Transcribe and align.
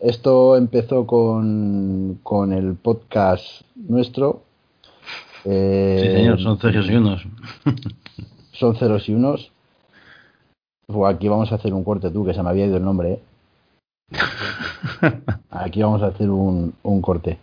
esto 0.00 0.56
empezó 0.56 1.06
con, 1.06 2.20
con 2.22 2.52
el 2.52 2.74
podcast 2.74 3.62
nuestro. 3.76 4.42
Eh, 5.44 5.98
sí, 6.02 6.12
señor, 6.12 6.40
son 6.40 6.58
ceros 6.58 6.88
y 6.88 6.94
unos. 6.94 7.26
son 8.52 8.76
ceros 8.76 9.08
y 9.08 9.14
unos. 9.14 9.52
Pues 10.86 11.14
aquí 11.14 11.28
vamos 11.28 11.52
a 11.52 11.56
hacer 11.56 11.74
un 11.74 11.84
corte 11.84 12.10
tú, 12.10 12.24
que 12.24 12.34
se 12.34 12.42
me 12.42 12.50
había 12.50 12.66
ido 12.66 12.76
el 12.76 12.84
nombre. 12.84 13.12
¿eh? 13.12 13.22
Aquí 15.50 15.82
vamos 15.82 16.02
a 16.02 16.06
hacer 16.06 16.30
un, 16.30 16.74
un 16.82 17.02
corte. 17.02 17.38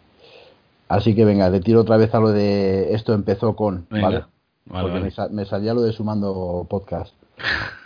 Así 0.88 1.16
que 1.16 1.26
venga, 1.26 1.50
le 1.50 1.62
tiro 1.62 1.82
otra 1.82 1.98
vez 1.98 2.14
a 2.14 2.20
lo 2.20 2.32
de 2.32 2.94
esto 2.94 3.14
empezó 3.14 3.56
con, 3.56 3.88
¿vale? 3.90 4.24
Porque 4.68 5.12
me, 5.32 5.46
salía 5.46 5.74
lo 5.74 5.82
de 5.82 5.94
sumando 5.94 6.66
podcast. 6.70 7.14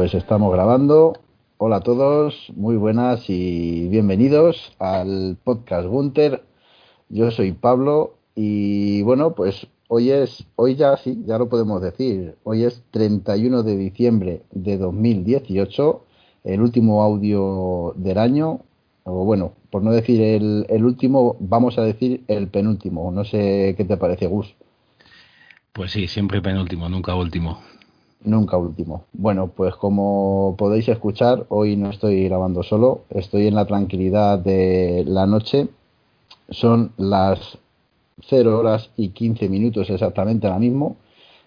Pues 0.00 0.14
estamos 0.14 0.50
grabando. 0.50 1.12
Hola 1.58 1.76
a 1.76 1.80
todos, 1.80 2.50
muy 2.56 2.76
buenas 2.76 3.28
y 3.28 3.86
bienvenidos 3.88 4.72
al 4.78 5.36
podcast 5.44 5.86
Gunter. 5.86 6.42
Yo 7.10 7.30
soy 7.30 7.52
Pablo 7.52 8.14
y 8.34 9.02
bueno, 9.02 9.34
pues 9.34 9.66
hoy 9.88 10.10
es, 10.10 10.46
hoy 10.56 10.76
ya 10.76 10.96
sí, 10.96 11.22
ya 11.26 11.36
lo 11.36 11.50
podemos 11.50 11.82
decir. 11.82 12.36
Hoy 12.44 12.64
es 12.64 12.82
31 12.92 13.62
de 13.62 13.76
diciembre 13.76 14.42
de 14.52 14.78
2018, 14.78 16.06
el 16.44 16.62
último 16.62 17.02
audio 17.02 17.92
del 17.96 18.16
año, 18.16 18.60
o 19.04 19.26
bueno, 19.26 19.52
por 19.68 19.82
no 19.82 19.92
decir 19.92 20.22
el, 20.22 20.64
el 20.70 20.86
último, 20.86 21.36
vamos 21.40 21.76
a 21.76 21.82
decir 21.82 22.24
el 22.26 22.48
penúltimo. 22.48 23.12
No 23.12 23.24
sé 23.24 23.74
qué 23.76 23.84
te 23.84 23.98
parece, 23.98 24.28
Gus. 24.28 24.54
Pues 25.74 25.92
sí, 25.92 26.08
siempre 26.08 26.40
penúltimo, 26.40 26.88
nunca 26.88 27.14
último. 27.14 27.58
Nunca 28.22 28.58
último. 28.58 29.04
Bueno, 29.12 29.48
pues 29.48 29.74
como 29.76 30.54
podéis 30.58 30.88
escuchar, 30.88 31.46
hoy 31.48 31.76
no 31.76 31.88
estoy 31.88 32.24
grabando 32.24 32.62
solo, 32.62 33.04
estoy 33.08 33.46
en 33.46 33.54
la 33.54 33.64
tranquilidad 33.64 34.38
de 34.38 35.04
la 35.06 35.26
noche. 35.26 35.68
Son 36.50 36.92
las 36.98 37.58
0 38.28 38.58
horas 38.58 38.90
y 38.96 39.10
15 39.10 39.48
minutos 39.48 39.88
exactamente 39.88 40.46
ahora 40.46 40.58
mismo. 40.58 40.96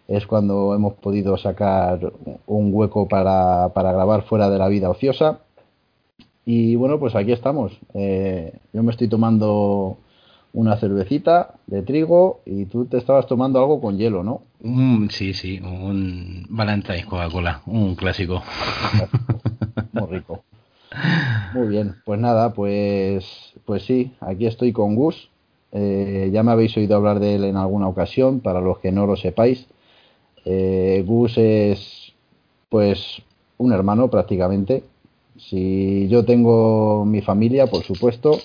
Es 0.08 0.26
cuando 0.26 0.74
hemos 0.74 0.94
podido 0.96 1.38
sacar 1.38 2.12
un 2.48 2.74
hueco 2.74 3.08
para, 3.08 3.70
para 3.74 3.94
grabar 3.94 4.24
fuera 4.24 4.50
de 4.50 4.58
la 4.58 4.68
vida 4.68 4.90
ociosa. 4.90 5.42
Y 6.46 6.76
bueno, 6.76 7.00
pues 7.00 7.16
aquí 7.16 7.32
estamos. 7.32 7.78
Eh, 7.94 8.52
yo 8.74 8.82
me 8.82 8.92
estoy 8.92 9.08
tomando 9.08 9.98
una 10.54 10.78
cervecita 10.78 11.56
de 11.68 11.82
trigo 11.82 12.42
y 12.46 12.66
tú 12.66 12.86
te 12.86 12.98
estabas 12.98 13.28
tomando 13.28 13.60
algo 13.60 13.80
con 13.80 13.98
hielo, 13.98 14.24
¿no? 14.24 14.42
Mm, 14.64 15.10
sí, 15.10 15.34
sí, 15.34 15.60
un 15.60 16.46
Valentine's 16.50 17.06
Coca-Cola, 17.06 17.62
un 17.66 17.96
clásico. 17.96 18.42
Muy 19.92 20.08
rico. 20.08 20.44
Muy 21.54 21.68
bien, 21.68 21.96
pues 22.06 22.20
nada, 22.20 22.54
pues, 22.54 23.26
pues 23.66 23.84
sí, 23.84 24.14
aquí 24.22 24.46
estoy 24.46 24.72
con 24.72 24.96
Gus. 24.96 25.30
Eh, 25.74 26.30
ya 26.32 26.44
me 26.44 26.54
habéis 26.54 26.78
oído 26.78 26.96
hablar 26.96 27.20
de 27.20 27.36
él 27.36 27.44
en 27.44 27.58
alguna 27.58 27.90
ocasión, 27.90 28.40
para 28.40 28.62
los 28.62 28.80
que 28.80 28.94
no 28.94 29.06
lo 29.06 29.18
sepáis. 29.18 29.68
Eh, 30.46 31.04
Gus 31.06 31.38
es, 31.38 32.14
pues, 32.70 33.22
un 33.58 33.74
hermano 33.74 34.10
prácticamente. 34.10 34.84
Si 35.38 36.08
yo 36.08 36.24
tengo 36.24 37.04
mi 37.06 37.22
familia, 37.22 37.68
por 37.68 37.84
supuesto, 37.84 38.40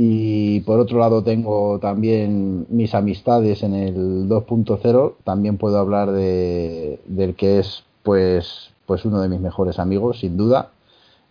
y 0.00 0.60
por 0.60 0.78
otro 0.78 1.00
lado 1.00 1.24
tengo 1.24 1.80
también 1.80 2.66
mis 2.68 2.94
amistades 2.94 3.64
en 3.64 3.74
el 3.74 4.28
2.0. 4.28 5.14
También 5.24 5.56
puedo 5.58 5.76
hablar 5.76 6.12
de, 6.12 7.00
del 7.06 7.34
que 7.34 7.58
es 7.58 7.82
pues, 8.04 8.70
pues 8.86 9.04
uno 9.04 9.20
de 9.20 9.28
mis 9.28 9.40
mejores 9.40 9.80
amigos, 9.80 10.20
sin 10.20 10.36
duda. 10.36 10.70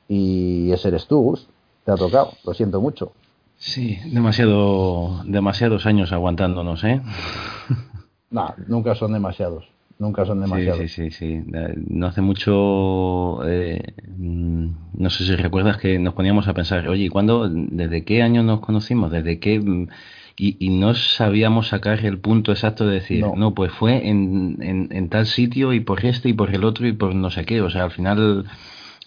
Y 0.09 0.69
ese 0.73 0.89
eres 0.89 1.07
tú, 1.07 1.21
Gus. 1.21 1.47
Te 1.85 1.93
ha 1.93 1.95
tocado. 1.95 2.33
Lo 2.43 2.53
siento 2.53 2.81
mucho. 2.81 3.13
Sí, 3.55 3.99
demasiado, 4.11 5.23
demasiados 5.23 5.85
años 5.85 6.11
aguantándonos, 6.11 6.83
¿eh? 6.83 7.01
no, 8.31 8.53
nunca 8.67 8.95
son 8.95 9.13
demasiados 9.13 9.63
nunca 9.99 10.25
son 10.25 10.41
demasiados. 10.41 10.79
Sí, 10.79 10.87
sí, 10.87 11.11
sí, 11.11 11.43
No 11.87 12.07
hace 12.07 12.21
mucho, 12.21 13.43
eh, 13.47 13.81
mm, 14.17 14.67
no 14.97 15.09
sé 15.11 15.25
si 15.25 15.35
recuerdas 15.35 15.77
que 15.77 15.99
nos 15.99 16.15
poníamos 16.15 16.47
a 16.47 16.53
pensar, 16.53 16.87
oye, 16.89 17.09
¿cuándo, 17.09 17.47
desde 17.49 18.03
qué 18.03 18.23
año 18.23 18.43
nos 18.43 18.59
conocimos? 18.61 19.11
¿Desde 19.11 19.39
qué? 19.39 19.61
Y, 20.39 20.69
no 20.69 20.93
sabíamos 20.93 21.69
sacar 21.69 22.05
el 22.05 22.19
punto 22.19 22.51
exacto 22.51 22.85
de 22.85 22.95
decir, 22.95 23.25
no, 23.35 23.55
pues 23.55 23.71
fue 23.71 24.07
en, 24.07 24.57
en, 24.91 25.09
tal 25.09 25.25
sitio 25.25 25.73
y 25.73 25.79
por 25.79 26.05
este 26.05 26.29
y 26.29 26.33
por 26.33 26.53
el 26.53 26.63
otro 26.63 26.87
y 26.87 26.93
por 26.93 27.15
no 27.15 27.31
sé 27.31 27.45
qué. 27.45 27.61
O 27.61 27.71
sea, 27.71 27.85
al 27.85 27.91
final 27.91 28.45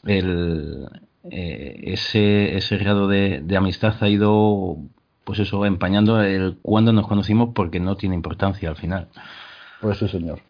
el, 0.04 0.88
eh, 1.30 1.80
ese, 1.84 2.56
ese 2.56 2.76
grado 2.78 3.06
de, 3.06 3.42
de 3.44 3.56
amistad 3.56 3.94
ha 4.00 4.08
ido, 4.08 4.76
pues 5.24 5.38
eso, 5.38 5.64
empañando 5.66 6.20
el 6.20 6.56
cuándo 6.62 6.92
nos 6.92 7.06
conocimos 7.06 7.50
porque 7.54 7.78
no 7.78 7.96
tiene 7.96 8.16
importancia 8.16 8.68
al 8.68 8.76
final. 8.76 9.06
Pues 9.80 9.98
sí, 9.98 10.08
señor. 10.08 10.40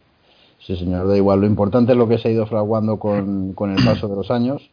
Sí, 0.57 0.75
señor, 0.77 1.07
da 1.07 1.15
igual. 1.15 1.41
Lo 1.41 1.47
importante 1.47 1.91
es 1.91 1.97
lo 1.97 2.07
que 2.07 2.17
se 2.17 2.27
ha 2.29 2.31
ido 2.31 2.47
fraguando 2.47 2.97
con, 2.97 3.53
con 3.53 3.71
el 3.71 3.83
paso 3.83 4.07
de 4.07 4.15
los 4.15 4.31
años. 4.31 4.70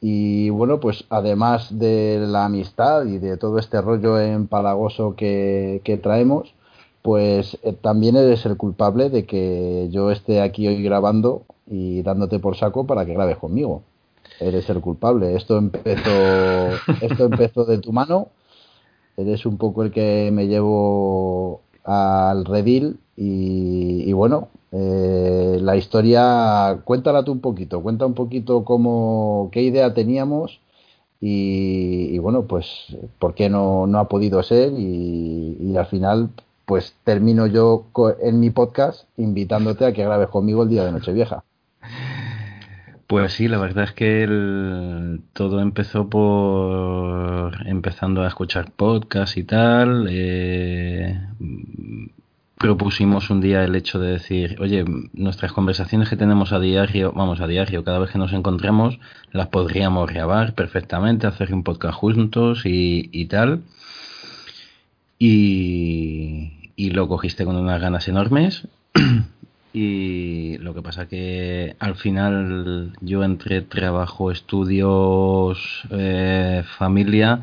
Y 0.00 0.50
bueno, 0.50 0.78
pues 0.78 1.04
además 1.10 1.76
de 1.78 2.18
la 2.20 2.44
amistad 2.44 3.04
y 3.06 3.18
de 3.18 3.36
todo 3.36 3.58
este 3.58 3.80
rollo 3.80 4.20
empalagoso 4.20 5.16
que, 5.16 5.80
que 5.84 5.96
traemos, 5.96 6.54
pues 7.02 7.58
eh, 7.62 7.72
también 7.72 8.16
eres 8.16 8.46
el 8.46 8.56
culpable 8.56 9.10
de 9.10 9.24
que 9.26 9.88
yo 9.90 10.10
esté 10.10 10.40
aquí 10.40 10.68
hoy 10.68 10.82
grabando 10.82 11.42
y 11.66 12.02
dándote 12.02 12.38
por 12.38 12.56
saco 12.56 12.86
para 12.86 13.04
que 13.06 13.14
grabes 13.14 13.38
conmigo. 13.38 13.82
Eres 14.40 14.70
el 14.70 14.80
culpable. 14.80 15.34
Esto 15.36 15.58
empezó, 15.58 16.10
esto 17.00 17.24
empezó 17.24 17.64
de 17.64 17.78
tu 17.78 17.92
mano. 17.92 18.28
Eres 19.16 19.46
un 19.46 19.58
poco 19.58 19.82
el 19.82 19.90
que 19.90 20.30
me 20.32 20.46
llevo 20.46 21.62
al 21.84 22.44
redil 22.44 23.00
y, 23.20 24.12
bueno, 24.12 24.48
eh, 24.70 25.58
la 25.60 25.76
historia, 25.76 26.82
cuéntala 26.84 27.24
tú 27.24 27.32
un 27.32 27.40
poquito, 27.40 27.82
cuenta 27.82 28.06
un 28.06 28.14
poquito 28.14 28.64
cómo, 28.64 29.48
qué 29.50 29.62
idea 29.62 29.92
teníamos 29.92 30.60
y, 31.20 32.16
bueno, 32.18 32.44
pues 32.44 32.96
por 33.18 33.34
qué 33.34 33.50
no, 33.50 33.88
no 33.88 33.98
ha 33.98 34.08
podido 34.08 34.40
ser 34.44 34.72
y, 34.72 35.76
al 35.76 35.86
final 35.86 36.30
pues 36.64 36.96
termino 37.02 37.46
yo 37.46 37.86
en 38.20 38.40
mi 38.40 38.50
podcast 38.50 39.08
invitándote 39.16 39.86
a 39.86 39.92
que 39.92 40.04
grabes 40.04 40.28
conmigo 40.28 40.62
el 40.62 40.68
día 40.68 40.84
de 40.84 40.92
Nochevieja. 40.92 41.42
Pues 43.06 43.32
sí, 43.32 43.48
la 43.48 43.58
verdad 43.58 43.84
es 43.84 43.92
que 43.92 45.18
todo 45.32 45.60
empezó 45.60 46.08
por 46.08 47.66
empezando 47.66 48.22
a 48.22 48.28
escuchar 48.28 48.70
podcasts 48.70 49.38
y 49.38 49.44
tal. 49.44 50.06
Eh, 50.10 51.18
propusimos 52.58 53.30
un 53.30 53.40
día 53.40 53.64
el 53.64 53.74
hecho 53.76 53.98
de 53.98 54.12
decir, 54.12 54.56
oye, 54.60 54.84
nuestras 55.12 55.52
conversaciones 55.52 56.08
que 56.08 56.16
tenemos 56.16 56.52
a 56.52 56.58
diario, 56.58 57.12
vamos 57.12 57.40
a 57.40 57.46
diario, 57.46 57.84
cada 57.84 57.98
vez 57.98 58.10
que 58.10 58.18
nos 58.18 58.32
encontremos, 58.32 58.98
las 59.32 59.46
podríamos 59.48 60.08
grabar 60.10 60.54
perfectamente, 60.54 61.26
hacer 61.26 61.54
un 61.54 61.62
podcast 61.62 61.94
juntos 61.94 62.66
y, 62.66 63.08
y 63.12 63.26
tal. 63.26 63.62
Y, 65.18 66.72
y 66.76 66.90
lo 66.90 67.08
cogiste 67.08 67.44
con 67.44 67.56
unas 67.56 67.80
ganas 67.80 68.08
enormes. 68.08 68.66
y 69.72 70.58
lo 70.58 70.74
que 70.74 70.82
pasa 70.82 71.06
que 71.06 71.76
al 71.78 71.96
final 71.96 72.92
yo 73.00 73.22
entre 73.22 73.62
trabajo, 73.62 74.30
estudios, 74.30 75.84
eh, 75.90 76.64
familia, 76.78 77.42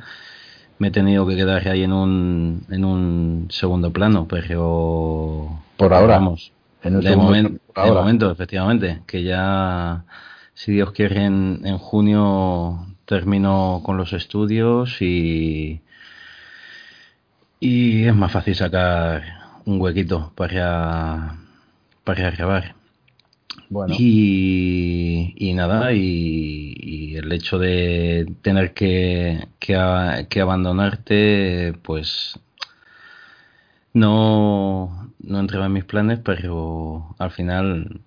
me 0.77 0.89
he 0.89 0.91
tenido 0.91 1.25
que 1.25 1.35
quedar 1.35 1.67
ahí 1.67 1.83
en 1.83 1.93
un, 1.93 2.65
en 2.69 2.85
un 2.85 3.47
segundo 3.49 3.91
plano, 3.91 4.27
pero... 4.27 5.59
Por 5.77 5.93
ahora. 5.93 6.15
Vamos, 6.15 6.51
en 6.83 6.99
de, 6.99 7.15
momento, 7.15 8.31
efectivamente, 8.31 9.01
que 9.07 9.23
ya, 9.23 10.05
si 10.53 10.73
Dios 10.73 10.91
quiere, 10.91 11.25
en, 11.25 11.61
en 11.63 11.77
junio 11.77 12.85
termino 13.05 13.81
con 13.83 13.97
los 13.97 14.13
estudios 14.13 15.01
y, 15.01 15.81
y 17.59 18.05
es 18.05 18.15
más 18.15 18.31
fácil 18.31 18.55
sacar 18.55 19.23
un 19.65 19.81
huequito 19.81 20.31
para, 20.35 21.37
para 22.03 22.31
grabar. 22.31 22.75
Y, 23.97 25.53
nada, 25.55 25.93
y, 25.93 27.15
el 27.15 27.31
hecho 27.31 27.57
de 27.57 28.31
tener 28.41 28.73
que, 28.73 29.47
que, 29.59 30.41
abandonarte, 30.41 31.73
pues 31.81 32.39
no, 33.93 35.11
no 35.19 35.39
entraba 35.39 35.65
en 35.65 35.73
mis 35.73 35.85
planes, 35.85 36.19
pero 36.23 37.15
al 37.17 37.31
final 37.31 38.01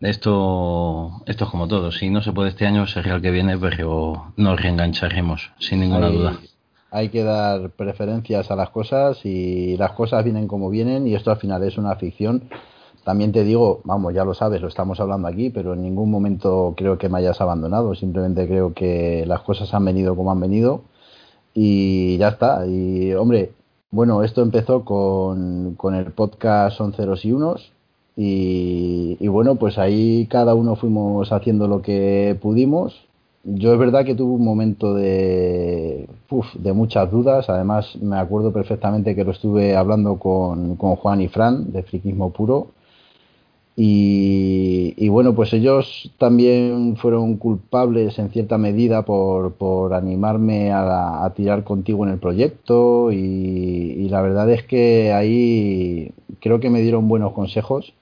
esto, 0.00 1.22
esto 1.26 1.44
es 1.44 1.50
como 1.50 1.68
todo. 1.68 1.92
Si 1.92 2.10
no 2.10 2.22
se 2.22 2.32
puede 2.32 2.50
este 2.50 2.66
año, 2.66 2.86
sería 2.86 3.14
el 3.14 3.22
que 3.22 3.30
viene, 3.30 3.56
pero 3.56 4.32
nos 4.36 4.60
reengancharemos, 4.60 5.52
sin 5.58 5.80
ninguna 5.80 6.08
duda. 6.08 6.38
Hay 6.90 7.08
que 7.08 7.22
dar 7.22 7.70
preferencias 7.70 8.50
a 8.50 8.56
las 8.56 8.70
cosas 8.70 9.24
y 9.24 9.76
las 9.76 9.92
cosas 9.92 10.24
vienen 10.24 10.46
como 10.46 10.68
vienen 10.68 11.06
y 11.06 11.14
esto 11.14 11.30
al 11.30 11.38
final 11.38 11.62
es 11.62 11.78
una 11.78 11.94
ficción. 11.96 12.50
También 13.04 13.32
te 13.32 13.44
digo, 13.44 13.80
vamos, 13.84 14.14
ya 14.14 14.24
lo 14.24 14.34
sabes, 14.34 14.60
lo 14.60 14.68
estamos 14.68 15.00
hablando 15.00 15.28
aquí, 15.28 15.50
pero 15.50 15.74
en 15.74 15.82
ningún 15.82 16.10
momento 16.10 16.74
creo 16.76 16.98
que 16.98 17.08
me 17.08 17.18
hayas 17.18 17.40
abandonado. 17.40 17.94
Simplemente 17.94 18.46
creo 18.46 18.74
que 18.74 19.24
las 19.26 19.40
cosas 19.42 19.72
han 19.74 19.84
venido 19.84 20.14
como 20.16 20.30
han 20.30 20.40
venido 20.40 20.82
y 21.54 22.16
ya 22.18 22.28
está. 22.28 22.66
Y 22.66 23.12
hombre, 23.14 23.52
bueno, 23.90 24.22
esto 24.22 24.42
empezó 24.42 24.84
con, 24.84 25.74
con 25.76 25.94
el 25.94 26.12
podcast 26.12 26.76
Son 26.76 26.92
Ceros 26.92 27.24
y 27.24 27.32
Unos 27.32 27.72
y, 28.16 29.26
bueno, 29.28 29.56
pues 29.56 29.78
ahí 29.78 30.26
cada 30.30 30.54
uno 30.54 30.76
fuimos 30.76 31.32
haciendo 31.32 31.66
lo 31.66 31.82
que 31.82 32.38
pudimos. 32.40 32.94
Yo 33.44 33.72
es 33.72 33.78
verdad 33.78 34.04
que 34.04 34.14
tuve 34.14 34.34
un 34.34 34.44
momento 34.44 34.94
de, 34.94 36.08
de 36.54 36.72
muchas 36.72 37.10
dudas. 37.10 37.48
Además, 37.48 37.96
me 38.00 38.16
acuerdo 38.16 38.52
perfectamente 38.52 39.16
que 39.16 39.24
lo 39.24 39.32
estuve 39.32 39.76
hablando 39.76 40.18
con, 40.18 40.76
con 40.76 40.96
Juan 40.96 41.20
y 41.22 41.28
Fran 41.28 41.72
de 41.72 41.82
Friquismo 41.82 42.30
Puro. 42.30 42.68
Y, 43.74 45.08
bueno, 45.08 45.34
pues 45.34 45.52
ellos 45.54 46.12
también 46.18 46.96
fueron 46.96 47.36
culpables 47.36 48.18
en 48.18 48.30
cierta 48.30 48.58
medida 48.58 49.04
por, 49.04 49.54
por 49.54 49.94
animarme 49.94 50.70
a, 50.72 51.24
a, 51.24 51.34
tirar 51.34 51.64
contigo 51.64 52.04
en 52.04 52.12
el 52.12 52.18
proyecto 52.18 53.12
y, 53.12 53.16
y, 53.16 54.08
la 54.10 54.20
verdad 54.20 54.50
es 54.50 54.64
que 54.64 55.12
ahí 55.12 56.12
creo 56.40 56.60
que 56.60 56.70
me 56.70 56.82
dieron 56.82 57.08
buenos 57.08 57.32
consejos 57.32 57.94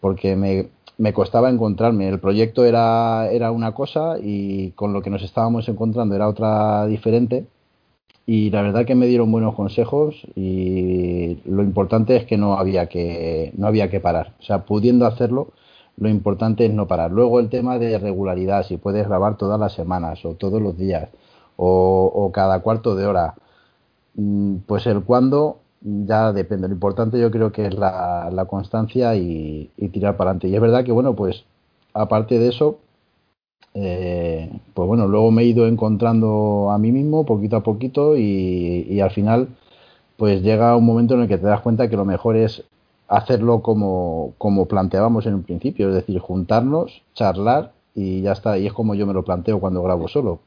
porque 0.00 0.36
me, 0.36 0.68
me 0.98 1.12
costaba 1.12 1.50
encontrarme. 1.50 2.08
El 2.08 2.20
proyecto 2.20 2.64
era, 2.64 3.28
era 3.30 3.50
una 3.50 3.74
cosa 3.74 4.16
y 4.20 4.70
con 4.72 4.92
lo 4.92 5.02
que 5.02 5.10
nos 5.10 5.22
estábamos 5.22 5.68
encontrando 5.68 6.14
era 6.14 6.28
otra 6.28 6.86
diferente. 6.86 7.46
Y 8.26 8.50
la 8.50 8.62
verdad 8.62 8.84
que 8.84 8.96
me 8.96 9.06
dieron 9.06 9.30
buenos 9.30 9.54
consejos 9.54 10.16
y 10.34 11.38
lo 11.44 11.62
importante 11.62 12.16
es 12.16 12.24
que 12.24 12.36
no 12.36 12.54
había 12.54 12.86
que, 12.88 13.52
no 13.56 13.68
había 13.68 13.88
que 13.88 14.00
parar. 14.00 14.34
O 14.40 14.42
sea, 14.42 14.64
pudiendo 14.64 15.06
hacerlo, 15.06 15.52
lo 15.96 16.08
importante 16.08 16.66
es 16.66 16.72
no 16.72 16.88
parar. 16.88 17.12
Luego 17.12 17.38
el 17.38 17.48
tema 17.48 17.78
de 17.78 17.98
regularidad, 17.98 18.64
si 18.64 18.78
puedes 18.78 19.06
grabar 19.06 19.36
todas 19.36 19.60
las 19.60 19.74
semanas 19.74 20.24
o 20.24 20.34
todos 20.34 20.60
los 20.60 20.76
días 20.76 21.08
o, 21.56 22.10
o 22.12 22.32
cada 22.32 22.60
cuarto 22.60 22.96
de 22.96 23.06
hora, 23.06 23.34
mm, 24.16 24.56
pues 24.66 24.86
el 24.86 25.04
cuándo 25.04 25.60
ya 25.86 26.32
depende. 26.32 26.68
Lo 26.68 26.74
importante 26.74 27.20
yo 27.20 27.30
creo 27.30 27.52
que 27.52 27.66
es 27.66 27.74
la, 27.74 28.30
la 28.32 28.44
constancia 28.46 29.14
y, 29.14 29.70
tirar 29.92 30.16
para 30.16 30.30
adelante. 30.30 30.48
Y 30.48 30.54
es 30.54 30.60
verdad 30.60 30.84
que, 30.84 30.92
bueno, 30.92 31.14
pues 31.14 31.44
aparte 31.94 32.38
de 32.38 32.48
eso, 32.48 32.78
eh, 33.78 34.50
pues 34.72 34.88
bueno, 34.88 35.06
luego 35.06 35.30
me 35.30 35.42
he 35.42 35.44
ido 35.44 35.66
encontrando 35.66 36.70
a 36.70 36.78
mí 36.78 36.92
mismo 36.92 37.26
poquito 37.26 37.56
a 37.56 37.62
poquito 37.62 38.16
y, 38.16 39.00
al 39.00 39.10
final, 39.10 39.48
pues 40.16 40.42
llega 40.42 40.76
un 40.76 40.86
momento 40.86 41.14
en 41.14 41.22
el 41.22 41.28
que 41.28 41.36
te 41.36 41.46
das 41.46 41.60
cuenta 41.60 41.90
que 41.90 41.96
lo 41.96 42.06
mejor 42.06 42.36
es 42.36 42.64
hacerlo 43.06 43.60
como, 43.60 44.32
como 44.38 44.66
planteábamos 44.66 45.26
en 45.26 45.34
un 45.34 45.42
principio, 45.42 45.90
es 45.90 45.94
decir, 45.94 46.18
juntarnos, 46.20 47.02
charlar 47.14 47.72
y 47.94 48.22
ya 48.22 48.32
está. 48.32 48.56
Y 48.56 48.66
es 48.66 48.72
como 48.72 48.94
yo 48.94 49.06
me 49.06 49.12
lo 49.12 49.24
planteo 49.24 49.60
cuando 49.60 49.82
grabo 49.82 50.08
solo. 50.08 50.40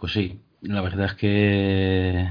Pues 0.00 0.12
sí, 0.12 0.38
la 0.62 0.82
verdad 0.82 1.06
es 1.06 1.14
que 1.14 2.28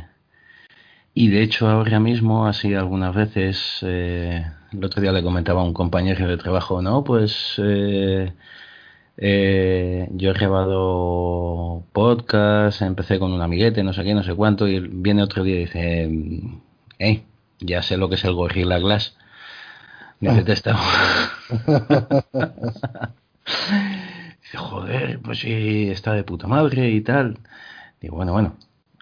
y 1.14 1.28
de 1.28 1.42
hecho 1.44 1.68
ahora 1.68 2.00
mismo, 2.00 2.48
así 2.48 2.74
algunas 2.74 3.14
veces, 3.14 3.80
eh, 3.82 4.46
el 4.72 4.84
otro 4.86 5.02
día 5.02 5.12
le 5.12 5.22
comentaba 5.22 5.60
a 5.60 5.66
un 5.66 5.74
compañero 5.74 6.26
de 6.28 6.38
trabajo, 6.38 6.82
no, 6.82 7.04
pues 7.04 7.56
eh, 7.58 8.32
eh, 9.22 10.08
yo 10.12 10.32
he 10.32 10.34
grabado 10.34 11.84
podcast, 11.92 12.82
empecé 12.82 13.20
con 13.20 13.34
un 13.34 13.42
amiguete, 13.42 13.84
no 13.84 13.92
sé 13.92 14.06
qué, 14.06 14.14
no 14.14 14.24
sé 14.24 14.34
cuánto, 14.34 14.66
y 14.68 14.80
viene 14.80 15.24
otro 15.24 15.44
día 15.44 15.56
y 15.56 15.66
dice, 15.66 16.10
hey, 17.00 17.26
ya 17.60 17.82
sé 17.82 17.98
lo 17.98 18.08
que 18.08 18.16
es 18.16 18.24
el 18.24 18.34
Gorilla 18.34 18.80
Glass. 18.80 19.18
Me 20.22 20.34
detesta. 20.34 20.78
dice, 24.42 24.58
joder, 24.58 25.20
pues 25.20 25.40
sí, 25.40 25.90
está 25.90 26.14
de 26.14 26.24
puta 26.24 26.48
madre 26.48 26.90
y 26.90 27.02
tal. 27.02 27.40
Digo, 28.02 28.16
bueno, 28.16 28.32
bueno, 28.32 28.56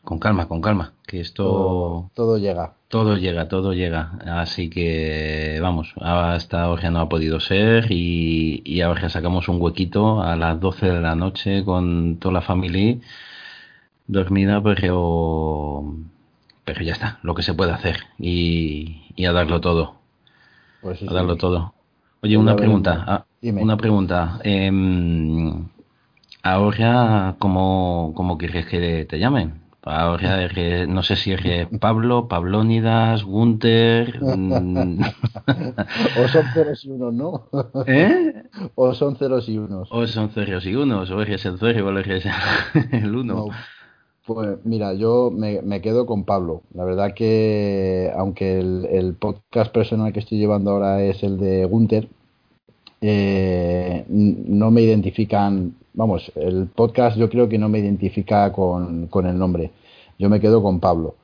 con 0.07 0.19
calma, 0.19 0.47
con 0.47 0.61
calma, 0.61 0.93
que 1.05 1.19
esto... 1.19 2.09
Todo, 2.13 2.37
llega. 2.37 2.75
Todo 2.87 3.17
llega, 3.17 3.49
todo 3.49 3.73
llega. 3.73 4.13
Así 4.39 4.69
que, 4.69 5.59
vamos, 5.61 5.93
hasta 5.99 6.63
ahora 6.63 6.89
no 6.91 7.01
ha 7.01 7.09
podido 7.09 7.41
ser 7.41 7.91
y, 7.91 8.61
y 8.63 8.79
ahora 8.79 9.09
sacamos 9.09 9.49
un 9.49 9.61
huequito 9.61 10.21
a 10.21 10.37
las 10.37 10.61
12 10.61 10.85
de 10.85 11.01
la 11.01 11.15
noche 11.15 11.65
con 11.65 12.19
toda 12.19 12.35
la 12.35 12.41
familia 12.41 12.99
dormida, 14.07 14.63
pero, 14.63 15.83
pero 16.63 16.81
ya 16.83 16.93
está, 16.93 17.19
lo 17.21 17.35
que 17.35 17.43
se 17.43 17.53
puede 17.53 17.73
hacer 17.73 17.97
y, 18.17 19.01
y 19.13 19.25
a 19.25 19.33
darlo 19.33 19.59
todo. 19.59 19.95
Pues 20.81 21.03
a 21.03 21.13
darlo 21.13 21.35
todo. 21.35 21.73
Oye, 22.21 22.37
una 22.37 22.55
pregunta, 22.55 23.03
ah, 23.05 23.25
una 23.41 23.75
pregunta. 23.75 24.39
Eh, 24.45 24.71
ahora, 26.43 27.35
¿cómo, 27.39 28.13
¿cómo 28.15 28.37
quieres 28.37 28.67
que 28.67 29.03
te 29.03 29.19
llamen? 29.19 29.66
Ahora 29.89 30.47
no 30.87 31.03
sé 31.03 31.15
si 31.15 31.31
es 31.31 31.67
Pablo, 31.79 32.27
Pablónidas, 32.27 33.23
Gunter. 33.23 34.21
Mm. 34.21 35.01
o 36.23 36.27
son 36.27 36.45
ceros 36.53 36.85
y 36.85 36.89
unos, 36.89 37.13
¿no? 37.13 37.47
¿Eh? 37.87 38.43
O 38.75 38.93
son 38.93 39.15
ceros 39.15 39.47
y 39.49 39.57
unos. 39.57 39.89
O 39.91 40.05
son 40.07 40.29
ceros 40.29 40.65
y 40.65 40.75
unos, 40.75 41.09
o 41.11 41.21
eres 41.21 41.45
el 41.45 41.57
cero 41.59 41.87
o 41.87 41.97
eres 41.97 42.25
el 42.91 43.15
uno. 43.15 43.47
Pues 44.25 44.57
mira, 44.65 44.93
yo 44.93 45.31
me, 45.31 45.81
quedo 45.81 46.05
con 46.05 46.25
Pablo. 46.25 46.63
La 46.73 46.83
verdad 46.83 47.13
que, 47.13 48.11
aunque 48.17 48.59
el, 48.59 49.15
podcast 49.17 49.71
personal 49.71 50.11
que 50.11 50.19
estoy 50.19 50.37
llevando 50.37 50.71
ahora 50.71 51.01
es 51.01 51.23
el 51.23 51.37
de 51.37 51.63
Gunter, 51.63 52.09
eh, 52.99 54.03
no 54.09 54.69
me 54.69 54.81
identifican 54.81 55.75
vamos, 55.97 56.31
el 56.35 56.67
podcast 56.67 57.17
yo 57.17 57.27
creo 57.27 57.49
que 57.49 57.57
no 57.57 57.69
me 57.69 57.79
identifica 57.79 58.53
con, 58.53 59.07
con 59.07 59.25
el 59.25 59.37
nombre. 59.37 59.71
Yo 60.19 60.29
me 60.29 60.39
quedo 60.39 60.61
con 60.61 60.79
Pablo. 60.79 61.15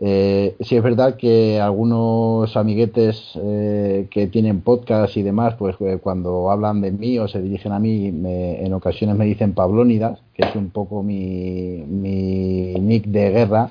Eh, 0.00 0.56
sí 0.60 0.76
es 0.76 0.82
verdad 0.82 1.16
que 1.16 1.60
algunos 1.60 2.56
amiguetes 2.56 3.32
eh, 3.34 4.06
que 4.10 4.28
tienen 4.28 4.62
podcast 4.62 5.16
y 5.16 5.22
demás, 5.22 5.56
pues 5.58 5.76
eh, 5.80 5.98
cuando 6.00 6.50
hablan 6.50 6.80
de 6.80 6.90
mí 6.90 7.18
o 7.18 7.28
se 7.28 7.42
dirigen 7.42 7.72
a 7.72 7.78
mí, 7.78 8.10
me, 8.10 8.64
en 8.64 8.72
ocasiones 8.72 9.16
me 9.16 9.26
dicen 9.26 9.52
Pablónidas, 9.52 10.20
que 10.34 10.46
es 10.46 10.54
un 10.56 10.70
poco 10.70 11.02
mi, 11.02 11.84
mi 11.86 12.74
nick 12.80 13.06
de 13.06 13.30
guerra, 13.30 13.70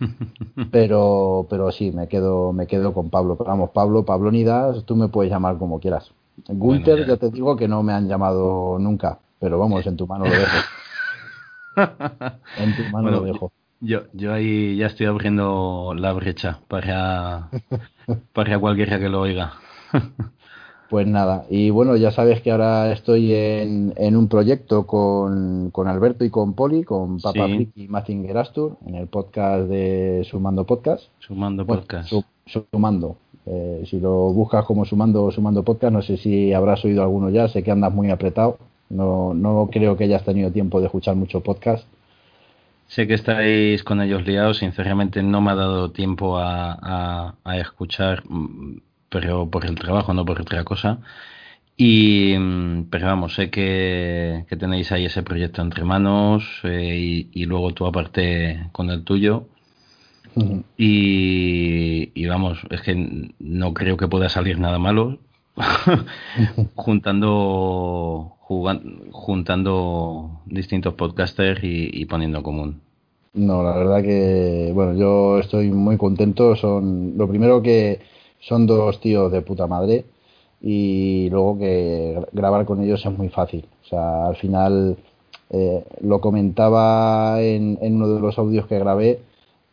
pero, 0.70 1.46
pero 1.48 1.70
sí, 1.70 1.92
me 1.92 2.08
quedo, 2.08 2.52
me 2.52 2.66
quedo 2.66 2.92
con 2.92 3.08
Pablo. 3.08 3.36
Pero 3.36 3.48
vamos, 3.50 3.70
Pablo, 3.70 4.04
Pablónidas, 4.04 4.84
tú 4.84 4.96
me 4.96 5.08
puedes 5.08 5.32
llamar 5.32 5.56
como 5.56 5.80
quieras. 5.80 6.12
Gunter, 6.48 7.06
ya 7.06 7.16
te 7.16 7.30
digo 7.30 7.56
que 7.56 7.68
no 7.68 7.82
me 7.82 7.94
han 7.94 8.06
llamado 8.06 8.78
nunca. 8.78 9.20
Pero 9.40 9.58
vamos, 9.58 9.86
en 9.86 9.96
tu 9.96 10.06
mano 10.06 10.24
lo 10.26 10.32
dejo. 10.32 10.58
en 12.58 12.76
tu 12.76 12.82
mano 12.92 13.10
lo 13.10 13.20
dejo. 13.22 13.52
Yo, 13.80 14.02
yo 14.12 14.32
ahí 14.32 14.76
ya 14.76 14.86
estoy 14.86 15.06
abriendo 15.06 15.94
la 15.96 16.12
brecha 16.12 16.58
para, 16.66 17.48
para 18.32 18.58
cualquiera 18.58 18.98
que 18.98 19.08
lo 19.08 19.20
oiga. 19.20 19.52
Pues 20.88 21.06
nada, 21.06 21.44
y 21.50 21.68
bueno, 21.68 21.96
ya 21.96 22.10
sabes 22.10 22.40
que 22.40 22.50
ahora 22.50 22.90
estoy 22.92 23.34
en, 23.34 23.92
en 23.96 24.16
un 24.16 24.26
proyecto 24.26 24.86
con, 24.86 25.70
con, 25.70 25.86
Alberto 25.86 26.24
y 26.24 26.30
con 26.30 26.54
Poli, 26.54 26.82
con 26.82 27.20
Papa 27.20 27.46
sí. 27.46 27.68
y 27.74 27.88
Mazinger 27.88 28.38
Astur, 28.38 28.78
en 28.86 28.94
el 28.94 29.06
podcast 29.06 29.68
de 29.68 30.26
Sumando 30.30 30.64
Podcast. 30.64 31.04
Sumando 31.18 31.66
Podcast. 31.66 32.10
sumando. 32.72 33.16
Eh, 33.44 33.84
si 33.84 34.00
lo 34.00 34.32
buscas 34.32 34.64
como 34.64 34.86
Sumando 34.86 35.30
Sumando 35.30 35.62
Podcast, 35.62 35.92
no 35.92 36.00
sé 36.00 36.16
si 36.16 36.54
habrás 36.54 36.82
oído 36.86 37.02
alguno 37.02 37.28
ya, 37.28 37.48
sé 37.48 37.62
que 37.62 37.70
andas 37.70 37.92
muy 37.92 38.10
apretado. 38.10 38.56
No, 38.90 39.34
no 39.34 39.68
creo 39.72 39.96
que 39.96 40.04
hayas 40.04 40.24
tenido 40.24 40.50
tiempo 40.50 40.80
de 40.80 40.86
escuchar 40.86 41.14
mucho 41.16 41.42
podcast. 41.42 41.86
Sé 42.88 43.06
que 43.06 43.14
estáis 43.14 43.84
con 43.84 44.00
ellos 44.00 44.26
liados, 44.26 44.58
sinceramente 44.58 45.22
no 45.22 45.42
me 45.42 45.50
ha 45.50 45.54
dado 45.54 45.90
tiempo 45.90 46.38
a, 46.38 47.34
a, 47.44 47.58
escuchar, 47.58 48.22
mm, 48.26 48.80
pero 49.10 49.50
por 49.50 49.66
el 49.66 49.74
trabajo, 49.74 50.14
no 50.14 50.24
por 50.24 50.40
otra 50.40 50.64
cosa. 50.64 51.00
Y, 51.76 52.34
mm, 52.38 52.84
pero 52.90 53.06
vamos, 53.06 53.34
sé 53.34 53.50
que, 53.50 54.46
que 54.48 54.56
tenéis 54.56 54.90
ahí 54.92 55.06
ese 55.06 55.22
proyecto 55.22 55.62
entre 55.62 55.84
manos 55.84 56.44
eh, 56.64 56.96
y, 56.96 57.30
y, 57.32 57.44
luego 57.46 57.72
tú 57.74 57.86
aparte 57.86 58.68
con 58.72 58.90
el 58.90 59.04
tuyo. 59.04 59.48
y, 60.76 62.10
y, 62.14 62.26
vamos, 62.26 62.58
es 62.70 62.80
que 62.82 63.32
no 63.38 63.74
creo 63.74 63.96
que 63.96 64.08
pueda 64.08 64.28
salir 64.28 64.58
nada 64.58 64.78
malo 64.78 65.18
juntando 66.74 68.38
juntando 69.12 70.40
distintos 70.46 70.94
podcasters 70.94 71.60
y, 71.62 72.04
poniendo 72.06 72.42
común. 72.42 72.80
No, 73.34 73.62
la 73.62 73.76
verdad 73.76 74.02
que, 74.02 74.72
bueno, 74.74 74.94
yo 74.94 75.38
estoy 75.38 75.70
muy 75.70 75.98
contento. 75.98 76.56
Son, 76.56 77.14
lo 77.18 77.28
primero 77.28 77.60
que 77.60 78.00
son 78.40 78.66
dos 78.66 79.00
tíos 79.00 79.30
de 79.30 79.42
puta 79.42 79.66
madre. 79.66 80.04
y 80.60 81.28
luego 81.30 81.58
que 81.58 82.20
grabar 82.32 82.64
con 82.64 82.82
ellos 82.82 83.04
es 83.04 83.16
muy 83.16 83.28
fácil. 83.28 83.66
O 83.84 83.86
sea, 83.88 84.26
al 84.26 84.36
final 84.36 84.96
eh, 85.50 85.84
lo 86.00 86.20
comentaba 86.20 87.40
en, 87.42 87.78
en, 87.82 87.96
uno 87.96 88.08
de 88.14 88.20
los 88.20 88.38
audios 88.38 88.66
que 88.66 88.78
grabé, 88.78 89.20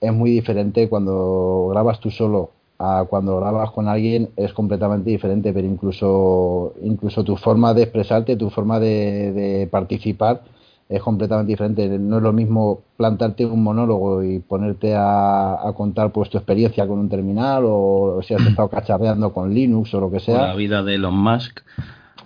es 0.01 0.13
muy 0.13 0.31
diferente 0.31 0.89
cuando 0.89 1.69
grabas 1.71 1.99
tú 1.99 2.11
solo 2.11 2.51
a 2.77 3.05
cuando 3.09 3.39
grabas 3.39 3.71
con 3.71 3.87
alguien 3.87 4.29
es 4.35 4.53
completamente 4.53 5.09
diferente, 5.09 5.53
pero 5.53 5.67
incluso, 5.67 6.73
incluso 6.81 7.23
tu 7.23 7.35
forma 7.37 7.73
de 7.73 7.83
expresarte, 7.83 8.35
tu 8.35 8.49
forma 8.49 8.79
de, 8.79 9.31
de 9.33 9.67
participar 9.67 10.41
es 10.87 11.01
completamente 11.01 11.51
diferente. 11.51 11.87
No 11.97 12.17
es 12.17 12.23
lo 12.23 12.33
mismo 12.33 12.81
plantarte 12.97 13.45
un 13.45 13.63
monólogo 13.63 14.23
y 14.23 14.39
ponerte 14.39 14.93
a, 14.95 15.71
contar 15.75 16.11
pues 16.11 16.29
tu 16.29 16.37
experiencia 16.37 16.87
con 16.87 16.99
un 16.99 17.09
terminal 17.09 17.63
o, 17.65 18.21
si 18.23 18.33
has 18.33 18.45
estado 18.45 18.69
cacharreando 18.69 19.33
con 19.33 19.53
Linux 19.53 19.93
o 19.93 19.99
lo 19.99 20.11
que 20.11 20.19
sea. 20.19 20.47
La 20.47 20.55
vida 20.55 20.83
de 20.83 20.95
Elon 20.95 21.17
Musk. 21.17 21.61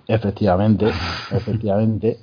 Efectivamente, 0.08 0.88
efectivamente. 1.32 2.18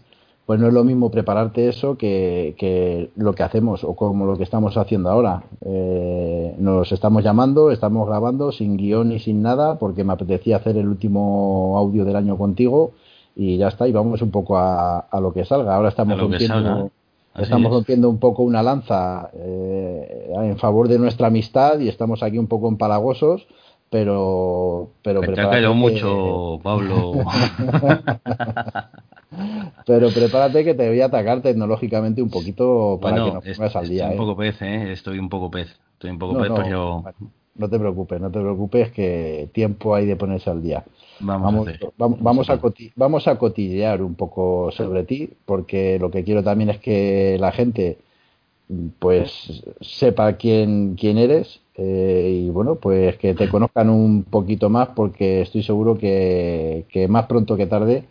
Pues 0.46 0.60
no 0.60 0.68
es 0.68 0.72
lo 0.72 0.84
mismo 0.84 1.10
prepararte 1.10 1.68
eso 1.68 1.98
que, 1.98 2.54
que 2.56 3.10
lo 3.16 3.34
que 3.34 3.42
hacemos 3.42 3.82
o 3.82 3.96
como 3.96 4.26
lo 4.26 4.36
que 4.36 4.44
estamos 4.44 4.76
haciendo 4.76 5.10
ahora. 5.10 5.42
Eh, 5.64 6.54
nos 6.58 6.92
estamos 6.92 7.24
llamando, 7.24 7.72
estamos 7.72 8.06
grabando 8.06 8.52
sin 8.52 8.76
guion 8.76 9.10
y 9.10 9.18
sin 9.18 9.42
nada 9.42 9.76
porque 9.76 10.04
me 10.04 10.12
apetecía 10.12 10.56
hacer 10.58 10.76
el 10.76 10.86
último 10.86 11.74
audio 11.76 12.04
del 12.04 12.14
año 12.14 12.38
contigo 12.38 12.92
y 13.34 13.56
ya 13.58 13.68
está, 13.68 13.88
y 13.88 13.92
vamos 13.92 14.22
un 14.22 14.30
poco 14.30 14.56
a, 14.56 15.00
a 15.00 15.20
lo 15.20 15.32
que 15.32 15.44
salga. 15.44 15.74
Ahora 15.74 15.88
estamos 15.88 16.18
rompiendo, 16.18 16.90
estamos 17.36 17.72
rompiendo 17.72 18.08
un 18.08 18.18
poco 18.18 18.44
una 18.44 18.62
lanza 18.62 19.30
eh, 19.34 20.32
en 20.32 20.56
favor 20.58 20.86
de 20.86 20.98
nuestra 21.00 21.26
amistad 21.26 21.80
y 21.80 21.88
estamos 21.88 22.22
aquí 22.22 22.38
un 22.38 22.46
poco 22.46 22.68
empalagosos, 22.68 23.48
pero... 23.90 24.90
pero 25.02 25.20
te 25.20 25.40
ha 25.40 25.50
caído 25.50 25.74
mucho, 25.74 26.60
Pablo. 26.62 27.12
pero 29.86 30.10
prepárate 30.10 30.64
que 30.64 30.74
te 30.74 30.88
voy 30.88 31.00
a 31.00 31.06
atacar 31.06 31.42
tecnológicamente 31.42 32.22
un 32.22 32.30
poquito 32.30 32.98
para 33.00 33.24
que 33.24 33.32
nos 33.32 33.44
pongas 33.44 33.76
al 33.76 33.88
día. 33.88 34.10
Estoy 34.10 34.18
un 34.18 34.22
¿eh? 34.22 34.26
poco 34.26 34.36
pez, 34.36 34.62
¿eh? 34.62 34.92
Estoy 34.92 35.18
un 35.18 35.28
poco 35.28 35.50
pez. 35.50 35.68
Estoy 35.92 36.10
un 36.10 36.18
poco 36.18 36.38
pez, 36.38 36.50
pero... 36.56 37.04
No 37.54 37.70
te 37.70 37.78
preocupes, 37.78 38.20
no 38.20 38.30
te 38.30 38.38
preocupes 38.38 38.92
que 38.92 39.48
tiempo 39.52 39.94
hay 39.94 40.04
de 40.04 40.16
ponerse 40.16 40.50
al 40.50 40.62
día. 40.62 40.84
Vamos, 41.20 41.66
vamos, 41.96 42.50
a, 42.50 42.60
vamos, 42.96 43.28
a 43.28 43.38
cotillear 43.38 44.02
un 44.02 44.14
poco 44.14 44.70
sobre 44.72 45.04
ti, 45.04 45.30
porque 45.46 45.98
lo 45.98 46.10
que 46.10 46.22
quiero 46.22 46.42
también 46.42 46.68
es 46.68 46.78
que 46.78 47.38
la 47.40 47.52
gente 47.52 47.96
pues 48.98 49.62
sepa 49.80 50.32
quién, 50.34 50.96
quién 50.96 51.18
eres 51.18 51.60
eh, 51.76 52.44
y 52.44 52.50
bueno, 52.50 52.76
pues 52.76 53.16
que 53.18 53.34
te 53.34 53.48
conozcan 53.48 53.90
un 53.90 54.24
poquito 54.24 54.70
más 54.70 54.88
porque 54.88 55.42
estoy 55.42 55.62
seguro 55.62 55.98
que, 55.98 57.06
más 57.08 57.26
pronto 57.26 57.56
que 57.56 57.66
tarde 57.66 58.04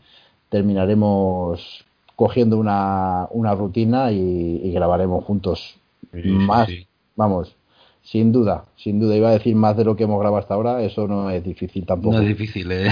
terminaremos 0.50 1.84
cogiendo 2.16 2.58
una, 2.58 3.28
una 3.32 3.56
rutina 3.56 4.12
y, 4.12 4.72
grabaremos 4.72 5.24
juntos 5.26 5.76
más, 6.14 6.70
vamos, 7.16 7.56
sin 8.04 8.32
duda, 8.32 8.66
sin 8.78 9.00
duda. 9.00 9.16
Iba 9.16 9.30
a 9.30 9.34
decir 9.34 9.56
más 9.56 9.76
de 9.76 9.84
lo 9.84 9.96
que 9.96 10.04
hemos 10.04 10.20
grabado 10.20 10.38
hasta 10.38 10.54
ahora, 10.54 10.82
eso 10.84 11.08
no 11.08 11.30
es 11.30 11.44
difícil 11.44 11.86
tampoco. 11.86 12.16
No 12.16 12.22
es 12.22 12.28
difícil, 12.28 12.72
¿eh? 12.72 12.88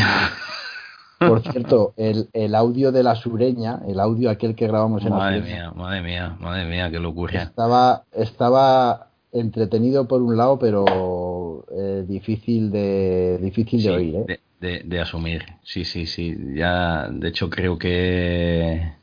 Por 1.28 1.42
cierto, 1.42 1.94
el, 1.98 2.30
el 2.34 2.56
audio 2.56 2.92
de 2.92 3.04
la 3.04 3.16
sureña, 3.16 3.82
el 3.88 4.00
audio 4.00 4.30
aquel 4.30 4.56
que 4.56 4.68
grabamos 4.68 5.04
en 5.04 5.12
madre 5.12 5.38
la 5.38 5.42
Madre 5.42 5.54
mía, 5.54 5.74
madre 5.76 6.02
mía, 6.02 6.38
madre 6.40 6.66
mía, 6.66 6.92
qué 6.92 7.00
locura. 7.00 7.44
Estaba, 7.44 8.04
estaba 8.12 9.08
entretenido 9.32 10.08
por 10.08 10.22
un 10.22 10.38
lado, 10.38 10.60
pero 10.60 11.66
eh, 11.72 12.06
difícil 12.08 12.72
de 12.72 13.40
difícil 13.42 13.84
de 13.84 13.90
oír. 13.90 14.16
¿eh? 14.16 14.40
De, 14.60 14.70
de, 14.70 14.84
de, 14.84 15.00
asumir, 15.00 15.44
sí, 15.64 15.84
sí, 15.84 16.06
sí. 16.06 16.36
Ya, 16.56 17.10
de 17.10 17.28
hecho, 17.30 17.50
creo 17.50 17.78
que 17.78 18.94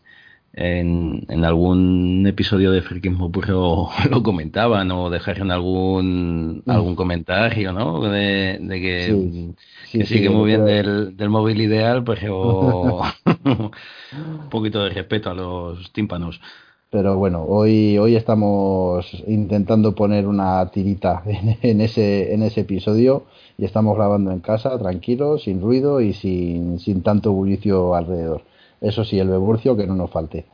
en, 0.52 1.26
en, 1.28 1.44
algún 1.44 2.26
episodio 2.26 2.72
de 2.72 2.82
Friquismo 2.82 3.30
Puro 3.30 3.88
lo 4.10 4.22
comentaban 4.22 4.90
o 4.90 5.10
dejaron 5.10 5.50
algún 5.50 6.62
mm. 6.64 6.70
algún 6.70 6.96
comentario, 6.96 7.72
¿no? 7.72 8.00
De, 8.02 8.58
de 8.60 8.80
que, 8.80 9.06
sí, 9.06 9.54
que 9.90 10.06
sigue 10.06 10.30
muy 10.30 10.46
bien 10.46 10.64
del, 10.64 11.16
del, 11.16 11.28
móvil 11.28 11.60
ideal, 11.60 12.04
pero 12.04 13.00
un 13.24 14.48
poquito 14.50 14.84
de 14.84 14.90
respeto 14.90 15.30
a 15.30 15.34
los 15.34 15.92
tímpanos. 15.92 16.40
Pero 16.90 17.16
bueno, 17.16 17.44
hoy, 17.44 17.98
hoy 17.98 18.16
estamos 18.16 19.06
intentando 19.28 19.94
poner 19.94 20.26
una 20.26 20.68
tirita 20.70 21.22
en, 21.26 21.58
en, 21.62 21.80
ese, 21.80 22.34
en 22.34 22.42
ese 22.42 22.62
episodio 22.62 23.26
y 23.58 23.64
estamos 23.64 23.96
grabando 23.96 24.32
en 24.32 24.40
casa, 24.40 24.76
tranquilo, 24.78 25.38
sin 25.38 25.60
ruido 25.60 26.00
y 26.00 26.14
sin, 26.14 26.78
sin 26.80 27.02
tanto 27.02 27.32
bullicio 27.32 27.94
alrededor. 27.94 28.42
Eso 28.80 29.04
sí, 29.04 29.18
el 29.18 29.28
beburcio 29.28 29.76
que 29.76 29.86
no 29.86 29.94
nos 29.94 30.10
falte. 30.10 30.46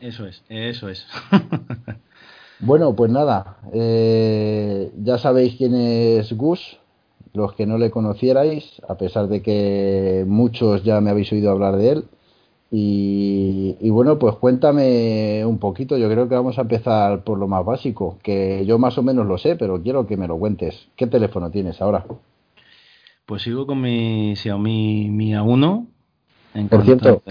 Eso 0.00 0.26
es, 0.26 0.42
eso 0.48 0.88
es. 0.88 1.06
bueno, 2.60 2.94
pues 2.94 3.10
nada, 3.10 3.58
eh, 3.72 4.90
ya 5.02 5.18
sabéis 5.18 5.56
quién 5.56 5.74
es 5.74 6.32
Gus, 6.32 6.78
los 7.38 7.54
que 7.54 7.64
no 7.64 7.78
le 7.78 7.90
conocierais, 7.90 8.82
a 8.86 8.98
pesar 8.98 9.28
de 9.28 9.40
que 9.40 10.24
muchos 10.26 10.84
ya 10.84 11.00
me 11.00 11.08
habéis 11.08 11.32
oído 11.32 11.50
hablar 11.50 11.76
de 11.76 11.90
él. 11.90 12.04
Y, 12.70 13.76
y, 13.80 13.88
bueno, 13.88 14.18
pues 14.18 14.34
cuéntame 14.36 15.42
un 15.46 15.58
poquito, 15.58 15.96
yo 15.96 16.10
creo 16.10 16.28
que 16.28 16.34
vamos 16.34 16.58
a 16.58 16.62
empezar 16.62 17.24
por 17.24 17.38
lo 17.38 17.48
más 17.48 17.64
básico, 17.64 18.18
que 18.22 18.66
yo 18.66 18.78
más 18.78 18.98
o 18.98 19.02
menos 19.02 19.26
lo 19.26 19.38
sé, 19.38 19.56
pero 19.56 19.82
quiero 19.82 20.06
que 20.06 20.18
me 20.18 20.28
lo 20.28 20.38
cuentes. 20.38 20.88
¿Qué 20.94 21.06
teléfono 21.06 21.50
tienes 21.50 21.80
ahora? 21.80 22.04
Pues 23.24 23.42
sigo 23.42 23.66
con 23.66 23.80
mi 23.80 24.36
Xiaomi 24.36 25.08
Mi 25.10 25.32
A1 25.32 25.86
por 26.68 26.84
cierto, 26.84 27.22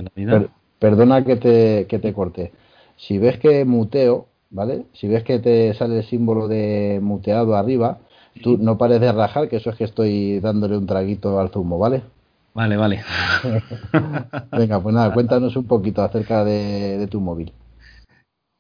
perdona 0.80 1.26
que 1.26 1.36
te, 1.36 1.88
que 1.88 2.00
te 2.00 2.14
corte. 2.14 2.52
Si 2.96 3.18
ves 3.18 3.38
que 3.40 3.66
muteo, 3.66 4.28
¿vale? 4.50 4.86
Si 4.94 5.08
ves 5.08 5.24
que 5.24 5.40
te 5.40 5.74
sale 5.74 5.98
el 5.98 6.04
símbolo 6.04 6.48
de 6.48 7.00
muteado 7.02 7.56
arriba, 7.56 8.00
tú 8.38 8.58
no 8.58 8.78
pares 8.78 9.02
de 9.02 9.12
rajar, 9.12 9.50
que 9.50 9.58
eso 9.58 9.70
es 9.70 9.76
que 9.76 9.84
estoy 9.84 10.40
dándole 10.40 10.78
un 10.78 10.88
traguito 10.88 11.40
al 11.40 11.50
zumo, 11.50 11.78
¿vale? 11.78 12.04
Vale, 12.54 12.78
vale. 12.78 13.04
Venga, 14.52 14.82
pues 14.82 14.96
nada, 14.96 15.14
cuéntanos 15.14 15.56
un 15.56 15.66
poquito 15.66 16.02
acerca 16.02 16.44
de, 16.44 16.98
de 16.98 17.08
tu 17.08 17.20
móvil. 17.22 17.54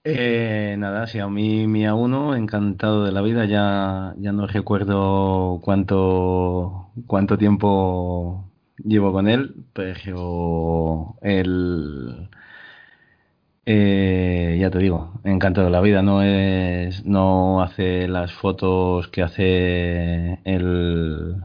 Eh, 0.09 0.75
nada, 0.77 1.05
sí, 1.07 1.19
a 1.19 1.27
mí 1.27 1.67
mi 1.67 1.85
A1, 1.85 2.37
encantado 2.37 3.03
de 3.03 3.11
la 3.11 3.21
vida, 3.21 3.45
ya, 3.45 4.13
ya 4.17 4.31
no 4.31 4.47
recuerdo 4.47 5.59
cuánto, 5.61 6.91
cuánto 7.07 7.37
tiempo 7.37 8.45
llevo 8.77 9.11
con 9.11 9.27
él, 9.27 9.65
pero 9.73 11.15
él, 11.21 12.29
eh, 13.67 14.57
ya 14.59 14.71
te 14.71 14.79
digo, 14.79 15.11
encantado 15.23 15.65
de 15.67 15.71
la 15.71 15.81
vida. 15.81 16.01
No 16.01 16.23
es, 16.23 17.05
no 17.05 17.61
hace 17.61 18.07
las 18.07 18.31
fotos 18.33 19.07
que 19.09 19.21
hace 19.21 20.39
el 20.45 21.35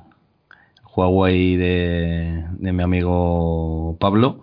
Huawei 0.94 1.56
de, 1.56 2.44
de 2.58 2.72
mi 2.72 2.82
amigo 2.82 3.96
Pablo. 4.00 4.40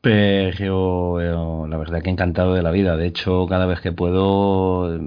Pero 0.00 1.66
la 1.68 1.76
verdad 1.78 2.02
que 2.02 2.10
encantado 2.10 2.54
de 2.54 2.62
la 2.62 2.70
vida. 2.70 2.96
De 2.96 3.06
hecho, 3.06 3.46
cada 3.46 3.66
vez 3.66 3.80
que 3.80 3.92
puedo 3.92 4.98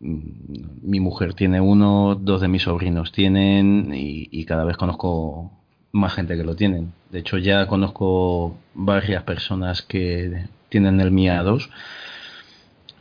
mi 0.00 1.00
mujer 1.00 1.34
tiene 1.34 1.60
uno, 1.60 2.14
dos 2.14 2.40
de 2.40 2.48
mis 2.48 2.62
sobrinos 2.62 3.12
tienen 3.12 3.92
y, 3.94 4.44
cada 4.44 4.64
vez 4.64 4.76
conozco 4.76 5.50
más 5.92 6.14
gente 6.14 6.36
que 6.36 6.44
lo 6.44 6.54
tienen. 6.54 6.92
De 7.10 7.20
hecho, 7.20 7.38
ya 7.38 7.66
conozco 7.66 8.56
varias 8.74 9.22
personas 9.22 9.82
que 9.82 10.46
tienen 10.68 11.00
el 11.00 11.10
Mi 11.10 11.28
A2 11.28 11.68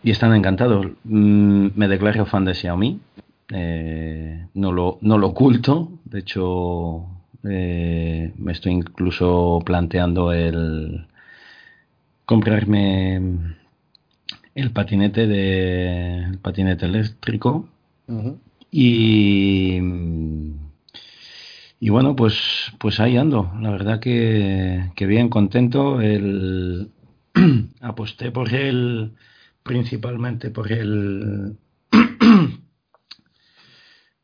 y 0.04 0.12
están 0.12 0.34
encantados. 0.36 0.88
Mm, 1.04 1.68
me 1.76 1.88
declaro 1.88 2.26
fan 2.26 2.46
de 2.46 2.54
Xiaomi. 2.54 3.00
Eh, 3.50 4.48
no, 4.54 4.72
lo, 4.72 4.98
no 5.02 5.18
lo 5.18 5.28
oculto. 5.28 5.92
De 6.06 6.20
hecho, 6.20 7.06
eh, 7.44 8.34
me 8.38 8.52
estoy 8.52 8.74
incluso 8.74 9.62
planteando 9.66 10.32
el 10.34 11.08
comprarme 12.26 13.56
el 14.54 14.72
patinete 14.72 15.28
de 15.28 16.24
el 16.24 16.40
patinete 16.40 16.86
eléctrico 16.86 17.70
y 18.72 19.80
y 21.80 21.90
bueno 21.90 22.16
pues 22.16 22.72
pues 22.80 23.00
ahí 23.00 23.18
ando. 23.18 23.52
La 23.62 23.72
verdad 23.72 24.00
que, 24.00 24.92
que 24.96 25.06
bien 25.06 25.30
contento. 25.30 26.02
El 26.02 26.92
aposté 27.82 28.32
por 28.32 28.54
él 28.54 29.14
principalmente 29.64 30.50
por 30.50 30.72
el 30.72 31.58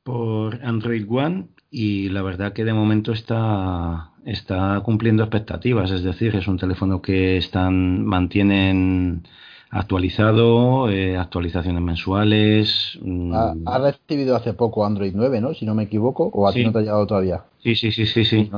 por 0.03 0.63
Android 0.63 1.05
One 1.09 1.47
y 1.69 2.09
la 2.09 2.21
verdad 2.21 2.53
que 2.53 2.65
de 2.65 2.73
momento 2.73 3.11
está 3.11 4.11
está 4.25 4.81
cumpliendo 4.83 5.23
expectativas. 5.23 5.91
Es 5.91 6.03
decir 6.03 6.35
es 6.35 6.47
un 6.47 6.57
teléfono 6.57 7.01
que 7.01 7.37
están 7.37 8.05
mantienen 8.05 9.27
actualizado, 9.73 10.89
eh, 10.89 11.17
actualizaciones 11.17 11.81
mensuales. 11.81 12.99
Mm. 13.01 13.33
Ha, 13.65 13.77
recibido 13.79 14.35
hace 14.35 14.53
poco 14.53 14.85
Android 14.85 15.13
9, 15.15 15.41
¿no? 15.41 15.53
Si 15.55 15.65
no 15.65 15.73
me 15.73 15.83
equivoco, 15.83 16.29
o 16.31 16.47
a 16.47 16.53
ti 16.53 16.63
no 16.63 16.71
te 16.71 16.79
ha 16.79 16.81
llegado 16.81 17.07
todavía. 17.07 17.43
Sí, 17.63 17.75
sí, 17.75 17.91
sí, 17.91 18.05
sí, 18.05 18.23
sí. 18.23 18.51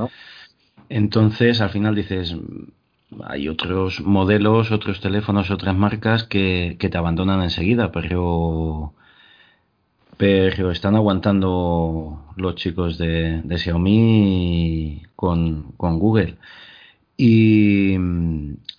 Entonces, 0.90 1.62
al 1.62 1.70
final 1.70 1.94
dices, 1.94 2.36
hay 3.24 3.48
otros 3.48 4.02
modelos, 4.02 4.70
otros 4.70 5.00
teléfonos, 5.00 5.50
otras 5.50 5.74
marcas 5.74 6.24
que, 6.24 6.76
te 6.78 6.98
abandonan 6.98 7.42
enseguida, 7.42 7.90
pero 7.90 8.92
pero 10.18 10.70
están 10.70 10.96
aguantando 10.96 12.24
los 12.36 12.54
chicos 12.54 12.96
de, 12.96 13.42
de 13.42 13.58
Xiaomi 13.58 15.02
con, 15.14 15.72
con 15.76 15.98
Google. 15.98 16.36
Y, 17.18 17.96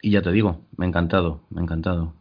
y, 0.02 0.12
ya 0.12 0.22
te 0.24 0.32
digo, 0.32 0.62
me 0.78 0.86
ha 0.86 0.88
encantado, 0.88 1.42
me 1.52 1.62
ha 1.62 1.64
encantado. 1.64 2.14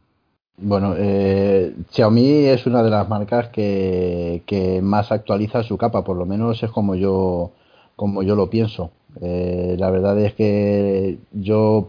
Bueno, 0.58 0.94
eh, 0.96 1.74
Xiaomi 1.90 2.46
es 2.46 2.66
una 2.66 2.82
de 2.82 2.90
las 2.90 3.08
marcas 3.08 3.50
que, 3.50 4.42
que, 4.46 4.80
más 4.80 5.12
actualiza 5.12 5.62
su 5.62 5.76
capa, 5.76 6.02
por 6.02 6.16
lo 6.16 6.24
menos 6.24 6.62
es 6.62 6.70
como 6.70 6.94
yo, 6.94 7.52
como 7.94 8.22
yo 8.22 8.34
lo 8.36 8.48
pienso. 8.48 8.90
Eh, 9.20 9.76
la 9.78 9.90
verdad 9.90 10.18
es 10.18 10.34
que 10.34 11.18
yo 11.32 11.88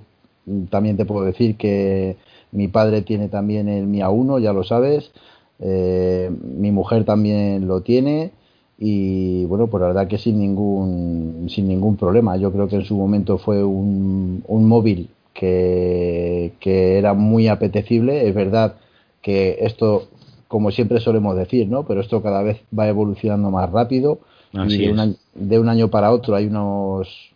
también 0.69 0.97
te 0.97 1.05
puedo 1.05 1.25
decir 1.25 1.55
que 1.57 2.17
mi 2.51 2.67
padre 2.67 3.01
tiene 3.03 3.29
también 3.29 3.69
el 3.69 3.88
Mi 3.88 4.00
A1, 4.00 4.41
ya 4.41 4.53
lo 4.53 4.63
sabes. 4.63 5.12
Eh, 5.59 6.29
mi 6.29 6.71
mujer 6.71 7.05
también 7.05 7.67
lo 7.67 7.81
tiene 7.81 8.31
y 8.77 9.45
bueno, 9.45 9.67
pues 9.67 9.81
la 9.81 9.88
verdad 9.88 10.07
que 10.07 10.17
sin 10.19 10.39
ningún, 10.39 11.47
sin 11.50 11.67
ningún 11.67 11.97
problema. 11.97 12.38
Yo 12.38 12.51
creo 12.51 12.67
que 12.67 12.75
en 12.75 12.86
su 12.86 12.95
momento 12.95 13.38
fue 13.38 13.63
un, 13.63 14.43
un 14.47 14.67
móvil 14.67 15.09
que, 15.38 16.98
era 16.98 17.13
muy 17.13 17.48
apetecible. 17.48 18.27
Es 18.27 18.34
verdad 18.34 18.75
que 19.22 19.60
esto, 19.62 20.08
como 20.48 20.72
siempre 20.72 21.00
solemos 21.00 21.36
decir, 21.36 21.67
¿no? 21.67 21.84
Pero 21.86 22.01
esto 22.01 22.22
cada 22.22 22.41
vez 22.41 22.62
va 22.77 22.88
evolucionando 22.88 23.51
más 23.51 23.70
rápido. 23.70 24.20
y 24.53 24.77
de 24.77 24.91
un, 24.91 25.17
de 25.36 25.60
un, 25.60 25.70
año 25.70 25.89
para 25.89 26.12
otro 26.12 26.36
hay 26.36 26.48
unos, 26.48 27.32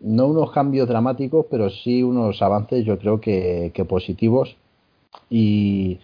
no 0.00 0.26
unos 0.26 0.50
cambios 0.52 0.88
dramáticos, 0.88 1.46
pero 1.50 1.68
sí 1.70 2.02
unos 2.02 2.40
avances, 2.40 2.84
yo 2.84 2.98
creo 2.98 3.20
que, 3.20 3.70
que 3.74 3.84
positivos. 3.84 4.56
Y, 5.28 5.98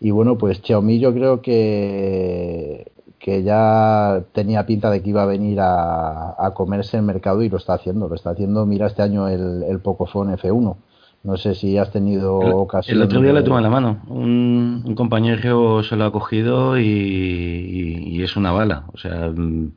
y 0.00 0.10
bueno, 0.10 0.36
pues 0.36 0.60
Xiaomi 0.62 0.98
yo 0.98 1.14
creo 1.14 1.42
que, 1.42 2.90
que 3.20 3.44
ya 3.44 4.24
tenía 4.32 4.66
pinta 4.66 4.90
de 4.90 5.00
que 5.00 5.10
iba 5.10 5.22
a 5.22 5.26
venir 5.26 5.60
a, 5.60 6.34
a, 6.44 6.54
comerse 6.54 6.96
el 6.96 7.04
mercado 7.04 7.42
y 7.42 7.48
lo 7.48 7.58
está 7.58 7.74
haciendo. 7.74 8.08
Lo 8.08 8.16
está 8.16 8.30
haciendo, 8.30 8.66
mira, 8.66 8.88
este 8.88 9.02
año 9.02 9.28
el, 9.28 9.62
el 9.62 9.78
Pocophone 9.78 10.36
F1. 10.36 10.76
No 11.22 11.36
sé 11.36 11.54
si 11.54 11.76
has 11.76 11.90
tenido 11.90 12.36
ocasión. 12.38 12.96
El 12.96 13.02
otro 13.02 13.20
día 13.20 13.32
le 13.32 13.42
tuve 13.42 13.60
la 13.60 13.70
mano. 13.70 14.02
Un, 14.08 14.94
compañero 14.96 15.82
se 15.82 15.96
lo 15.96 16.04
ha 16.04 16.12
cogido 16.12 16.78
y, 16.78 18.22
es 18.22 18.36
una 18.36 18.52
bala. 18.52 18.84
O 18.92 18.98
sea, 18.98 19.30
mm, 19.34 19.72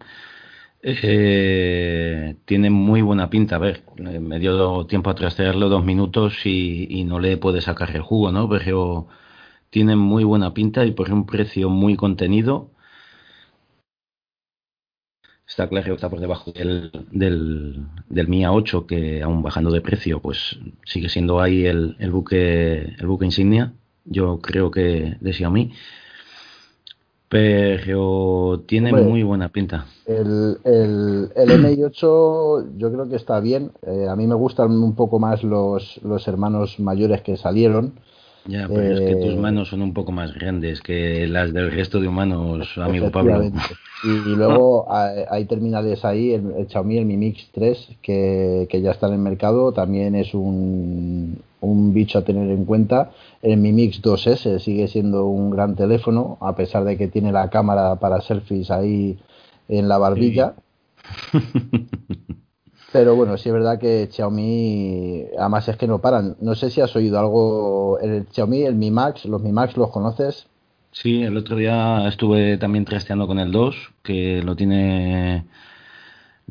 eh, 0.84 2.36
tiene 2.46 2.70
muy 2.70 3.02
buena 3.02 3.30
pinta. 3.30 3.56
A 3.56 3.60
ver, 3.60 3.84
me 3.98 4.40
dio 4.40 4.86
tiempo 4.86 5.10
a 5.10 5.16
trastearlo 5.16 5.70
dos 5.70 5.84
minutos 5.84 6.46
y, 6.46 7.04
no 7.06 7.20
le 7.20 7.38
puede 7.38 7.62
sacar 7.62 7.96
el 7.96 8.02
jugo, 8.02 8.32
¿no? 8.32 8.48
Pero 8.50 9.08
tiene 9.70 9.96
muy 9.96 10.24
buena 10.24 10.54
pinta 10.54 10.86
y 10.86 10.92
por 10.92 11.12
un 11.12 11.26
precio 11.26 11.70
muy 11.70 11.96
contenido 11.96 12.72
Está 15.52 15.68
claro 15.68 15.88
que 15.88 15.96
está 15.96 16.10
por 16.10 16.22
debajo 16.22 16.54
del, 16.54 16.90
del, 17.12 17.84
del 18.08 18.28
MIA 18.30 18.54
8, 18.54 18.88
que 18.88 19.22
aún 19.22 19.44
bajando 19.44 19.70
de 19.70 19.82
precio, 19.82 20.22
pues 20.22 20.58
sigue 20.86 21.10
siendo 21.10 21.42
ahí 21.42 21.66
el, 21.66 21.98
el 22.00 22.10
buque 22.10 22.96
el 22.98 23.06
buque 23.06 23.26
insignia, 23.26 23.74
yo 24.06 24.40
creo 24.40 24.72
que 24.72 25.18
de 25.20 25.34
Xiaomi. 25.34 25.74
Pero 27.28 28.64
tiene 28.66 28.94
muy 28.94 29.24
buena 29.24 29.50
pinta. 29.50 29.88
El, 30.06 30.58
el, 30.64 31.32
el 31.36 31.60
MI 31.60 31.84
8 31.84 32.78
yo 32.78 32.92
creo 32.94 33.10
que 33.10 33.18
está 33.18 33.42
bien. 33.42 33.72
Eh, 33.82 34.08
a 34.10 34.16
mí 34.16 34.28
me 34.28 34.36
gustan 34.36 34.72
un 34.72 34.96
poco 34.96 35.20
más 35.20 35.44
los, 35.44 36.00
los 36.02 36.30
hermanos 36.30 36.80
mayores 36.80 37.24
que 37.24 37.36
salieron. 37.36 37.96
Ya, 38.46 38.68
pero 38.68 38.98
es 38.98 39.00
que 39.02 39.16
tus 39.18 39.34
eh, 39.34 39.38
manos 39.38 39.70
son 39.70 39.82
un 39.82 39.94
poco 39.94 40.12
más 40.12 40.34
grandes 40.34 40.82
que 40.82 41.28
las 41.28 41.54
del 41.54 41.72
resto 41.72 42.00
de 42.00 42.08
humanos, 42.08 42.76
amigo 42.78 43.12
Pablo. 43.12 43.52
Y, 44.04 44.36
luego 44.36 44.88
hay 45.30 45.46
terminales 45.46 46.04
ahí, 46.04 46.32
el, 46.32 46.68
Xiaomi, 46.68 46.98
el 46.98 47.06
Mi 47.06 47.18
Mix 47.18 47.50
3, 47.52 47.98
que, 48.02 48.68
ya 48.82 48.92
está 48.92 49.08
en 49.08 49.14
el 49.14 49.20
mercado, 49.20 49.74
también 49.74 50.16
es 50.16 50.34
un, 50.34 51.40
un 51.60 51.94
bicho 51.94 52.18
a 52.18 52.24
tener 52.24 52.50
en 52.50 52.66
cuenta. 52.66 53.12
El 53.44 53.58
Mi 53.58 53.72
Mix 53.74 54.02
2S 54.02 54.60
sigue 54.60 54.88
siendo 54.88 55.28
un 55.28 55.52
gran 55.52 55.76
teléfono, 55.76 56.38
a 56.42 56.56
pesar 56.56 56.84
de 56.84 56.98
que 56.98 57.08
tiene 57.08 57.32
la 57.32 57.50
cámara 57.50 57.98
para 57.98 58.22
selfies 58.22 58.72
ahí 58.72 59.20
en 59.70 59.88
la 59.88 60.00
barbilla. 60.00 60.56
Pero 62.92 63.16
bueno, 63.16 63.38
sí 63.38 63.50
es 63.50 63.54
verdad 63.54 63.80
que 63.80 64.10
Xiaomi, 64.12 65.26
además 65.38 65.68
es 65.68 65.78
que 65.78 65.88
no 65.88 66.00
paran. 66.00 66.36
No 66.42 66.56
sé 66.56 66.70
si 66.70 66.82
has 66.82 66.96
oído 66.96 67.20
algo, 67.20 68.00
el 68.00 68.28
Xiaomi, 68.30 68.64
el 68.64 68.76
Mi 68.76 68.92
Max, 68.92 69.26
los 69.26 69.42
Mi 69.42 69.52
Max, 69.52 69.78
¿los 69.78 69.92
conoces? 69.92 70.48
Sí, 70.92 71.24
el 71.24 71.38
otro 71.38 71.56
día 71.56 72.06
estuve 72.08 72.58
también 72.58 72.84
trasteando 72.84 73.28
con 73.28 73.40
el 73.40 73.52
2, 73.52 73.76
que 74.04 74.44
lo 74.44 74.58
tiene 74.58 75.46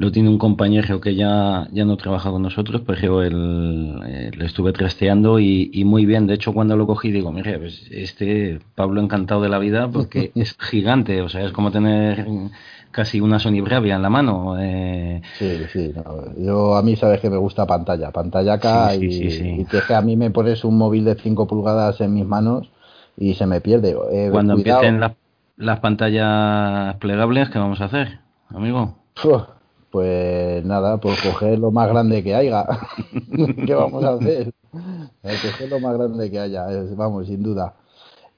lo 0.00 0.10
tiene 0.10 0.30
un 0.30 0.38
compañero 0.38 0.98
que 0.98 1.14
ya, 1.14 1.68
ya 1.72 1.84
no 1.84 1.98
trabaja 1.98 2.30
con 2.30 2.40
nosotros, 2.40 2.80
pero 2.86 3.22
él, 3.22 4.00
eh, 4.06 4.30
lo 4.34 4.46
estuve 4.46 4.72
trasteando 4.72 5.38
y, 5.38 5.70
y, 5.74 5.84
muy 5.84 6.06
bien. 6.06 6.26
De 6.26 6.32
hecho, 6.32 6.54
cuando 6.54 6.74
lo 6.74 6.86
cogí, 6.86 7.10
digo, 7.10 7.30
mire, 7.32 7.58
pues 7.58 7.86
este 7.90 8.60
Pablo 8.74 9.02
encantado 9.02 9.42
de 9.42 9.50
la 9.50 9.58
vida 9.58 9.90
porque 9.90 10.32
es 10.34 10.56
gigante, 10.58 11.20
o 11.20 11.28
sea, 11.28 11.44
es 11.44 11.52
como 11.52 11.70
tener 11.70 12.26
casi 12.90 13.20
una 13.20 13.38
Sony 13.38 13.60
Bravia 13.62 13.96
en 13.96 14.02
la 14.02 14.10
mano. 14.10 14.56
Eh. 14.58 15.22
Sí, 15.38 15.62
sí. 15.72 15.94
Yo 16.38 16.76
a 16.76 16.82
mí 16.82 16.96
sabes 16.96 17.20
que 17.20 17.30
me 17.30 17.36
gusta 17.36 17.66
pantalla, 17.66 18.10
pantalla 18.10 18.54
acá 18.54 18.94
y, 18.94 19.06
y, 19.06 19.64
que 19.64 19.94
a 19.94 20.00
mí 20.00 20.16
me 20.16 20.30
pones 20.30 20.64
un 20.64 20.76
móvil 20.76 21.04
de 21.04 21.14
5 21.14 21.46
pulgadas 21.46 22.00
en 22.00 22.14
mis 22.14 22.26
manos 22.26 22.70
y 23.16 23.34
se 23.34 23.46
me 23.46 23.60
pierde. 23.60 23.96
Eh, 24.12 24.28
Cuando 24.30 24.54
empiecen 24.54 25.00
las 25.56 25.80
pantallas 25.80 26.96
plegables, 26.96 27.50
¿qué 27.50 27.58
vamos 27.58 27.80
a 27.80 27.84
hacer, 27.84 28.20
amigo? 28.48 28.96
pues 29.90 30.64
nada, 30.64 30.98
pues 30.98 31.20
coger 31.20 31.58
lo 31.58 31.70
más 31.70 31.88
grande 31.88 32.22
que 32.22 32.34
haya. 32.34 32.64
¿Qué 33.66 33.74
vamos 33.74 34.04
a 34.04 34.14
hacer? 34.14 34.52
coger 35.22 35.68
lo 35.68 35.80
más 35.80 35.98
grande 35.98 36.30
que 36.30 36.38
haya, 36.38 36.66
vamos, 36.96 37.26
sin 37.26 37.42
duda. 37.42 37.74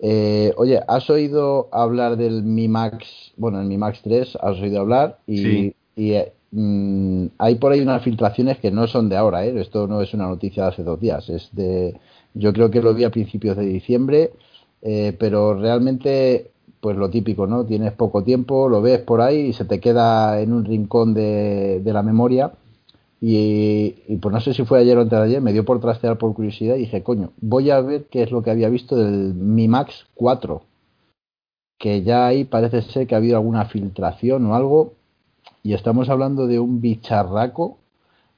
Eh, 0.05 0.53
oye, 0.57 0.81
¿has 0.89 1.09
oído 1.11 1.69
hablar 1.71 2.17
del 2.17 2.43
Mi 2.43 2.67
Max? 2.67 3.33
Bueno, 3.37 3.61
el 3.61 3.69
Mi 3.69 3.79
Max 3.79 4.01
3, 4.03 4.37
¿has 4.43 4.61
oído 4.61 4.81
hablar? 4.81 5.21
Y, 5.29 5.77
y 5.95 6.13
eh, 6.15 6.33
mm, 6.51 7.27
hay 7.39 7.55
por 7.55 7.71
ahí 7.71 7.81
unas 7.81 8.03
filtraciones 8.03 8.59
que 8.59 8.73
no 8.73 8.89
son 8.89 9.09
de 9.09 9.17
ahora, 9.17 9.47
¿eh? 9.47 9.55
Esto 9.61 9.87
no 9.87 10.03
es 10.03 10.13
una 10.13 10.27
noticia 10.27 10.65
de 10.65 10.69
hace 10.71 10.83
dos 10.83 11.01
días, 11.01 11.29
es 11.29 11.51
de. 11.53 11.97
Yo 12.35 12.53
creo 12.53 12.71
que 12.71 12.83
lo 12.83 12.95
vi 12.95 13.05
a 13.05 13.11
principios 13.11 13.57
de 13.57 13.65
diciembre, 13.65 14.33
eh, 14.83 15.15
pero 15.21 15.55
realmente, 15.55 16.51
pues 16.81 16.97
lo 16.97 17.09
típico, 17.09 17.47
¿no? 17.47 17.65
Tienes 17.65 17.93
poco 17.93 18.25
tiempo, 18.25 18.69
lo 18.69 18.83
ves 18.83 18.99
por 19.01 19.21
ahí 19.21 19.39
y 19.49 19.53
se 19.53 19.65
te 19.67 19.79
queda 19.79 20.41
en 20.41 20.53
un 20.53 20.65
rincón 20.65 21.15
de, 21.15 21.81
de 21.85 21.93
la 21.93 22.03
memoria 22.03 22.53
y, 23.25 24.17
pues 24.17 24.33
no 24.33 24.41
sé 24.41 24.53
si 24.53 24.65
fue 24.65 24.81
ayer 24.81 24.99
o 24.99 25.03
antes 25.03 25.17
de 25.17 25.25
ayer, 25.25 25.41
me 25.41 25.53
dio 25.53 25.65
por 25.65 25.81
trastear 25.81 26.19
por 26.19 26.35
curiosidad 26.35 26.75
y 26.75 26.81
dije, 26.81 27.05
coño, 27.05 27.31
voy 27.41 27.71
a 27.71 27.81
ver 27.81 28.07
qué 28.11 28.25
es 28.25 28.33
lo 28.33 28.43
que 28.43 28.51
había 28.51 28.69
visto 28.69 28.97
del 28.97 29.33
Mi 29.33 29.69
Max 29.69 30.07
4. 30.15 30.61
Que 31.79 32.03
ya 32.03 32.27
ahí 32.27 32.43
parece 32.43 32.83
ser 32.83 33.07
que 33.07 33.15
ha 33.15 33.19
habido 33.19 33.37
alguna 33.37 33.67
filtración 33.67 34.45
o 34.47 34.57
algo. 34.57 34.95
Y 35.63 35.75
estamos 35.75 36.09
hablando 36.09 36.49
de 36.49 36.59
un 36.59 36.81
bicharraco 36.81 37.79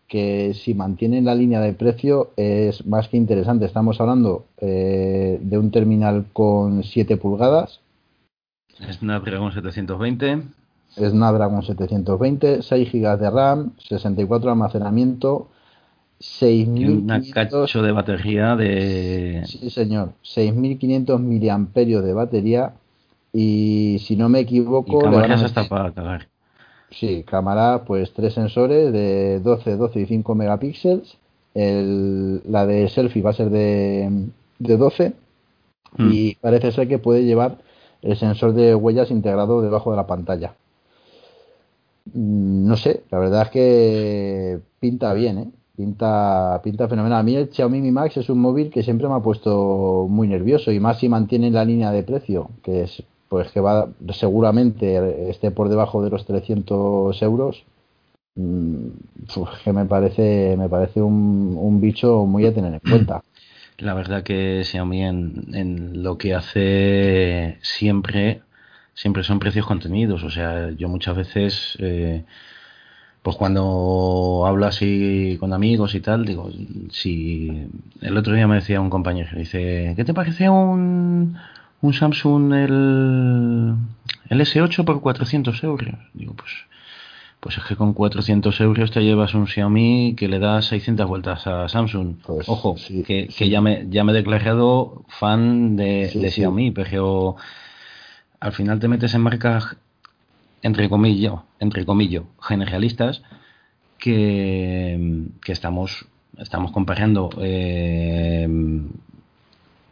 que 0.07 0.53
si 0.53 0.75
mantiene 0.75 1.23
la 1.23 1.35
línea 1.35 1.61
de 1.61 1.73
precio 1.73 2.33
es 2.37 2.85
más 2.85 3.09
que 3.09 3.16
interesante. 3.16 3.64
Estamos 3.64 4.03
hablando 4.03 4.44
eh, 4.59 5.38
de 5.40 5.59
un 5.59 5.70
terminal 5.70 6.27
con 6.35 6.85
7 6.85 7.16
pulgadas. 7.16 7.81
Snapdragon 8.92 9.51
720. 9.51 10.42
Snapdragon 10.96 11.62
720, 11.62 12.62
6 12.62 12.92
GB 12.92 13.18
de 13.18 13.30
RAM, 13.30 13.72
64 13.88 14.46
de 14.46 14.52
almacenamiento, 14.52 15.48
6.500 16.20 17.30
cacho 17.33 17.83
de 17.83 17.92
batería 17.92 18.57
de 18.57 19.42
Sí, 19.46 19.70
señor, 19.70 20.12
6500 20.22 21.20
miliamperios 21.20 22.04
de 22.04 22.12
batería 22.12 22.74
y 23.33 23.98
si 24.00 24.16
no 24.16 24.28
me 24.28 24.40
equivoco, 24.40 25.00
y 25.00 25.02
cámaras 25.02 25.42
hasta 25.42 25.68
para 25.68 25.92
cagar. 25.92 26.28
Sí, 26.90 27.24
cámara, 27.26 27.83
pues 27.85 28.12
tres 28.12 28.35
sensores 28.35 28.92
de 28.92 29.40
12, 29.40 29.76
12 29.76 30.00
y 30.00 30.07
5 30.07 30.35
megapíxeles. 30.35 31.16
El, 31.54 32.42
la 32.48 32.66
de 32.66 32.88
selfie 32.88 33.22
va 33.22 33.30
a 33.30 33.35
ser 33.35 33.50
de, 33.50 34.28
de 34.59 34.76
12 34.76 35.12
mm. 35.96 36.11
y 36.12 36.35
parece 36.37 36.72
ser 36.72 36.88
que 36.88 36.98
puede 36.98 37.24
llevar 37.24 37.59
el 38.02 38.16
sensor 38.16 38.54
de 38.54 38.74
huellas 38.74 39.11
integrado 39.11 39.62
debajo 39.62 39.90
de 39.90 39.96
la 39.96 40.07
pantalla. 40.07 40.54
Mm, 42.12 42.66
no 42.66 42.76
sé, 42.76 43.04
la 43.10 43.18
verdad 43.18 43.42
es 43.42 43.50
que 43.50 44.60
pinta 44.80 45.12
bien, 45.14 45.38
¿eh? 45.38 45.50
pinta, 45.76 46.60
pinta 46.62 46.88
fenomenal. 46.88 47.20
A 47.20 47.22
mí 47.22 47.34
el 47.36 47.50
Xiaomi 47.52 47.80
Mi 47.80 47.90
Max 47.90 48.16
es 48.16 48.28
un 48.28 48.38
móvil 48.40 48.70
que 48.70 48.82
siempre 48.82 49.08
me 49.08 49.14
ha 49.14 49.20
puesto 49.20 50.06
muy 50.08 50.28
nervioso 50.28 50.72
y 50.72 50.80
más 50.80 50.98
si 50.98 51.08
mantiene 51.08 51.50
la 51.50 51.64
línea 51.64 51.90
de 51.90 52.02
precio, 52.02 52.50
que 52.62 52.82
es 52.82 53.02
pues 53.28 53.50
que 53.50 53.60
va 53.60 53.88
seguramente 54.12 55.30
esté 55.30 55.50
por 55.50 55.68
debajo 55.68 56.04
de 56.04 56.10
los 56.10 56.24
300 56.24 57.20
euros 57.22 57.64
mm, 58.36 58.88
que 59.64 59.72
me 59.72 59.86
parece 59.86 60.54
me 60.56 60.68
parece 60.68 61.02
un, 61.02 61.56
un 61.58 61.80
bicho 61.80 62.26
muy 62.26 62.46
a 62.46 62.54
tener 62.54 62.74
en 62.74 62.80
cuenta 62.90 63.22
la 63.78 63.94
verdad 63.94 64.22
que 64.22 64.62
Xiaomi 64.62 65.02
en, 65.02 65.46
en 65.52 66.02
lo 66.04 66.16
que 66.16 66.34
hace 66.34 67.58
siempre 67.62 68.42
siempre 68.94 69.22
son 69.22 69.38
precios 69.38 69.66
contenidos 69.66 70.22
o 70.22 70.30
sea 70.30 70.70
yo 70.70 70.88
muchas 70.88 71.16
veces 71.16 71.76
eh, 71.80 72.24
pues 73.24 73.37
cuando 73.37 74.44
hablo 74.46 74.66
así 74.66 75.38
con 75.40 75.54
amigos 75.54 75.94
y 75.94 76.00
tal, 76.00 76.26
digo, 76.26 76.50
si 76.90 77.68
el 78.02 78.18
otro 78.18 78.35
día 78.35 78.46
me 78.46 78.57
decía 78.57 78.83
un 78.83 78.90
compañero, 78.90 79.30
dice, 79.35 79.94
¿qué 79.96 80.04
te 80.04 80.12
parece 80.12 80.50
un, 80.50 81.35
un 81.80 81.94
Samsung 81.94 82.52
el, 82.52 83.74
el 84.28 84.40
S8 84.42 84.85
por 84.85 85.00
400 85.00 85.64
euros? 85.64 85.94
Digo, 86.12 86.35
pues, 86.35 86.52
pues 87.40 87.57
es 87.57 87.64
que 87.64 87.76
con 87.76 87.94
400 87.94 88.61
euros 88.61 88.90
te 88.90 89.02
llevas 89.02 89.33
un 89.33 89.46
Xiaomi 89.46 90.14
que 90.18 90.28
le 90.28 90.38
da 90.38 90.61
600 90.61 91.09
vueltas 91.09 91.46
a 91.46 91.66
Samsung. 91.66 92.16
Pues, 92.26 92.46
Ojo, 92.46 92.76
que, 93.07 93.28
que 93.28 93.48
ya, 93.48 93.62
me, 93.62 93.87
ya 93.88 94.04
me 94.04 94.12
he 94.12 94.16
declarado 94.16 95.07
fan 95.09 95.76
de, 95.76 96.11
de 96.14 96.30
Xiaomi, 96.30 96.72
pero 96.72 97.37
al 98.44 98.52
final 98.52 98.78
te 98.78 98.88
metes 98.88 99.14
en 99.14 99.22
marcas 99.22 99.76
entre 100.61 100.90
comillas, 100.90 101.35
entre 101.61 101.87
comillas, 101.87 102.24
generalistas, 102.42 103.22
que, 103.98 105.28
que 105.42 105.52
estamos, 105.52 106.07
estamos 106.37 106.70
comparando 106.70 107.30
eh, 107.40 108.46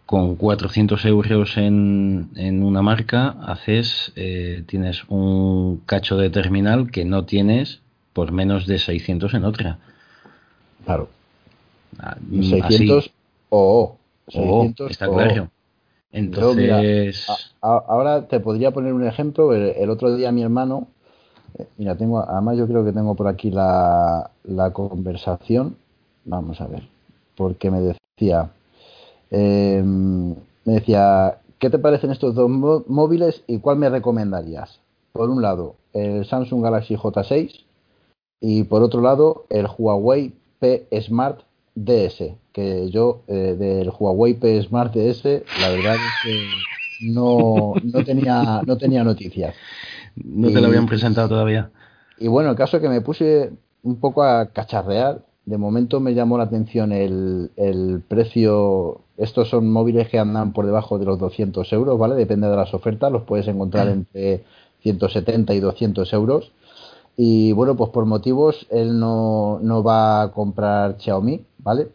con 0.04 0.36
400 0.36 1.04
euros 1.06 1.56
en, 1.56 2.28
en 2.36 2.62
una 2.62 2.82
marca, 2.82 3.36
haces, 3.42 4.12
eh, 4.16 4.64
tienes 4.66 5.04
un 5.08 5.82
cacho 5.86 6.18
de 6.18 6.28
terminal 6.28 6.90
que 6.90 7.06
no 7.06 7.24
tienes 7.24 7.80
por 8.12 8.32
menos 8.32 8.66
de 8.66 8.78
600 8.78 9.32
en 9.32 9.44
otra. 9.44 9.78
Claro. 10.84 11.08
600 12.30 13.10
o 13.48 13.96
600 14.28 14.90
está 14.90 15.08
claro. 15.08 15.50
Entonces. 16.12 17.26
ahora 17.60 18.28
te 18.28 18.38
podría 18.40 18.70
poner 18.70 18.92
un 18.92 19.06
ejemplo. 19.06 19.52
El, 19.54 19.90
otro 19.90 20.14
día 20.14 20.30
mi 20.30 20.42
hermano. 20.42 20.88
Eh, 21.58 21.66
mira, 21.78 21.96
tengo. 21.96 22.20
Además, 22.20 22.58
yo 22.58 22.66
creo 22.66 22.84
que 22.84 22.92
tengo 22.92 23.14
por 23.14 23.28
aquí 23.28 23.50
la, 23.50 24.30
la 24.44 24.72
conversación. 24.72 25.76
Vamos 26.24 26.60
a 26.60 26.66
ver. 26.66 26.88
Porque 27.36 27.70
me 27.70 27.80
decía. 27.80 28.50
Em, 29.30 30.34
me 30.64 30.74
decía. 30.74 31.38
¿Qué 31.58 31.70
te 31.70 31.78
parecen 31.78 32.10
estos 32.10 32.34
dos 32.34 32.50
móviles 32.88 33.44
y 33.46 33.60
cuál 33.60 33.78
me 33.78 33.88
recomendarías? 33.88 34.80
Por 35.12 35.30
un 35.30 35.42
lado, 35.42 35.76
el 35.92 36.24
Samsung 36.24 36.60
Galaxy 36.60 36.96
J6 36.96 37.64
y 38.40 38.64
por 38.64 38.82
otro 38.82 39.00
lado, 39.00 39.44
el 39.48 39.68
Huawei 39.78 40.32
P 40.58 40.88
Smart 41.00 41.42
DS, 41.74 42.34
que 42.52 42.90
yo 42.90 43.22
eh, 43.28 43.56
del 43.58 43.90
Huawei 43.90 44.34
P 44.34 44.62
Smart 44.62 44.94
DS, 44.94 45.24
la 45.60 45.68
verdad 45.70 45.96
es 45.96 46.12
que 46.22 47.10
no, 47.10 47.74
no, 47.82 48.04
tenía, 48.04 48.62
no 48.66 48.76
tenía 48.76 49.04
noticias. 49.04 49.54
No 50.16 50.50
te 50.50 50.60
lo 50.60 50.66
habían 50.68 50.86
presentado 50.86 51.28
todavía. 51.28 51.70
Y 52.18 52.28
bueno, 52.28 52.50
el 52.50 52.56
caso 52.56 52.76
es 52.76 52.82
que 52.82 52.88
me 52.88 53.00
puse 53.00 53.50
un 53.82 53.96
poco 53.96 54.22
a 54.22 54.46
cacharrear. 54.46 55.24
De 55.44 55.58
momento 55.58 55.98
me 55.98 56.14
llamó 56.14 56.38
la 56.38 56.44
atención 56.44 56.92
el, 56.92 57.50
el 57.56 58.02
precio. 58.06 59.00
Estos 59.16 59.48
son 59.48 59.70
móviles 59.70 60.08
que 60.08 60.18
andan 60.18 60.52
por 60.52 60.66
debajo 60.66 60.98
de 60.98 61.06
los 61.06 61.18
200 61.18 61.72
euros, 61.72 61.98
¿vale? 61.98 62.14
Depende 62.14 62.48
de 62.48 62.56
las 62.56 62.74
ofertas, 62.74 63.10
los 63.10 63.22
puedes 63.22 63.48
encontrar 63.48 63.88
entre 63.88 64.44
170 64.82 65.54
y 65.54 65.60
200 65.60 66.12
euros. 66.12 66.52
Y 67.16 67.52
bueno, 67.52 67.76
pues 67.76 67.90
por 67.90 68.06
motivos 68.06 68.66
él 68.70 68.98
no, 68.98 69.58
no 69.60 69.82
va 69.82 70.22
a 70.22 70.32
comprar 70.32 70.96
Xiaomi, 70.98 71.44
¿vale? 71.58 71.88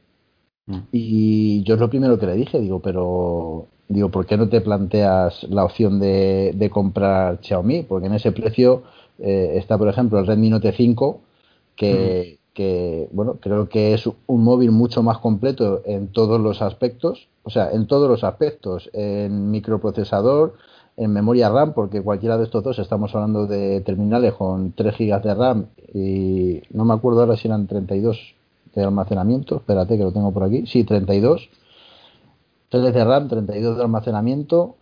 Mm. 0.68 0.78
Y 0.92 1.64
yo 1.64 1.76
es 1.76 1.80
lo 1.80 1.90
primero 1.90 2.20
que 2.20 2.28
le 2.28 2.36
dije, 2.36 2.60
digo, 2.60 2.80
pero 2.80 3.68
digo, 3.88 4.10
¿por 4.10 4.26
qué 4.26 4.38
no 4.38 4.50
te 4.50 4.62
planteas 4.62 5.44
la 5.50 5.64
opción 5.64 6.00
de, 6.00 6.54
de 6.56 6.70
comprar 6.70 7.40
Xiaomi? 7.42 7.84
Porque 7.84 8.08
en 8.08 8.14
ese 8.14 8.32
precio 8.32 8.84
eh, 9.20 9.54
está, 9.56 9.78
por 9.78 9.88
ejemplo, 9.88 10.20
el 10.20 10.28
Redmi 10.28 10.50
Note 10.50 10.72
5, 10.72 11.22
que, 11.76 12.40
mm. 12.40 12.54
que, 12.54 13.10
bueno, 13.12 13.38
creo 13.40 13.70
que 13.70 13.94
es 13.94 14.08
un 14.28 14.44
móvil 14.44 14.72
mucho 14.72 15.04
más 15.04 15.18
completo 15.20 15.82
en 15.86 16.10
todos 16.10 16.40
los 16.40 16.62
aspectos, 16.62 17.28
o 17.44 17.50
sea, 17.50 17.72
en 17.72 17.88
todos 17.88 18.10
los 18.10 18.24
aspectos, 18.24 18.90
en 18.94 19.50
microprocesador, 19.52 20.56
en 20.98 21.14
memoria 21.14 21.50
RAM, 21.50 21.74
porque 21.74 22.02
cualquiera 22.02 22.38
de 22.38 22.46
estos 22.46 22.64
dos 22.64 22.80
estamos 22.80 23.14
hablando 23.14 23.46
de 23.46 23.82
terminales 23.82 24.34
con 24.34 24.74
3 24.74 24.98
GB 24.98 25.22
de 25.22 25.34
RAM 25.36 25.68
y 25.94 26.62
no 26.72 26.86
me 26.86 26.96
acuerdo 26.96 27.22
ahora 27.22 27.38
si 27.38 27.48
eran 27.48 27.68
32 27.68 28.36
de 28.74 28.84
almacenamiento, 28.84 29.58
espérate 29.58 29.96
que 29.96 30.04
lo 30.04 30.12
tengo 30.12 30.32
por 30.32 30.44
aquí, 30.44 30.66
sí, 30.66 30.84
32, 30.84 31.50
3 32.70 32.94
de 32.94 33.04
RAM, 33.04 33.28
32 33.28 33.78
de 33.78 33.84
almacenamiento 33.84 34.76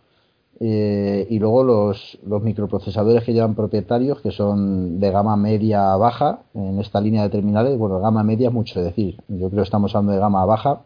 eh, 0.58 1.26
y 1.28 1.38
luego 1.38 1.62
los, 1.62 2.18
los 2.26 2.42
microprocesadores 2.42 3.22
que 3.22 3.34
llevan 3.34 3.54
propietarios 3.54 4.22
que 4.22 4.30
son 4.30 4.98
de 4.98 5.10
gama 5.10 5.36
media 5.36 5.94
baja 5.96 6.40
en 6.54 6.80
esta 6.80 6.98
línea 6.98 7.24
de 7.24 7.28
terminales, 7.28 7.76
bueno, 7.76 8.00
gama 8.00 8.22
media 8.22 8.48
es 8.48 8.54
mucho 8.54 8.82
decir, 8.82 9.20
yo 9.28 9.50
creo 9.50 9.62
que 9.62 9.66
estamos 9.66 9.94
hablando 9.94 10.12
de 10.12 10.20
gama 10.20 10.46
baja 10.46 10.80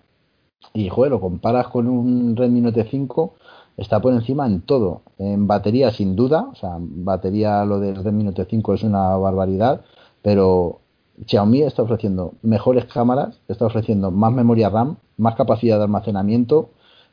y 0.75 0.89
joder, 0.89 1.13
lo 1.13 1.21
comparas 1.21 1.69
con 1.69 1.87
un 1.87 2.35
Redmi 2.35 2.61
Note 2.61 2.85
5 2.91 3.35
está 3.81 4.01
por 4.01 4.13
encima 4.13 4.47
en 4.47 4.61
todo. 4.61 5.03
En 5.19 5.47
batería, 5.47 5.91
sin 5.91 6.15
duda, 6.15 6.49
o 6.53 6.55
sea, 6.55 6.77
batería 6.79 7.65
lo 7.65 7.81
del 7.81 7.97
Redmi 7.97 8.25
Note 8.25 8.47
5 8.49 8.75
es 8.75 8.83
una 8.83 9.17
barbaridad, 9.17 9.81
pero 10.23 10.81
Xiaomi 11.27 11.63
está 11.63 11.83
ofreciendo 11.83 12.35
mejores 12.43 12.85
cámaras, 12.85 13.41
está 13.49 13.67
ofreciendo 13.67 14.11
más 14.11 14.33
memoria 14.33 14.69
RAM, 14.69 14.99
más 15.17 15.35
capacidad 15.35 15.79
de 15.79 15.85
almacenamiento, 15.85 16.71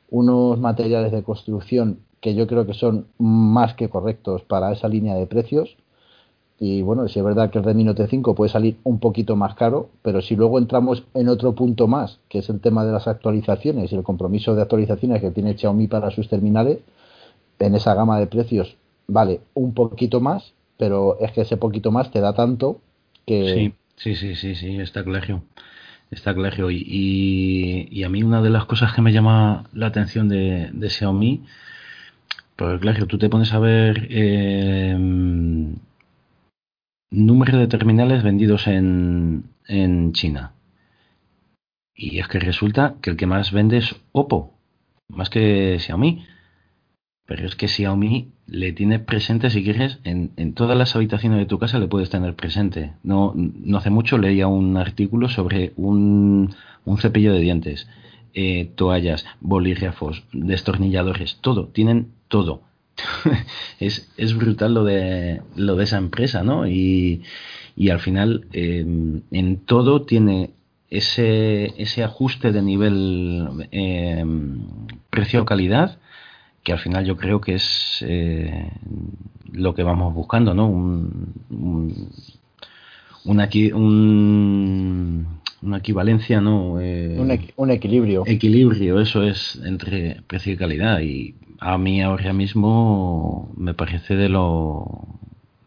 unos 0.10 0.60
materiales 0.60 1.12
de 1.14 1.24
construcción 1.24 2.00
que 2.20 2.36
yo 2.36 2.48
creo 2.48 2.66
que 2.66 2.74
son 2.74 3.08
más 3.18 3.74
que 3.76 3.90
correctos 3.90 4.42
para 4.44 4.74
esa 4.74 4.90
línea 4.90 5.16
de 5.16 5.28
precios 5.28 5.78
y 6.60 6.82
bueno, 6.82 7.08
si 7.08 7.20
es 7.20 7.26
verdad 7.26 7.52
que 7.52 7.60
el 7.60 7.64
Redmi 7.64 7.84
Note 7.84 8.08
5 8.08 8.34
puede 8.34 8.50
salir 8.50 8.78
un 8.84 9.00
poquito 9.00 9.36
más 9.36 9.54
caro, 9.54 9.90
pero 10.02 10.22
si 10.22 10.36
luego 10.36 10.58
entramos 10.58 11.04
en 11.14 11.30
otro 11.30 11.54
punto 11.54 11.88
más, 11.88 12.20
que 12.30 12.40
es 12.40 12.50
el 12.50 12.60
tema 12.62 12.84
de 12.84 12.92
las 12.92 13.08
actualizaciones 13.08 13.92
y 13.92 13.96
el 13.96 14.04
compromiso 14.04 14.56
de 14.56 14.64
actualizaciones 14.64 15.22
que 15.22 15.30
tiene 15.30 15.56
Xiaomi 15.56 15.88
para 15.88 16.10
sus 16.10 16.28
terminales, 16.28 16.80
en 17.60 17.76
esa 17.76 17.94
gama 17.94 18.20
de 18.20 18.28
precios 18.28 18.76
vale 19.08 19.42
un 19.54 19.76
poquito 19.76 20.20
más, 20.20 20.54
pero 20.78 21.20
es 21.20 21.32
que 21.32 21.42
ese 21.42 21.58
poquito 21.58 21.92
más 21.92 22.12
te 22.12 22.22
da 22.22 22.34
tanto 22.34 22.82
que... 23.28 23.74
Sí, 23.98 24.16
sí, 24.16 24.16
sí, 24.16 24.36
sí, 24.36 24.56
sí 24.56 24.80
está 24.80 25.04
claro. 25.04 25.44
Está 26.10 26.34
claro. 26.34 26.72
Y, 26.72 27.88
y, 27.92 28.04
a 28.04 28.10
mí 28.10 28.24
una 28.24 28.42
de 28.42 28.50
las 28.50 28.66
cosas 28.66 28.94
que 28.94 29.02
me 29.02 29.12
llama 29.12 29.66
la 29.74 29.88
atención 29.88 30.28
de, 30.30 30.70
de 30.72 30.90
Xiaomi, 30.90 31.44
pues 32.56 32.80
claro, 32.80 33.06
tú 33.06 33.20
te 33.20 33.30
pones 33.30 33.54
a 33.54 33.60
ver... 33.60 34.08
Eh, 34.10 35.76
número 37.10 37.58
de 37.58 37.68
terminales 37.68 38.24
vendidos 38.24 38.68
en, 38.68 39.46
en 39.68 40.14
China. 40.14 40.54
Y 41.96 42.20
es 42.20 42.28
que 42.28 42.40
resulta 42.40 42.96
que 43.02 43.10
el 43.10 43.18
que 43.18 43.26
más 43.26 43.52
vende 43.52 43.78
es 43.78 43.96
Oppo, 44.12 44.54
más 45.08 45.30
que 45.30 45.78
Xiaomi. 45.80 46.26
Pero 47.26 47.46
es 47.46 47.56
que 47.56 47.68
Xiaomi 47.68 48.32
le 48.46 48.72
tiene 48.72 49.00
presente, 49.00 49.50
si 49.50 49.64
quieres, 49.64 50.00
en, 50.06 50.32
en, 50.38 50.54
todas 50.54 50.78
las 50.78 50.96
habitaciones 50.96 51.40
de 51.40 51.46
tu 51.46 51.60
casa 51.60 51.80
le 51.80 51.88
puedes 51.88 52.10
tener 52.10 52.36
presente. 52.36 52.94
No, 53.04 53.34
no 53.36 53.78
hace 53.78 53.90
mucho 53.90 54.18
leía 54.18 54.48
un 54.48 54.78
artículo 54.78 55.28
sobre 55.28 55.74
un, 55.76 56.56
un 56.86 56.98
cepillo 56.98 57.34
de 57.34 57.40
dientes, 57.40 57.90
eh, 58.34 58.72
toallas, 58.76 59.26
bolígrafos, 59.42 60.24
destornilladores, 60.32 61.40
todo, 61.42 61.68
tienen 61.68 62.14
todo. 62.28 62.62
es, 63.80 64.10
es 64.18 64.36
brutal 64.36 64.74
lo 64.74 64.84
de, 64.84 65.42
lo 65.56 65.76
de 65.76 65.84
esa 65.84 65.98
empresa, 65.98 66.44
¿no? 66.44 66.68
Y, 66.68 67.24
y 67.76 67.90
al 67.90 68.00
final 68.00 68.48
em, 68.54 69.22
en 69.32 69.58
todo 69.58 70.04
tiene 70.04 70.52
ese, 70.90 71.74
ese 71.82 72.04
ajuste 72.04 72.52
de 72.52 72.62
nivel 72.62 73.68
em, 73.72 74.62
precio-calidad 75.10 76.00
que 76.68 76.74
al 76.74 76.80
final 76.80 77.06
yo 77.06 77.16
creo 77.16 77.40
que 77.40 77.56
es 77.56 78.04
eh, 78.06 78.70
lo 79.54 79.74
que 79.74 79.84
vamos 79.84 80.14
buscando, 80.14 80.54
¿no? 80.54 80.68
Un, 80.68 81.34
un, 81.50 82.12
un, 83.24 83.40
una 85.62 85.78
equivalencia, 85.78 86.42
¿no? 86.42 86.80
Eh, 86.80 87.18
un, 87.56 87.72
equilibrio. 87.72 88.24
Equilibrio, 88.26 89.00
eso 89.00 89.24
es 89.24 89.60
entre 89.66 90.22
precio 90.28 90.54
y 90.54 90.58
calidad. 90.58 91.00
Y 91.02 91.36
a 91.60 91.78
mí 91.78 92.02
ahora 92.02 92.34
mismo 92.34 93.52
me 93.58 93.74
parece 93.74 94.16
de 94.16 94.30
lo 94.30 95.08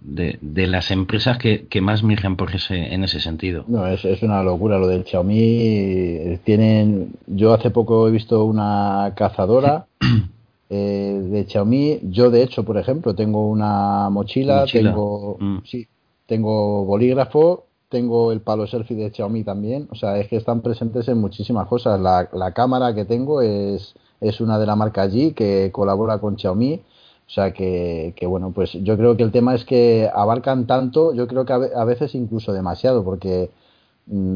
de, 0.00 0.38
de 0.40 0.66
las 0.66 0.90
empresas 0.90 1.38
que, 1.38 1.66
que, 1.66 1.81
más 1.81 2.03
miran 2.03 2.37
por 2.37 2.55
ese, 2.55 2.94
en 2.94 3.05
ese 3.05 3.20
sentido. 3.20 3.64
No, 3.68 3.87
es, 3.87 4.05
es 4.05 4.22
una 4.22 4.42
locura 4.42 4.79
lo 4.79 4.87
del 4.87 5.05
Xiaomi. 5.05 6.38
Tienen, 6.44 7.12
yo 7.26 7.53
hace 7.53 7.70
poco 7.70 8.09
he 8.09 8.11
visto 8.11 8.44
una 8.44 9.12
cazadora 9.16 9.87
eh, 10.70 11.20
de 11.22 11.44
Xiaomi. 11.46 12.00
Yo, 12.05 12.31
de 12.31 12.42
hecho, 12.42 12.64
por 12.64 12.79
ejemplo, 12.79 13.14
tengo 13.14 13.48
una 13.50 14.09
mochila, 14.11 14.61
Mochila. 14.61 14.90
tengo, 14.90 15.37
Mm. 15.40 15.59
sí, 15.64 15.87
tengo 16.26 16.85
bolígrafo, 16.85 17.66
tengo 17.90 18.33
el 18.33 18.40
palo 18.40 18.66
selfie 18.66 18.96
de 18.96 19.11
Xiaomi 19.12 19.44
también. 19.44 19.88
O 19.90 19.94
sea, 19.96 20.18
es 20.18 20.29
que 20.29 20.37
están 20.37 20.62
presentes 20.62 21.09
en 21.09 21.18
muchísimas 21.18 21.66
cosas. 21.68 22.00
La, 22.00 22.29
la 22.33 22.53
cámara 22.55 22.94
que 22.94 23.05
tengo 23.05 23.42
es, 23.42 23.94
es 24.20 24.40
una 24.40 24.59
de 24.59 24.66
la 24.66 24.76
marca 24.76 25.07
G 25.09 25.35
que 25.35 25.70
colabora 25.72 26.18
con 26.18 26.38
Xiaomi. 26.38 26.83
O 27.26 27.33
sea 27.33 27.53
que, 27.53 28.14
que, 28.16 28.26
bueno, 28.26 28.53
pues 28.53 28.72
yo 28.72 28.96
creo 28.96 29.16
que 29.16 29.22
el 29.22 29.31
tema 29.33 29.55
es 29.55 29.64
que 29.64 30.11
abarcan 30.12 30.66
tanto, 30.66 31.14
yo 31.14 31.29
creo 31.29 31.44
que 31.44 31.53
a, 31.53 31.59
ve- 31.59 31.70
a 31.76 31.85
veces 31.85 32.14
incluso 32.16 32.53
demasiado, 32.53 33.05
porque 33.05 33.50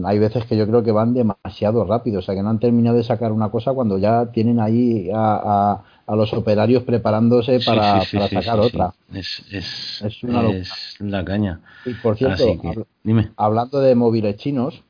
hay 0.05 0.19
veces 0.19 0.45
que 0.47 0.57
yo 0.57 0.67
creo 0.69 0.83
que 0.85 0.93
van 0.93 1.15
demasiado 1.15 1.85
rápido, 1.85 2.21
o 2.21 2.23
sea 2.23 2.35
que 2.35 2.43
no 2.43 2.51
han 2.51 2.61
terminado 2.61 2.97
de 2.97 3.03
sacar 3.03 3.33
una 3.33 3.51
cosa 3.51 3.73
cuando 3.73 3.99
ya 3.99 4.27
tienen 4.27 4.61
ahí 4.61 5.11
a, 5.13 5.35
a- 5.75 5.85
a 6.07 6.17
los 6.17 6.33
operarios 6.35 6.83
preparándose 6.83 7.61
para, 7.65 8.01
sí, 8.03 8.07
sí, 8.11 8.17
para 8.19 8.29
sí, 8.29 8.35
sacar 8.37 8.61
otra. 8.61 8.93
Es, 9.13 9.43
es, 9.51 10.03
Es 10.03 10.23
una 10.23 10.43
locura. 10.43 10.59
es 10.59 10.97
la 11.01 11.25
caña. 11.25 11.61
Y 11.87 11.95
por 11.95 12.17
cierto, 12.19 12.45
que, 12.61 12.85
dime. 13.03 13.31
hablando 13.37 13.81
de 13.81 13.95
móviles 13.95 14.37
chinos, 14.37 14.83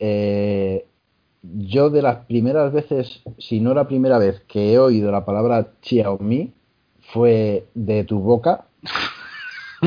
eh, 0.00 0.84
yo 1.42 1.88
de 1.90 2.02
las 2.02 2.24
primeras 2.26 2.72
veces, 2.72 3.22
si 3.38 3.60
no 3.60 3.74
la 3.74 3.86
primera 3.86 4.18
vez 4.18 4.40
que 4.48 4.72
he 4.72 4.78
oído 4.80 5.12
la 5.12 5.24
palabra 5.24 5.68
Xiaomi, 5.82 6.52
fue 7.12 7.66
de 7.74 8.02
tu 8.04 8.18
boca. 8.18 8.64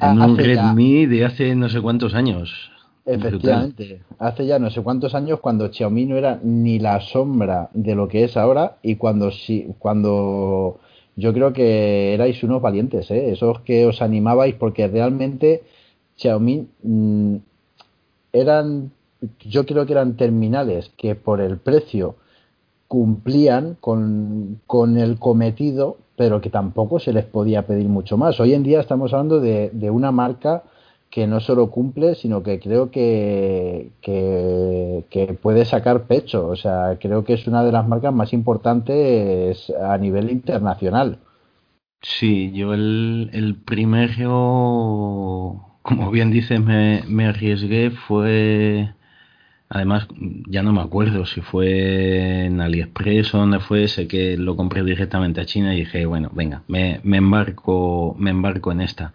En 0.00 0.20
un 0.20 0.22
hace 0.22 0.54
ya- 0.54 0.62
Redmi 0.74 1.06
de 1.06 1.24
hace 1.24 1.54
no 1.54 1.68
sé 1.68 1.80
cuántos 1.80 2.14
años. 2.14 2.71
Efectivamente, 3.04 4.02
hace 4.18 4.46
ya 4.46 4.60
no 4.60 4.70
sé 4.70 4.80
cuántos 4.80 5.14
años 5.14 5.40
cuando 5.40 5.72
Xiaomi 5.72 6.06
no 6.06 6.16
era 6.16 6.38
ni 6.42 6.78
la 6.78 7.00
sombra 7.00 7.68
de 7.74 7.96
lo 7.96 8.06
que 8.06 8.24
es 8.24 8.36
ahora 8.36 8.76
y 8.80 8.94
cuando 8.94 9.32
sí, 9.32 9.66
cuando 9.80 10.78
yo 11.16 11.32
creo 11.32 11.52
que 11.52 12.14
erais 12.14 12.42
unos 12.44 12.62
valientes, 12.62 13.10
¿eh? 13.10 13.32
esos 13.32 13.60
que 13.62 13.86
os 13.86 14.02
animabais 14.02 14.54
porque 14.54 14.86
realmente 14.86 15.62
Xiaomi 16.16 16.68
mm, 16.84 17.36
eran, 18.32 18.92
yo 19.40 19.66
creo 19.66 19.84
que 19.84 19.92
eran 19.92 20.16
terminales 20.16 20.92
que 20.96 21.16
por 21.16 21.40
el 21.40 21.58
precio 21.58 22.14
cumplían 22.86 23.76
con, 23.80 24.60
con 24.66 24.96
el 24.96 25.18
cometido, 25.18 25.96
pero 26.16 26.40
que 26.40 26.50
tampoco 26.50 27.00
se 27.00 27.12
les 27.12 27.24
podía 27.24 27.66
pedir 27.66 27.88
mucho 27.88 28.16
más. 28.16 28.38
Hoy 28.38 28.54
en 28.54 28.62
día 28.62 28.80
estamos 28.80 29.12
hablando 29.12 29.40
de, 29.40 29.70
de 29.72 29.90
una 29.90 30.12
marca 30.12 30.62
que 31.12 31.26
no 31.26 31.40
solo 31.40 31.70
cumple, 31.70 32.14
sino 32.14 32.42
que 32.42 32.58
creo 32.58 32.90
que, 32.90 33.90
que, 34.00 35.38
puede 35.42 35.66
sacar 35.66 36.04
pecho. 36.06 36.48
O 36.48 36.56
sea, 36.56 36.96
creo 36.98 37.22
que 37.22 37.34
es 37.34 37.46
una 37.46 37.62
de 37.62 37.70
las 37.70 37.86
marcas 37.86 38.14
más 38.14 38.32
importantes 38.32 39.70
a 39.78 39.98
nivel 39.98 40.30
internacional. 40.30 41.18
Sí, 42.00 42.50
yo 42.54 42.72
el, 42.72 43.28
el 43.34 43.56
primero, 43.56 44.22
como 45.82 46.10
bien 46.10 46.30
dices, 46.30 46.58
me, 46.60 47.02
me 47.06 47.26
arriesgué, 47.26 47.90
fue, 47.90 48.94
además, 49.68 50.08
ya 50.48 50.62
no 50.62 50.72
me 50.72 50.80
acuerdo 50.80 51.26
si 51.26 51.42
fue 51.42 52.46
en 52.46 52.62
AliExpress 52.62 53.34
o 53.34 53.38
donde 53.38 53.60
fue, 53.60 53.86
sé 53.88 54.08
que 54.08 54.38
lo 54.38 54.56
compré 54.56 54.82
directamente 54.82 55.42
a 55.42 55.46
China 55.46 55.74
y 55.74 55.80
dije, 55.80 56.06
bueno, 56.06 56.30
venga, 56.32 56.62
me, 56.68 57.00
me 57.04 57.18
embarco, 57.18 58.16
me 58.18 58.30
embarco 58.30 58.72
en 58.72 58.80
esta. 58.80 59.12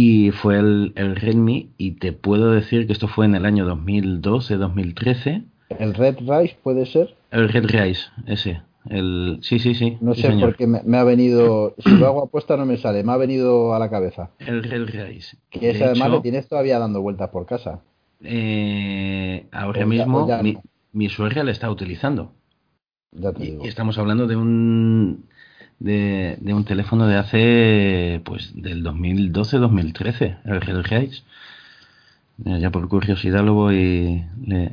Y 0.00 0.30
fue 0.30 0.58
el, 0.58 0.92
el 0.94 1.16
Redmi, 1.16 1.70
y 1.76 1.92
te 1.92 2.12
puedo 2.12 2.52
decir 2.52 2.86
que 2.86 2.92
esto 2.92 3.08
fue 3.08 3.26
en 3.26 3.34
el 3.34 3.44
año 3.44 3.64
2012, 3.66 4.56
2013, 4.56 5.42
¿El 5.78 5.92
Red 5.94 6.18
Rise 6.20 6.56
puede 6.62 6.86
ser? 6.86 7.16
el 7.32 7.48
Red 7.48 7.64
Rise, 7.66 8.02
ese. 8.26 8.62
El, 8.88 9.38
sí, 9.42 9.58
sí, 9.58 9.74
sí. 9.74 9.98
No 10.00 10.14
sí, 10.14 10.22
sé 10.22 10.30
por 10.30 10.54
qué 10.54 10.66
me, 10.68 10.82
me 10.84 10.98
ha 10.98 11.04
venido, 11.04 11.74
si 11.78 11.90
lo 11.96 12.06
hago 12.06 12.22
apuesta 12.22 12.56
no 12.56 12.64
me 12.64 12.76
sale, 12.76 13.02
me 13.02 13.10
ha 13.12 13.16
venido 13.16 13.74
a 13.74 13.78
la 13.80 13.90
cabeza. 13.90 14.30
El 14.38 14.62
Red 14.62 14.86
Rise. 14.86 15.36
Que 15.50 15.70
ese 15.70 15.84
además 15.84 16.08
hecho, 16.08 16.16
le 16.16 16.22
tienes 16.22 16.48
todavía 16.48 16.78
dando 16.78 17.02
vueltas 17.02 17.30
por 17.30 17.44
casa. 17.44 17.80
eh, 18.22 19.46
ahora 19.52 19.80
ya- 19.80 19.86
mismo 19.86 20.28
ya 20.28 20.42
mi, 20.42 20.52
no. 20.54 20.62
mi 20.92 21.08
suegra 21.08 21.42
la 21.42 21.50
está 21.50 21.70
utilizando. 21.70 22.32
Ya 23.12 23.32
te 23.32 23.42
digo. 23.42 23.64
y 23.64 23.68
estamos 23.68 23.98
hablando 23.98 24.26
de 24.26 24.36
un 24.36 25.24
de, 25.78 26.36
de 26.40 26.54
un 26.54 26.64
teléfono 26.64 27.06
de 27.06 27.16
hace 27.16 28.20
pues 28.24 28.50
del 28.54 28.82
2012-2013, 28.84 30.38
el 30.44 30.60
Red 30.60 30.82
Rise. 30.82 31.22
Eh, 32.44 32.58
Ya 32.60 32.70
por 32.70 32.88
curiosidad 32.88 33.44
lo 33.44 33.54
voy 33.54 34.24
le- 34.46 34.72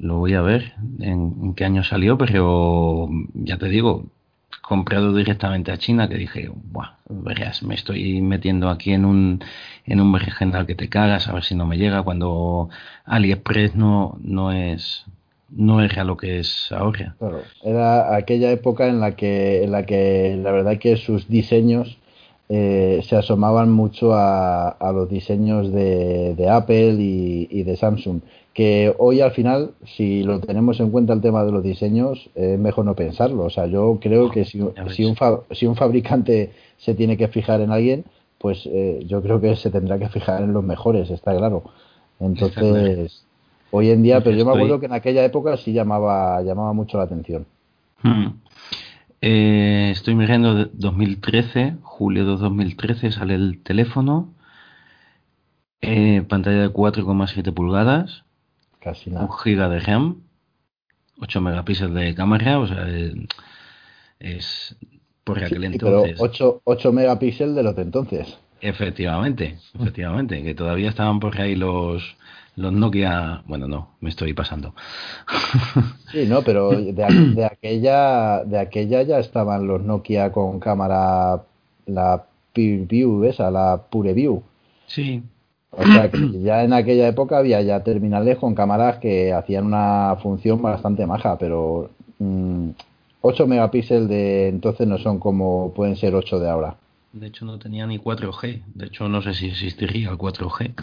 lo 0.00 0.18
voy 0.18 0.34
a 0.34 0.40
ver 0.42 0.72
en, 1.00 1.34
en 1.42 1.54
qué 1.54 1.64
año 1.64 1.84
salió, 1.84 2.16
pero 2.18 3.08
ya 3.34 3.58
te 3.58 3.68
digo, 3.68 4.06
comprado 4.62 5.14
directamente 5.14 5.72
a 5.72 5.78
China 5.78 6.08
que 6.08 6.16
dije, 6.16 6.50
Buah, 6.72 6.96
verás, 7.08 7.62
me 7.62 7.74
estoy 7.74 8.20
metiendo 8.22 8.70
aquí 8.70 8.92
en 8.92 9.04
un 9.04 9.40
en 9.86 10.00
un 10.00 10.12
berenjenal 10.12 10.66
que 10.66 10.74
te 10.74 10.88
cagas, 10.88 11.28
a 11.28 11.32
ver 11.34 11.44
si 11.44 11.54
no 11.54 11.66
me 11.66 11.76
llega 11.78 12.02
cuando 12.02 12.70
AliExpress 13.04 13.74
no 13.74 14.16
no 14.22 14.52
es 14.52 15.04
no 15.56 15.82
era 15.82 16.04
lo 16.04 16.16
que 16.16 16.40
es 16.40 16.70
ahora. 16.72 17.16
Claro, 17.18 17.52
era 17.62 18.16
aquella 18.16 18.50
época 18.50 18.88
en 18.88 18.98
la 19.00 19.14
que, 19.14 19.62
en 19.64 19.70
la 19.72 19.86
que 19.86 20.36
la 20.42 20.50
verdad 20.50 20.78
que 20.78 20.96
sus 20.96 21.28
diseños 21.28 21.98
eh, 22.48 23.00
se 23.08 23.16
asomaban 23.16 23.70
mucho 23.70 24.12
a, 24.14 24.68
a 24.68 24.92
los 24.92 25.08
diseños 25.08 25.72
de, 25.72 26.34
de 26.34 26.48
Apple 26.50 26.96
y, 26.98 27.46
y 27.50 27.62
de 27.62 27.76
Samsung. 27.76 28.22
Que 28.52 28.92
hoy 28.98 29.20
al 29.20 29.30
final, 29.32 29.70
si 29.84 30.24
lo 30.24 30.40
tenemos 30.40 30.80
en 30.80 30.90
cuenta 30.90 31.12
el 31.12 31.20
tema 31.22 31.44
de 31.44 31.52
los 31.52 31.62
diseños, 31.62 32.28
es 32.34 32.58
mejor 32.58 32.84
no 32.84 32.96
pensarlo. 32.96 33.44
O 33.44 33.50
sea, 33.50 33.66
yo 33.66 33.98
creo 34.00 34.30
que 34.30 34.44
si, 34.44 34.60
si, 34.86 35.04
un, 35.04 35.14
fa- 35.16 35.42
si 35.52 35.66
un 35.66 35.76
fabricante 35.76 36.50
se 36.76 36.94
tiene 36.94 37.16
que 37.16 37.28
fijar 37.28 37.60
en 37.60 37.70
alguien, 37.70 38.04
pues 38.38 38.66
eh, 38.66 39.00
yo 39.06 39.22
creo 39.22 39.40
que 39.40 39.54
se 39.56 39.70
tendrá 39.70 39.98
que 39.98 40.08
fijar 40.08 40.42
en 40.42 40.52
los 40.52 40.64
mejores. 40.64 41.08
Está 41.10 41.36
claro. 41.36 41.62
Entonces, 42.18 43.24
hoy 43.72 43.90
en 43.90 44.02
día, 44.02 44.22
pero 44.22 44.36
yo 44.36 44.44
me 44.44 44.52
acuerdo 44.52 44.78
que 44.78 44.86
en 44.86 44.92
aquella 44.92 45.24
época 45.24 45.56
sí 45.56 45.72
llamaba, 45.72 46.40
llamaba 46.42 46.72
mucho 46.72 46.98
la 46.98 47.04
atención. 47.04 47.46
Hmm. 48.02 48.26
Eh, 49.20 49.90
estoy 49.92 50.14
mirando 50.14 50.54
de 50.54 50.70
2013, 50.72 51.76
julio 51.82 52.24
de 52.26 52.36
2013 52.36 53.12
sale 53.12 53.34
el 53.34 53.62
teléfono, 53.62 54.28
eh, 55.80 56.22
pantalla 56.28 56.62
de 56.62 56.68
4,7 56.70 57.52
pulgadas, 57.52 58.24
Casi 58.80 59.10
1 59.10 59.20
nada. 59.20 59.32
giga 59.42 59.68
de 59.68 59.80
RAM, 59.80 60.22
8 61.20 61.40
megapíxeles 61.40 61.94
de 61.94 62.14
cámara, 62.14 62.58
o 62.58 62.66
sea, 62.66 62.84
eh, 62.88 63.14
es 64.20 64.76
por 65.24 65.38
Sí, 65.38 65.44
aquel 65.44 65.60
pero 65.78 66.04
entonces. 66.04 66.20
8, 66.20 66.60
8 66.64 66.92
megapíxeles 66.92 67.54
de 67.54 67.62
los 67.62 67.76
de 67.76 67.82
entonces. 67.82 68.38
Efectivamente, 68.60 69.58
efectivamente, 69.74 70.42
que 70.42 70.54
todavía 70.54 70.88
estaban 70.88 71.20
por 71.20 71.40
ahí 71.40 71.54
los 71.54 72.16
los 72.56 72.72
Nokia, 72.72 73.42
bueno, 73.46 73.66
no, 73.66 73.88
me 74.00 74.10
estoy 74.10 74.34
pasando. 74.34 74.74
Sí, 76.12 76.26
no, 76.26 76.42
pero 76.42 76.72
de, 76.72 77.44
aquella 77.46 78.44
de 78.44 78.58
aquella 78.58 79.00
ya 79.00 79.18
estaban 79.18 79.66
los 79.66 79.82
Nokia 79.82 80.30
con 80.30 80.60
cámara 80.60 81.42
la 81.86 82.24
PureView 82.52 83.24
esa, 83.24 83.50
la 83.50 83.80
PureView. 83.90 84.42
Sí, 84.86 85.22
O 85.70 85.82
sea 85.82 86.10
que 86.10 86.42
ya 86.42 86.64
en 86.64 86.74
aquella 86.74 87.08
época 87.08 87.38
había 87.38 87.62
ya 87.62 87.82
terminales 87.82 88.36
con 88.36 88.54
cámaras 88.54 88.98
que 88.98 89.32
hacían 89.32 89.64
una 89.64 90.16
función 90.22 90.60
bastante 90.60 91.06
maja, 91.06 91.38
pero 91.38 91.90
mm, 92.18 92.68
8 93.22 93.46
megapíxeles 93.46 94.06
de 94.08 94.48
entonces 94.48 94.86
no 94.86 94.98
son 94.98 95.18
como 95.18 95.72
pueden 95.72 95.96
ser 95.96 96.14
8 96.14 96.38
de 96.40 96.50
ahora. 96.50 96.76
de 97.14 97.28
hecho 97.28 97.46
no 97.46 97.58
tenía 97.58 97.86
ni 97.86 97.98
4G, 97.98 98.62
de 98.74 98.86
hecho 98.86 99.08
no 99.08 99.22
sé 99.22 99.32
si 99.32 99.46
existiría 99.46 100.10
el 100.10 100.18
4G. 100.18 100.74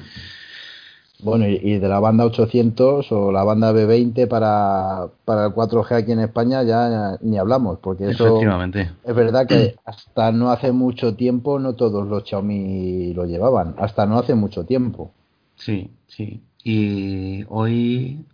Bueno, 1.21 1.47
y, 1.47 1.59
y 1.61 1.79
de 1.79 1.87
la 1.89 1.99
banda 1.99 2.25
800 2.25 3.11
o 3.11 3.31
la 3.31 3.43
banda 3.43 3.73
B20 3.73 4.27
para, 4.27 5.09
para 5.25 5.47
el 5.47 5.53
4G 5.53 5.95
aquí 5.97 6.11
en 6.13 6.19
España 6.21 6.63
ya 6.63 7.17
ni 7.21 7.37
hablamos, 7.37 7.79
porque 7.79 8.09
eso 8.09 8.25
Efectivamente. 8.25 8.89
es 9.03 9.15
verdad 9.15 9.45
que 9.47 9.75
hasta 9.85 10.31
no 10.31 10.49
hace 10.51 10.71
mucho 10.71 11.15
tiempo 11.15 11.59
no 11.59 11.73
todos 11.75 12.07
los 12.07 12.23
Xiaomi 12.23 13.13
lo 13.13 13.25
llevaban, 13.25 13.75
hasta 13.77 14.05
no 14.05 14.17
hace 14.17 14.33
mucho 14.35 14.63
tiempo. 14.65 15.11
Sí, 15.55 15.89
sí. 16.07 16.41
Y 16.63 17.43
hoy, 17.49 18.25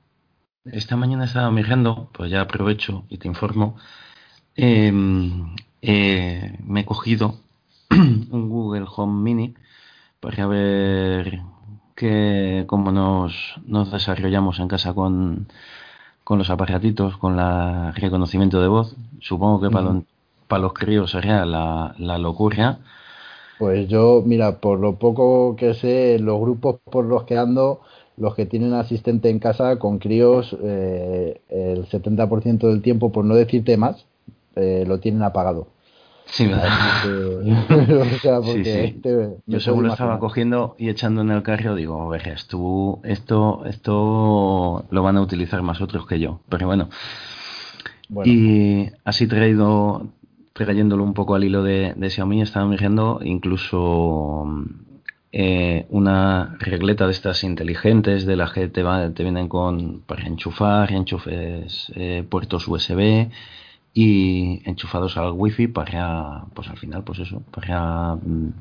esta 0.65 0.95
mañana 0.95 1.25
estaba 1.25 1.51
mirando, 1.51 2.09
pues 2.13 2.31
ya 2.31 2.41
aprovecho 2.41 3.03
y 3.09 3.17
te 3.17 3.27
informo. 3.27 3.75
eh, 4.55 4.91
eh, 5.81 6.57
me 6.63 6.81
he 6.81 6.85
cogido 6.85 7.35
un 7.91 8.49
Google 8.49 8.85
Home 8.95 9.21
Mini 9.23 9.53
para 10.19 10.47
ver 10.47 11.41
que 11.95 12.65
cómo 12.67 12.91
nos, 12.91 13.55
nos 13.65 13.91
desarrollamos 13.91 14.59
en 14.59 14.67
casa 14.67 14.93
con, 14.93 15.47
con 16.23 16.39
los 16.39 16.49
aparatitos, 16.51 17.17
con 17.17 17.39
el 17.39 17.93
reconocimiento 17.95 18.61
de 18.61 18.67
voz. 18.69 18.95
Supongo 19.21 19.61
que 19.61 19.71
para, 19.71 19.89
los- 19.93 20.03
para 20.47 20.61
los 20.63 20.73
críos 20.73 21.11
sería 21.11 21.45
la, 21.45 21.95
la 21.99 22.17
locura. 22.19 22.79
Pues 23.57 23.87
yo, 23.87 24.21
mira, 24.25 24.59
por 24.59 24.79
lo 24.79 24.99
poco 24.99 25.55
que 25.55 25.73
sé, 25.73 26.19
los 26.19 26.39
grupos 26.41 26.77
por 26.91 27.05
los 27.05 27.23
que 27.23 27.37
ando, 27.37 27.79
los 28.17 28.35
que 28.35 28.45
tienen 28.45 28.73
asistente 28.73 29.29
en 29.29 29.39
casa 29.39 29.79
con 29.79 29.97
críos, 29.99 30.55
eh, 30.61 31.41
el 31.49 31.85
70% 31.87 32.67
del 32.67 32.81
tiempo, 32.81 33.11
por 33.13 33.23
no 33.25 33.33
decirte 33.35 33.77
más, 33.77 34.05
eh, 34.55 34.83
lo 34.87 34.99
tienen 34.99 35.23
apagado. 35.23 35.67
Sí, 36.27 36.45
o 36.51 38.19
sea, 38.19 38.41
porque 38.41 38.95
Yo 39.45 39.59
según 39.59 39.85
lo 39.87 39.93
estaba 39.93 40.19
cogiendo 40.19 40.75
y 40.77 40.89
echando 40.89 41.21
en 41.21 41.31
el 41.31 41.43
carro, 41.43 41.75
digo, 41.75 42.07
vejes, 42.09 42.47
tú, 42.47 42.99
esto, 43.03 43.63
esto 43.65 44.85
lo 44.89 45.03
van 45.03 45.17
a 45.17 45.21
utilizar 45.21 45.61
más 45.61 45.81
otros 45.81 46.05
que 46.07 46.19
yo. 46.19 46.41
Pero 46.49 46.67
bueno. 46.67 46.89
Y 48.23 48.87
así 49.03 49.27
traído, 49.27 50.07
trayéndolo 50.53 51.03
un 51.03 51.13
poco 51.13 51.35
al 51.35 51.43
hilo 51.43 51.63
de, 51.63 51.93
de 51.95 52.09
Xiaomi, 52.09 52.41
estaba 52.41 52.65
mirando 52.65 53.19
incluso 53.23 54.45
eh, 55.31 55.85
una 55.89 56.55
regleta 56.59 57.05
de 57.05 57.11
estas 57.11 57.43
inteligentes 57.43 58.25
de 58.25 58.35
las 58.35 58.51
que 58.51 58.67
te, 58.67 58.83
te 58.83 59.23
vienen 59.23 59.47
con 59.47 60.01
para 60.01 60.25
enchufar, 60.27 60.91
enchufes, 60.91 61.91
eh, 61.95 62.25
puertos 62.29 62.67
USB 62.67 63.29
y 63.97 64.61
enchufados 64.69 65.15
al 65.15 65.31
wifi 65.31 65.67
para, 65.67 66.43
pues 66.53 66.67
al 66.67 66.77
final, 66.77 67.05
pues 67.05 67.19
eso, 67.19 67.41
para 67.49 68.15
mm, 68.15 68.51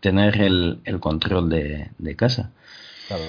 tener 0.00 0.42
el, 0.42 0.78
el 0.84 1.00
control 1.00 1.48
de, 1.48 1.90
de 1.96 2.16
casa. 2.16 2.50
Claro. 3.08 3.22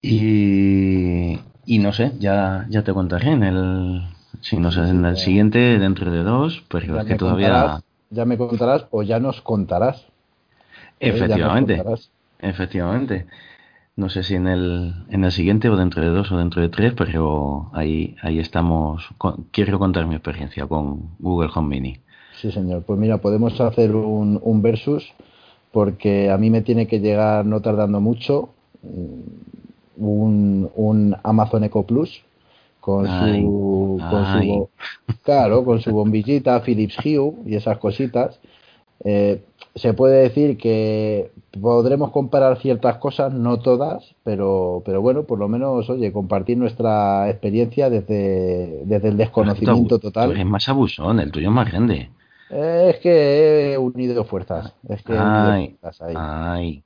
Y, 0.00 1.40
y 1.66 1.78
no 1.80 1.92
sé, 1.92 2.12
ya, 2.20 2.64
ya 2.70 2.84
te 2.84 2.92
contaré 2.92 3.32
en 3.32 3.42
el, 3.42 4.02
si 4.40 4.56
no 4.56 4.70
sé, 4.70 4.82
en 4.82 5.04
el 5.04 5.16
siguiente, 5.16 5.80
dentro 5.80 6.12
de 6.12 6.22
dos, 6.22 6.62
pero 6.68 7.00
es 7.00 7.06
que 7.06 7.16
todavía... 7.16 7.82
ya 8.10 8.24
me 8.24 8.38
contarás 8.38 8.86
o 8.92 9.02
ya 9.02 9.18
nos 9.18 9.40
contarás. 9.40 10.06
Efectivamente. 11.00 11.82
efectivamente. 12.38 13.26
No 13.94 14.08
sé 14.08 14.22
si 14.22 14.34
en 14.34 14.46
el, 14.46 14.94
en 15.10 15.24
el 15.24 15.32
siguiente 15.32 15.68
o 15.68 15.76
dentro 15.76 16.02
de 16.02 16.08
dos 16.08 16.32
o 16.32 16.38
dentro 16.38 16.62
de 16.62 16.68
tres, 16.70 16.94
pero 16.96 17.70
ahí, 17.74 18.16
ahí 18.22 18.38
estamos. 18.38 19.06
quiero 19.50 19.78
contar 19.78 20.06
mi 20.06 20.14
experiencia 20.14 20.66
con 20.66 21.10
Google 21.18 21.50
Home 21.54 21.68
Mini. 21.68 21.98
Sí, 22.40 22.50
señor. 22.50 22.82
Pues 22.84 22.98
mira, 22.98 23.18
podemos 23.18 23.60
hacer 23.60 23.94
un, 23.94 24.40
un 24.42 24.62
versus 24.62 25.12
porque 25.72 26.30
a 26.30 26.38
mí 26.38 26.50
me 26.50 26.62
tiene 26.62 26.86
que 26.86 27.00
llegar 27.00 27.44
no 27.46 27.60
tardando 27.60 28.00
mucho 28.00 28.50
un, 29.96 30.70
un 30.74 31.16
Amazon 31.22 31.64
Echo 31.64 31.82
Plus 31.82 32.22
con 32.80 33.06
su, 33.06 34.00
con 34.10 34.42
su 34.42 34.68
claro 35.22 35.64
con 35.64 35.80
su 35.80 35.92
bombillita 35.92 36.60
Philips 36.62 36.96
Hue 36.98 37.32
y 37.46 37.54
esas 37.54 37.78
cositas 37.78 38.40
eh, 39.04 39.42
se 39.74 39.94
puede 39.94 40.22
decir 40.22 40.58
que 40.58 41.30
podremos 41.60 42.10
comparar 42.10 42.58
ciertas 42.58 42.96
cosas, 42.98 43.32
no 43.32 43.58
todas, 43.58 44.14
pero, 44.22 44.82
pero 44.84 45.00
bueno, 45.00 45.24
por 45.24 45.38
lo 45.38 45.48
menos, 45.48 45.88
oye, 45.88 46.12
compartir 46.12 46.58
nuestra 46.58 47.28
experiencia 47.30 47.88
desde, 47.88 48.82
desde 48.84 49.08
el 49.08 49.16
desconocimiento 49.16 49.98
total. 49.98 50.36
Es 50.36 50.46
más 50.46 50.68
abusón, 50.68 51.20
el 51.20 51.30
tuyo 51.30 51.48
es 51.48 51.54
más 51.54 51.70
grande. 51.70 52.10
es 52.50 52.98
que 52.98 53.72
he 53.72 53.78
unido 53.78 54.24
fuerzas. 54.24 54.74
Es 54.88 55.02
que 55.02 55.14
he 55.14 55.20
unido 55.20 55.76
fuerzas 55.80 56.02
ahí. 56.02 56.84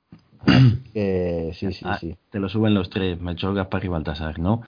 que, 0.93 1.51
sí, 1.53 1.73
sí, 1.73 1.85
ah, 1.85 1.97
sí. 1.99 2.15
Te 2.29 2.39
lo 2.39 2.47
suben 2.47 2.73
los 2.73 2.89
tres, 2.89 3.19
Melchor, 3.19 3.53
Gaspar 3.53 3.83
y 3.83 3.87
Baltasar, 3.89 4.39
¿no? 4.39 4.61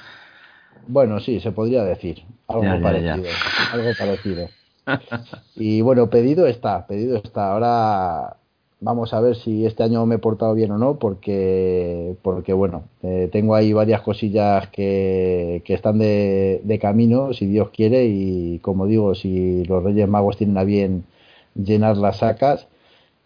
Bueno, 0.87 1.19
sí, 1.19 1.39
se 1.39 1.51
podría 1.51 1.83
decir. 1.83 2.23
Algo 2.47 2.81
parecido. 2.81 3.29
Algo 3.73 3.91
parecido. 3.97 4.49
Y 5.55 5.81
bueno, 5.81 6.09
pedido 6.09 6.47
está, 6.47 6.87
pedido 6.87 7.17
está. 7.17 7.51
Ahora 7.51 8.37
vamos 8.81 9.13
a 9.13 9.19
ver 9.19 9.35
si 9.35 9.65
este 9.65 9.83
año 9.83 10.05
me 10.05 10.15
he 10.15 10.19
portado 10.19 10.53
bien 10.53 10.71
o 10.71 10.77
no, 10.77 10.99
porque, 10.99 12.15
porque 12.21 12.53
bueno, 12.53 12.83
eh, 13.03 13.29
tengo 13.31 13.55
ahí 13.55 13.73
varias 13.73 14.01
cosillas 14.01 14.69
que, 14.69 15.61
que 15.65 15.73
están 15.73 15.99
de, 15.99 16.61
de, 16.63 16.79
camino, 16.79 17.33
si 17.33 17.45
Dios 17.45 17.69
quiere, 17.71 18.05
y 18.05 18.59
como 18.59 18.87
digo, 18.87 19.15
si 19.15 19.63
los 19.65 19.83
Reyes 19.83 20.07
Magos 20.07 20.37
tienen 20.37 20.57
a 20.57 20.63
bien 20.63 21.03
llenar 21.55 21.97
las 21.97 22.17
sacas. 22.17 22.67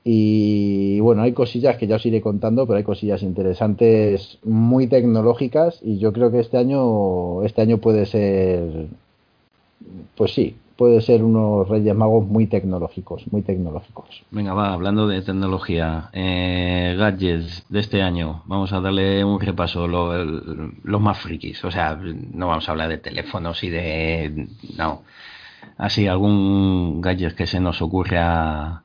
Y 0.05 0.99
bueno, 0.99 1.21
hay 1.21 1.31
cosillas 1.33 1.77
que 1.77 1.87
ya 1.87 1.95
os 1.95 2.05
iré 2.05 2.19
contando, 2.21 2.67
pero 2.67 2.77
hay 2.77 2.83
cosillas 2.83 3.23
interesantes, 3.23 4.37
muy 4.43 4.87
tecnológicas, 4.87 5.79
y 5.81 5.97
yo 5.99 6.11
creo 6.13 6.31
que 6.31 6.39
este 6.41 6.57
año, 6.57 7.43
este 7.43 7.61
año 7.61 7.77
puede 7.77 8.05
ser, 8.05 8.87
pues 10.15 10.33
sí, 10.33 10.57
puede 10.83 10.99
ser 10.99 11.23
unos 11.23 11.69
Reyes 11.69 11.95
Magos 11.95 12.27
muy 12.27 12.45
tecnológicos, 12.45 13.23
muy 13.31 13.41
tecnológicos. 13.41 14.21
Venga, 14.31 14.53
va, 14.53 14.73
hablando 14.73 15.07
de 15.07 15.21
tecnología, 15.21 16.09
eh, 16.11 16.93
gadgets 16.99 17.63
de 17.69 17.79
este 17.79 18.01
año, 18.01 18.43
vamos 18.47 18.73
a 18.73 18.81
darle 18.81 19.23
un 19.23 19.39
repaso, 19.39 19.87
los 19.87 21.01
más 21.01 21.17
frikis, 21.19 21.63
o 21.63 21.71
sea, 21.71 21.97
no 22.33 22.47
vamos 22.49 22.67
a 22.67 22.73
hablar 22.73 22.89
de 22.89 22.97
teléfonos 22.97 23.63
y 23.63 23.69
de... 23.69 24.49
no, 24.77 25.03
así 25.77 26.05
algún 26.05 26.99
gadget 26.99 27.33
que 27.33 27.47
se 27.47 27.61
nos 27.61 27.81
ocurra 27.81 28.83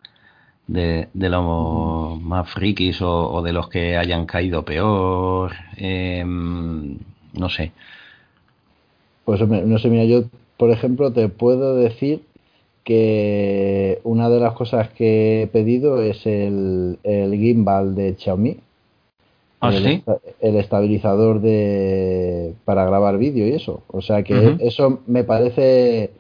de, 0.69 1.09
de 1.13 1.29
los 1.29 2.21
más 2.21 2.49
frikis 2.49 3.03
o, 3.03 3.43
de 3.43 3.53
los 3.53 3.69
que 3.69 3.97
hayan 3.97 4.25
caído 4.25 4.65
peor, 4.65 5.51
em, 5.77 6.97
no 7.33 7.49
sé. 7.49 7.73
Pues 9.25 9.41
no 9.41 9.79
sé, 9.81 9.89
mira, 9.89 10.05
yo 10.05 10.23
por 10.59 10.71
ejemplo, 10.71 11.13
te 11.13 11.29
puedo 11.29 11.77
decir 11.77 12.23
que 12.85 14.01
una 14.03 14.29
de 14.29 14.41
las 14.41 14.55
cosas 14.55 14.91
que 14.91 15.43
he 15.43 15.47
pedido 15.47 16.03
es 16.03 16.27
el, 16.27 16.99
gimbal 17.05 17.95
de 17.95 18.15
Xiaomi. 18.19 18.59
¿Ah, 19.61 19.75
el, 19.75 20.03
el, 20.41 20.57
estabilizador 20.57 21.41
de 21.41 22.55
para 22.65 22.85
grabar 22.87 23.19
vídeo 23.19 23.47
y 23.47 23.53
eso. 23.53 23.83
O 23.89 24.01
sea 24.01 24.23
que 24.23 24.57
eso 24.61 25.01
me 25.07 25.25
parece, 25.25 26.13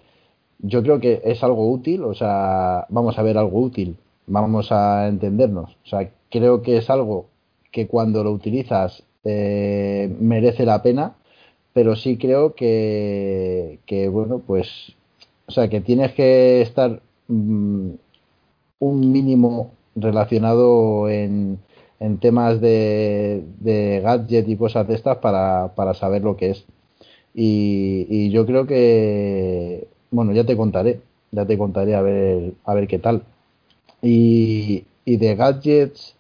yo 0.59 0.83
creo 0.83 0.99
que 0.99 1.21
es 1.25 1.43
algo 1.45 1.71
útil, 1.71 2.03
o 2.03 2.15
sea, 2.15 2.87
vamos 2.89 3.17
a 3.17 3.23
ver 3.23 3.39
algo 3.39 3.61
útil, 3.61 3.97
vamos 4.27 4.73
a 4.73 5.07
entendernos. 5.07 5.71
O 5.85 5.89
sea, 5.89 6.11
creo 6.31 6.63
que 6.63 6.79
es 6.79 6.91
algo 6.91 7.27
que 7.71 7.87
cuando 7.87 8.25
lo 8.25 8.33
utilizas 8.33 9.05
eh, 9.25 10.15
merece 10.21 10.65
la 10.65 10.83
pena 10.83 11.15
pero 11.79 11.95
sí 11.95 12.19
creo 12.19 12.57
que, 12.57 13.79
que 13.87 14.09
bueno, 14.09 14.41
pues, 14.45 14.97
o 15.47 15.53
sea, 15.53 15.69
que 15.69 15.81
tienes 15.81 16.13
que 16.13 16.61
estar 16.61 17.01
mm, 17.29 17.91
un 18.81 19.13
mínimo 19.13 19.75
relacionado 19.95 21.09
en, 21.09 21.61
en 22.01 22.19
temas 22.19 22.61
de, 22.61 23.45
de 23.61 24.01
gadget 24.01 24.49
y 24.49 24.57
cosas 24.57 24.89
de 24.89 24.97
estas 24.97 25.19
para, 25.19 25.73
para 25.77 25.95
saber 25.95 26.23
lo 26.23 26.37
que 26.37 26.51
es. 26.51 26.65
Y, 27.33 28.09
y, 28.11 28.31
yo 28.31 28.45
creo 28.45 28.67
que, 28.67 29.87
bueno, 30.11 30.33
ya 30.33 30.45
te 30.45 30.57
contaré, 30.57 31.01
ya 31.31 31.47
te 31.47 31.57
contaré 31.57 31.95
a 31.95 32.03
ver, 32.03 32.55
a 32.65 32.75
ver 32.75 32.89
qué 32.89 32.99
tal. 32.99 33.23
Y, 34.03 34.85
y 35.05 35.17
de 35.17 35.37
gadgets, 35.37 36.17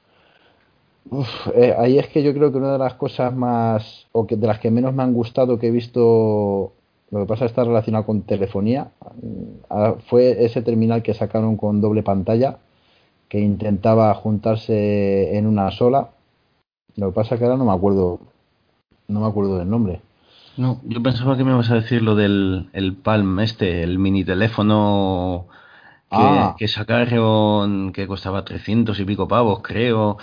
eh, 1.54 1.74
ahí 1.78 1.98
es 1.98 2.08
que 2.08 2.22
yo 2.22 2.32
creo 2.34 2.52
que 2.52 2.58
una 2.58 2.72
de 2.72 2.78
las 2.78 2.94
cosas 2.94 3.34
más, 3.34 4.06
o 4.12 4.26
que 4.26 4.36
de 4.36 4.46
las 4.46 4.58
que 4.58 4.70
menos 4.70 4.94
me 4.94 5.02
han 5.02 5.14
gustado 5.14 5.58
que 5.58 5.68
he 5.68 5.70
visto, 5.70 6.72
lo 7.10 7.20
que 7.20 7.26
pasa 7.26 7.46
está 7.46 7.64
relacionado 7.64 8.04
con 8.04 8.22
telefonía, 8.22 8.90
ah, 9.70 9.94
fue 10.08 10.44
ese 10.44 10.62
terminal 10.62 11.02
que 11.02 11.14
sacaron 11.14 11.56
con 11.56 11.80
doble 11.80 12.02
pantalla, 12.02 12.58
que 13.28 13.40
intentaba 13.40 14.14
juntarse 14.14 15.36
en 15.36 15.46
una 15.46 15.70
sola. 15.70 16.10
Lo 16.96 17.08
que 17.08 17.14
pasa 17.14 17.38
que 17.38 17.44
ahora 17.44 17.56
no 17.56 17.64
me 17.64 17.72
acuerdo, 17.72 18.20
no 19.06 19.20
me 19.20 19.26
acuerdo 19.26 19.58
del 19.58 19.70
nombre. 19.70 20.00
No, 20.56 20.80
yo 20.84 21.02
pensaba 21.02 21.36
que 21.36 21.44
me 21.44 21.52
ibas 21.52 21.70
a 21.70 21.76
decir 21.76 22.02
lo 22.02 22.16
del 22.16 22.68
el 22.72 22.96
Palm 22.96 23.38
este, 23.40 23.84
el 23.84 23.98
mini 24.00 24.24
teléfono 24.24 25.46
que, 26.10 26.16
ah. 26.16 26.56
que 26.58 26.66
sacaron 26.66 27.92
que 27.92 28.08
costaba 28.08 28.44
300 28.44 28.98
y 28.98 29.04
pico 29.04 29.28
pavos, 29.28 29.60
creo 29.62 30.18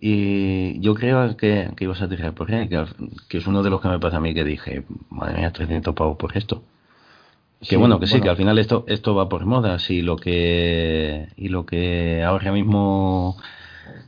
y 0.00 0.80
yo 0.80 0.94
creo 0.94 1.36
que, 1.36 1.70
que 1.76 1.84
ibas 1.84 2.00
a 2.00 2.08
tirar 2.08 2.32
por 2.32 2.50
él, 2.50 2.70
que, 3.28 3.36
es 3.36 3.46
uno 3.46 3.62
de 3.62 3.68
los 3.68 3.82
que 3.82 3.88
me 3.88 3.98
pasa 3.98 4.16
a 4.16 4.20
mí 4.20 4.32
que 4.32 4.44
dije, 4.44 4.84
madre 5.10 5.38
mía, 5.38 5.52
300 5.52 5.94
pavos 5.94 6.16
por 6.16 6.36
esto. 6.38 6.62
Que 7.60 7.76
bueno, 7.76 8.00
que 8.00 8.06
sí, 8.06 8.22
que 8.22 8.30
al 8.30 8.38
final 8.38 8.58
esto 8.58 8.84
esto 8.88 9.14
va 9.14 9.28
por 9.28 9.44
modas 9.44 9.90
y 9.90 10.00
lo 10.00 10.16
que 10.16 11.28
y 11.36 11.48
lo 11.48 11.66
que 11.66 12.22
ahora 12.24 12.52
mismo 12.52 13.36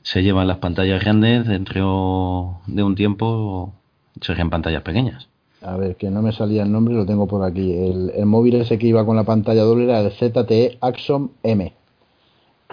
se 0.00 0.22
llevan 0.22 0.48
las 0.48 0.56
pantallas 0.56 1.04
grandes 1.04 1.46
dentro 1.46 2.62
de 2.66 2.82
un 2.82 2.94
tiempo 2.94 3.74
serían 4.22 4.48
pantallas 4.48 4.82
pequeñas. 4.82 5.28
A 5.60 5.76
ver, 5.76 5.96
que 5.96 6.08
no 6.08 6.22
me 6.22 6.32
salía 6.32 6.62
el 6.62 6.72
nombre, 6.72 6.94
lo 6.94 7.04
tengo 7.04 7.26
por 7.26 7.44
aquí. 7.44 7.72
El, 7.72 8.10
el 8.16 8.24
móvil 8.24 8.54
ese 8.54 8.78
que 8.78 8.86
iba 8.86 9.04
con 9.04 9.16
la 9.16 9.24
pantalla 9.24 9.64
doble 9.64 9.84
era 9.84 10.00
el 10.00 10.12
ZTE 10.12 10.78
Axon 10.80 11.32
M. 11.42 11.74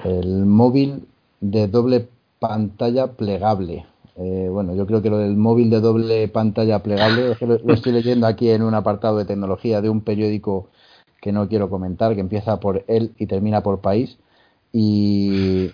El 0.05 0.45
móvil 0.45 1.03
de 1.41 1.67
doble 1.67 2.07
pantalla 2.39 3.13
plegable. 3.13 3.85
Eh, 4.15 4.49
bueno, 4.51 4.75
yo 4.75 4.85
creo 4.85 5.01
que 5.01 5.09
lo 5.09 5.17
del 5.17 5.37
móvil 5.37 5.69
de 5.69 5.79
doble 5.79 6.27
pantalla 6.27 6.81
plegable, 6.83 7.35
lo, 7.39 7.73
estoy 7.73 7.91
leyendo 7.93 8.27
aquí 8.27 8.49
en 8.49 8.63
un 8.63 8.73
apartado 8.73 9.17
de 9.17 9.25
tecnología 9.25 9.81
de 9.81 9.89
un 9.89 10.01
periódico 10.01 10.69
que 11.21 11.31
no 11.31 11.47
quiero 11.47 11.69
comentar, 11.69 12.15
que 12.15 12.21
empieza 12.21 12.59
por 12.59 12.83
él 12.87 13.13
y 13.17 13.27
termina 13.27 13.61
por 13.61 13.81
país. 13.81 14.17
Y, 14.71 15.71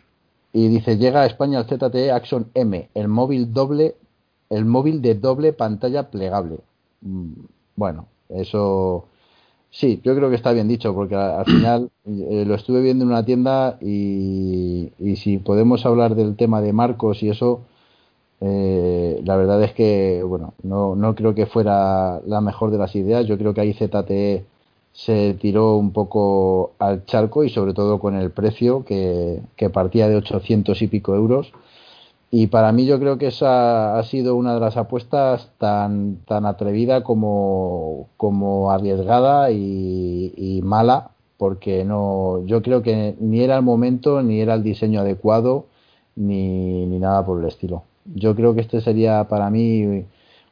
y 0.53 0.67
dice, 0.67 0.97
llega 0.97 1.21
a 1.21 1.25
España 1.25 1.59
el 1.59 1.65
ZTE 1.65 2.11
Action 2.11 2.49
M, 2.53 2.89
el 2.93 3.07
móvil 3.07 3.53
doble, 3.53 3.95
el 4.49 4.65
móvil 4.65 5.01
de 5.01 5.15
doble 5.15 5.53
pantalla 5.53 6.09
plegable. 6.09 6.59
Mm, 7.01 7.33
bueno, 7.75 8.07
eso 8.29 9.07
sí, 9.75 10.01
yo 10.03 10.15
creo 10.15 10.29
que 10.29 10.35
está 10.35 10.51
bien 10.53 10.67
dicho, 10.67 10.93
porque 10.93 11.15
al 11.15 11.45
final 11.45 11.89
eh, 12.05 12.45
lo 12.47 12.55
estuve 12.55 12.81
viendo 12.81 13.03
en 13.03 13.11
una 13.11 13.25
tienda 13.25 13.77
y, 13.81 14.91
y, 14.99 15.15
si 15.17 15.37
podemos 15.37 15.85
hablar 15.85 16.15
del 16.15 16.35
tema 16.35 16.61
de 16.61 16.73
marcos 16.73 17.21
y 17.23 17.29
eso, 17.29 17.61
eh, 18.41 19.21
la 19.23 19.35
verdad 19.37 19.63
es 19.63 19.73
que, 19.73 20.23
bueno, 20.23 20.53
no, 20.63 20.95
no 20.95 21.15
creo 21.15 21.35
que 21.35 21.45
fuera 21.45 22.21
la 22.25 22.41
mejor 22.41 22.71
de 22.71 22.77
las 22.77 22.95
ideas. 22.95 23.25
Yo 23.27 23.37
creo 23.37 23.53
que 23.53 23.61
ahí 23.61 23.73
ZTE 23.73 24.45
se 24.93 25.33
tiró 25.35 25.75
un 25.75 25.91
poco 25.91 26.71
al 26.79 27.05
charco 27.05 27.43
y 27.43 27.49
sobre 27.49 27.73
todo 27.73 27.99
con 27.99 28.15
el 28.15 28.31
precio 28.31 28.85
que, 28.85 29.41
que 29.57 29.69
partía 29.69 30.07
de 30.07 30.15
800 30.17 30.81
y 30.81 30.87
pico 30.87 31.15
euros 31.15 31.51
y 32.37 32.47
para 32.47 32.73
mí 32.73 32.85
yo 32.85 32.99
creo 32.99 33.17
que 33.17 33.27
esa 33.27 33.97
ha 33.97 34.03
sido 34.03 34.35
una 34.35 34.55
de 34.55 34.59
las 34.59 34.75
apuestas 34.75 35.53
tan, 35.57 36.17
tan 36.25 36.45
atrevida 36.45 37.01
como, 37.01 38.09
como 38.17 38.71
arriesgada 38.71 39.51
y, 39.51 40.59
mala, 40.61 41.11
porque 41.37 41.85
no, 41.85 42.45
yo 42.45 42.61
creo 42.61 42.81
que 42.81 43.15
ni 43.21 43.39
era 43.39 43.55
el 43.55 43.63
momento, 43.63 44.21
ni 44.21 44.41
era 44.41 44.55
el 44.55 44.63
diseño 44.63 44.99
adecuado, 44.99 45.67
ni, 46.17 46.85
ni 46.85 46.99
nada 46.99 47.25
por 47.25 47.39
el 47.39 47.47
estilo. 47.47 47.83
Yo 48.03 48.35
creo 48.35 48.53
que 48.53 48.59
este 48.59 48.81
sería 48.81 49.29
para 49.29 49.49
mí 49.49 50.03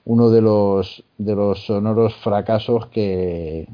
uno 0.05 0.29
de 0.29 0.39
los, 0.41 1.03
de 1.17 1.36
los 1.36 1.65
sonoros 1.65 2.15
fracasos 2.15 2.86
que, 2.88 3.67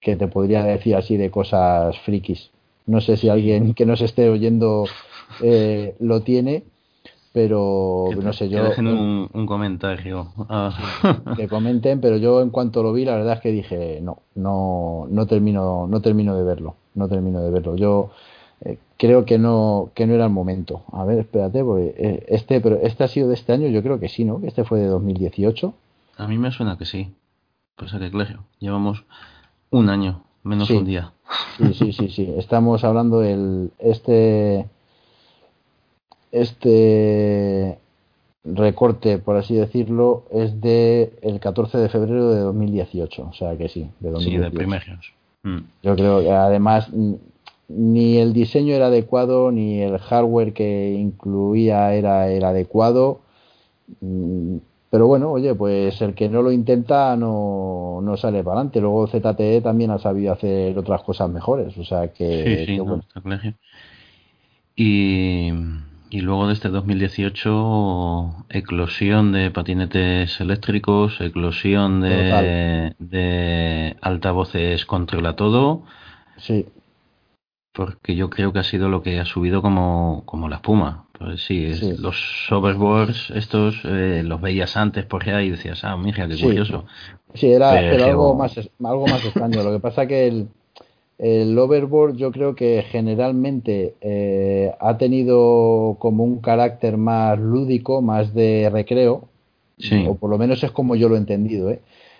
que 0.00 0.16
te 0.16 0.26
podría 0.26 0.64
decir 0.64 0.96
así 0.96 1.18
de 1.18 1.30
cosas 1.30 1.98
frikis. 1.98 2.50
No 2.86 3.02
sé 3.02 3.18
si 3.18 3.28
alguien 3.28 3.74
que 3.74 3.84
nos 3.84 4.00
esté 4.00 4.30
oyendo 4.30 4.86
eh, 5.42 5.96
lo 6.00 6.22
tiene, 6.22 6.64
pero 7.32 8.08
no 8.22 8.32
sé 8.32 8.48
yo 8.48 8.62
dejen 8.62 8.86
un, 8.86 9.28
un 9.32 9.46
comentario. 9.46 10.32
Ah. 10.48 11.34
que 11.36 11.48
comenten 11.48 12.00
pero 12.00 12.16
yo 12.18 12.42
en 12.42 12.50
cuanto 12.50 12.82
lo 12.82 12.92
vi 12.92 13.04
la 13.04 13.16
verdad 13.16 13.34
es 13.34 13.40
que 13.40 13.50
dije 13.50 14.00
no 14.02 14.18
no 14.34 15.06
no 15.10 15.26
termino 15.26 15.86
no 15.86 16.00
termino 16.00 16.36
de 16.36 16.44
verlo 16.44 16.76
no 16.94 17.08
termino 17.08 17.40
de 17.40 17.50
verlo. 17.50 17.76
Yo 17.76 18.10
eh, 18.60 18.78
creo 18.98 19.24
que 19.24 19.38
no 19.38 19.90
que 19.94 20.06
no 20.06 20.14
era 20.14 20.24
el 20.24 20.30
momento. 20.30 20.82
A 20.92 21.04
ver 21.04 21.18
espérate 21.18 21.64
porque 21.64 21.94
eh, 21.96 22.26
este 22.28 22.60
pero 22.60 22.76
este 22.82 23.04
ha 23.04 23.08
sido 23.08 23.28
de 23.28 23.34
este 23.34 23.52
año 23.52 23.68
yo 23.68 23.82
creo 23.82 23.98
que 23.98 24.08
sí 24.08 24.24
no 24.24 24.40
que 24.40 24.48
este 24.48 24.64
fue 24.64 24.80
de 24.80 24.86
2018 24.86 25.74
a 26.18 26.26
mí 26.26 26.38
me 26.38 26.50
suena 26.50 26.76
que 26.76 26.84
sí. 26.84 27.14
Pues 27.76 27.92
que 27.92 28.10
claro 28.10 28.44
llevamos 28.58 29.04
un 29.70 29.88
año 29.88 30.22
menos 30.42 30.70
un 30.70 30.84
día. 30.84 31.12
Sí 31.56 31.72
sí 31.74 31.92
sí 31.92 32.08
sí. 32.08 32.34
Estamos 32.36 32.84
hablando 32.84 33.20
del 33.20 33.70
este 33.78 34.68
este 36.32 37.78
recorte, 38.44 39.18
por 39.18 39.36
así 39.36 39.54
decirlo, 39.54 40.24
es 40.32 40.60
de 40.60 41.12
el 41.22 41.38
14 41.38 41.78
de 41.78 41.88
febrero 41.88 42.30
de 42.34 42.40
2018, 42.40 43.28
o 43.30 43.32
sea 43.32 43.56
que 43.56 43.68
sí, 43.68 43.88
de 44.00 44.10
2018. 44.10 44.22
Sí, 44.22 44.38
de 44.38 44.50
primeros. 44.50 45.12
Mm. 45.44 45.58
Yo 45.82 45.96
creo 45.96 46.20
que 46.20 46.30
además 46.30 46.90
ni 47.68 48.18
el 48.18 48.32
diseño 48.32 48.74
era 48.74 48.86
adecuado, 48.86 49.50
ni 49.52 49.80
el 49.80 49.98
hardware 49.98 50.52
que 50.52 50.92
incluía 50.92 51.94
era 51.94 52.30
el 52.30 52.44
adecuado. 52.44 53.20
Mm, 54.00 54.56
pero 54.90 55.06
bueno, 55.06 55.30
oye, 55.30 55.54
pues 55.54 56.02
el 56.02 56.14
que 56.14 56.28
no 56.28 56.42
lo 56.42 56.52
intenta 56.52 57.16
no, 57.16 58.00
no 58.02 58.16
sale 58.16 58.44
para 58.44 58.56
adelante. 58.56 58.80
Luego 58.80 59.06
ZTE 59.06 59.62
también 59.62 59.90
ha 59.90 59.98
sabido 59.98 60.32
hacer 60.32 60.76
otras 60.78 61.02
cosas 61.02 61.30
mejores, 61.30 61.76
o 61.78 61.84
sea 61.84 62.08
que... 62.12 62.66
Sí, 62.66 62.74
sí, 62.74 62.78
bueno. 62.78 63.02
está 63.06 63.20
claro. 63.22 63.54
Y 64.76 65.50
y 66.12 66.20
luego 66.20 66.46
de 66.46 66.52
este 66.52 66.68
2018, 66.68 68.44
eclosión 68.50 69.32
de 69.32 69.50
patinetes 69.50 70.38
eléctricos, 70.42 71.18
eclosión 71.22 72.02
de, 72.02 72.94
de 72.98 73.96
altavoces 74.02 74.84
controla 74.84 75.36
todo. 75.36 75.84
Sí. 76.36 76.66
Porque 77.72 78.14
yo 78.14 78.28
creo 78.28 78.52
que 78.52 78.58
ha 78.58 78.64
sido 78.64 78.90
lo 78.90 79.02
que 79.02 79.20
ha 79.20 79.24
subido 79.24 79.62
como, 79.62 80.22
como 80.26 80.50
la 80.50 80.56
espuma. 80.56 81.06
Pues 81.18 81.44
sí, 81.44 81.70
los 81.98 82.50
overboards 82.50 83.30
estos 83.30 83.80
eh, 83.84 84.22
los 84.22 84.38
veías 84.38 84.76
antes 84.76 85.06
por 85.06 85.26
ahí 85.30 85.46
y 85.46 85.50
decías, 85.52 85.82
ah, 85.82 85.96
mira, 85.96 86.28
qué 86.28 86.38
curioso. 86.38 86.84
Sí, 87.32 87.50
era, 87.50 87.70
pero 87.70 88.04
algo, 88.04 88.34
más, 88.34 88.58
algo 88.58 89.06
más 89.06 89.24
extraño. 89.24 89.62
Lo 89.62 89.72
que 89.72 89.80
pasa 89.80 90.06
que 90.06 90.26
el, 90.26 90.48
el 91.22 91.56
overboard 91.56 92.16
yo 92.16 92.32
creo 92.32 92.56
que 92.56 92.84
generalmente 92.90 93.94
eh, 94.00 94.72
ha 94.80 94.98
tenido 94.98 95.96
como 96.00 96.24
un 96.24 96.40
carácter 96.40 96.96
más 96.96 97.38
lúdico, 97.38 98.02
más 98.02 98.34
de 98.34 98.68
recreo, 98.72 99.28
o 100.08 100.16
por 100.16 100.30
lo 100.30 100.36
menos 100.36 100.64
es 100.64 100.72
como 100.72 100.96
yo 100.96 101.08
lo 101.08 101.14
he 101.14 101.18
entendido. 101.18 101.70
¿eh? 101.70 101.78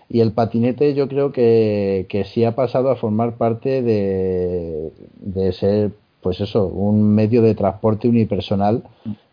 Y 0.08 0.20
el 0.20 0.30
patinete 0.30 0.94
yo 0.94 1.08
creo 1.08 1.32
que, 1.32 2.06
que 2.08 2.22
sí 2.24 2.44
ha 2.44 2.54
pasado 2.54 2.90
a 2.90 2.96
formar 2.96 3.36
parte 3.38 3.82
de, 3.82 4.92
de 5.18 5.52
ser, 5.52 5.90
pues 6.20 6.40
eso, 6.40 6.66
un 6.66 7.12
medio 7.12 7.42
de 7.42 7.56
transporte 7.56 8.06
unipersonal 8.06 8.84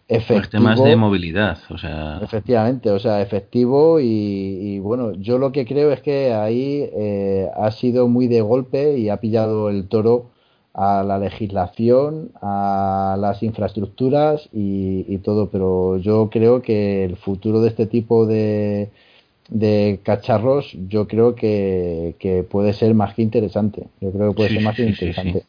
efectivo. 0.10 0.64
temas 0.64 0.84
de 0.84 0.96
movilidad, 0.96 1.60
o 1.70 1.78
sea. 1.78 2.20
Efectivamente, 2.22 2.90
o 2.90 3.00
sea, 3.00 3.22
efectivo 3.22 4.00
y, 4.00 4.80
bueno, 4.80 5.14
yo 5.14 5.38
lo 5.38 5.52
que 5.52 5.66
creo 5.66 5.92
es 5.92 6.02
que 6.02 6.34
ahí 6.34 6.90
eh, 6.94 7.48
ha 7.56 7.72
sido 7.72 8.08
muy 8.08 8.28
de 8.28 8.42
golpe 8.42 8.98
y 8.98 9.10
ha 9.10 9.18
pillado 9.18 9.70
el 9.70 9.88
toro 9.88 10.32
a 10.74 11.04
la 11.04 11.20
legislación, 11.20 12.32
a 12.42 13.18
las 13.20 13.44
infraestructuras 13.44 14.50
y, 14.52 15.18
todo, 15.20 15.50
pero 15.50 15.98
yo 15.98 16.30
creo 16.32 16.62
que 16.62 17.06
el 17.06 17.16
futuro 17.16 17.62
de 17.62 17.70
este 17.70 17.86
tipo 17.86 18.26
de, 18.26 18.90
de 19.50 20.00
cacharros, 20.04 20.76
yo 20.88 21.08
creo 21.08 21.36
que, 21.36 22.16
que, 22.20 22.44
puede 22.44 22.74
ser 22.74 22.96
más 22.96 23.14
que 23.14 23.22
interesante. 23.22 23.88
Yo 24.02 24.12
creo 24.12 24.30
que 24.30 24.36
puede 24.36 24.50
ser 24.50 24.64
más 24.64 24.76
que 24.76 24.88
interesante 24.88 25.44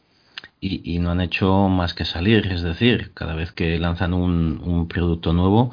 y, 0.61 0.99
no 0.99 1.11
han 1.11 1.21
hecho 1.21 1.67
más 1.67 1.93
que 1.93 2.05
salir. 2.05 2.47
Es 2.51 2.61
decir, 2.61 3.11
cada 3.13 3.33
vez 3.33 3.51
que 3.51 3.79
lanzan 3.79 4.13
un, 4.13 4.61
un 4.63 4.87
producto 4.87 5.33
nuevo, 5.33 5.71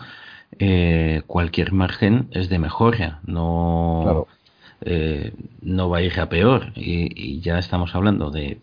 eh, 0.58 1.22
cualquier 1.26 1.72
margen 1.72 2.28
es 2.32 2.48
de 2.48 2.58
mejora, 2.58 3.20
no, 3.26 4.26
eh, 4.80 5.34
no 5.60 5.90
va 5.90 5.98
a 5.98 6.02
ir 6.02 6.18
a 6.18 6.28
peor. 6.30 6.72
Y, 6.74 7.40
ya 7.40 7.58
estamos 7.58 7.94
hablando 7.94 8.30
de, 8.30 8.60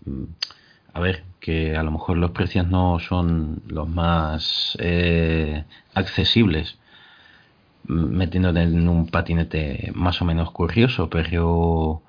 a 0.93 0.99
ver, 0.99 1.23
que 1.39 1.78
a 1.78 1.84
lo 1.84 1.91
mejor 1.91 2.17
los 2.17 2.32
precios 2.32 2.67
no 2.67 2.99
son 2.99 3.61
los 3.67 3.88
más 3.88 4.78
eh, 4.80 5.63
accesibles 5.93 6.78
metiéndote 7.88 8.63
en 8.63 8.89
un 8.89 9.07
patinete 9.07 9.91
más 9.93 10.19
o 10.19 10.26
menos 10.26 10.49
curioso, 10.49 11.07
pero, 11.07 12.01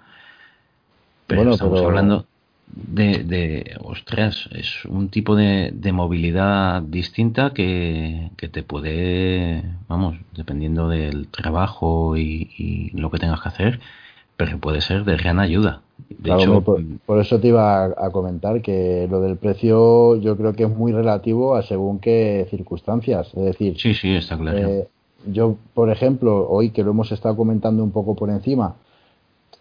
pero 1.27 1.53
estamos 1.53 1.83
hablando 1.83 2.27
de, 2.67 3.25
de, 3.25 3.77
ostras, 3.83 4.49
es 4.53 4.85
un 4.87 5.09
tipo 5.09 5.37
de, 5.37 5.71
de 5.73 5.93
movilidad 5.93 6.83
distinta 6.83 7.53
que, 7.55 8.31
que, 8.37 8.49
te 8.49 8.63
puede, 8.63 9.63
vamos, 9.89 10.17
dependiendo 10.35 10.89
del 10.89 11.29
trabajo 11.29 12.17
y, 12.17 12.91
lo 12.95 13.11
que 13.11 13.19
tengas 13.19 13.41
que 13.41 13.49
hacer, 13.49 13.81
pero 14.37 14.59
puede 14.59 14.81
ser 14.81 15.05
de 15.05 15.17
gran 15.17 15.39
ayuda. 15.39 15.83
De 16.09 16.35
hecho, 16.35 16.61
por, 16.61 17.21
eso 17.21 17.41
te 17.41 17.49
iba 17.49 17.85
a, 17.85 18.11
comentar 18.11 18.61
que 18.61 19.09
lo 19.11 19.21
del 19.21 19.37
precio 19.37 20.17
yo 20.17 20.37
creo 20.37 20.53
que 20.53 20.65
es 20.65 20.71
muy 20.71 20.93
relativo 20.93 21.55
a 21.55 21.63
según 21.63 22.01
qué 22.01 22.47
circunstancias. 22.51 23.29
Es 23.35 23.45
decir, 23.45 23.79
sí, 23.79 23.95
sí, 23.95 24.15
está 24.15 24.37
claro. 24.37 24.59
Eh, 24.59 24.89
yo, 25.27 25.57
por 25.73 25.91
ejemplo, 25.91 26.47
hoy 26.49 26.71
que 26.71 26.85
lo 26.85 26.91
hemos 26.91 27.11
estado 27.13 27.37
comentando 27.37 27.83
un 27.83 27.93
poco 27.93 28.15
por 28.15 28.29
encima, 28.29 28.77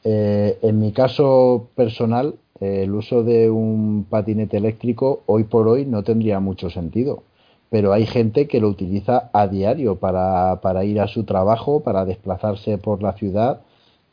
eh, 0.04 0.60
en 0.62 0.80
mi 0.80 0.92
caso 0.92 1.70
personal, 1.76 2.36
el 2.60 2.94
uso 2.94 3.24
de 3.24 3.50
un 3.50 4.06
patinete 4.10 4.58
eléctrico 4.58 5.22
hoy 5.26 5.44
por 5.44 5.68
hoy 5.68 5.86
no 5.86 6.04
tendría 6.04 6.40
mucho 6.40 6.70
sentido, 6.70 7.24
pero 7.70 7.92
hay 7.92 8.06
gente 8.06 8.48
que 8.48 8.62
lo 8.62 8.70
utiliza 8.70 9.30
a 9.34 9.48
diario 9.48 9.98
para, 9.98 10.62
para 10.62 10.86
ir 10.86 11.02
a 11.02 11.08
su 11.08 11.26
trabajo, 11.26 11.82
para 11.82 12.06
desplazarse 12.06 12.78
por 12.78 13.04
la 13.04 13.14
ciudad. 13.14 13.62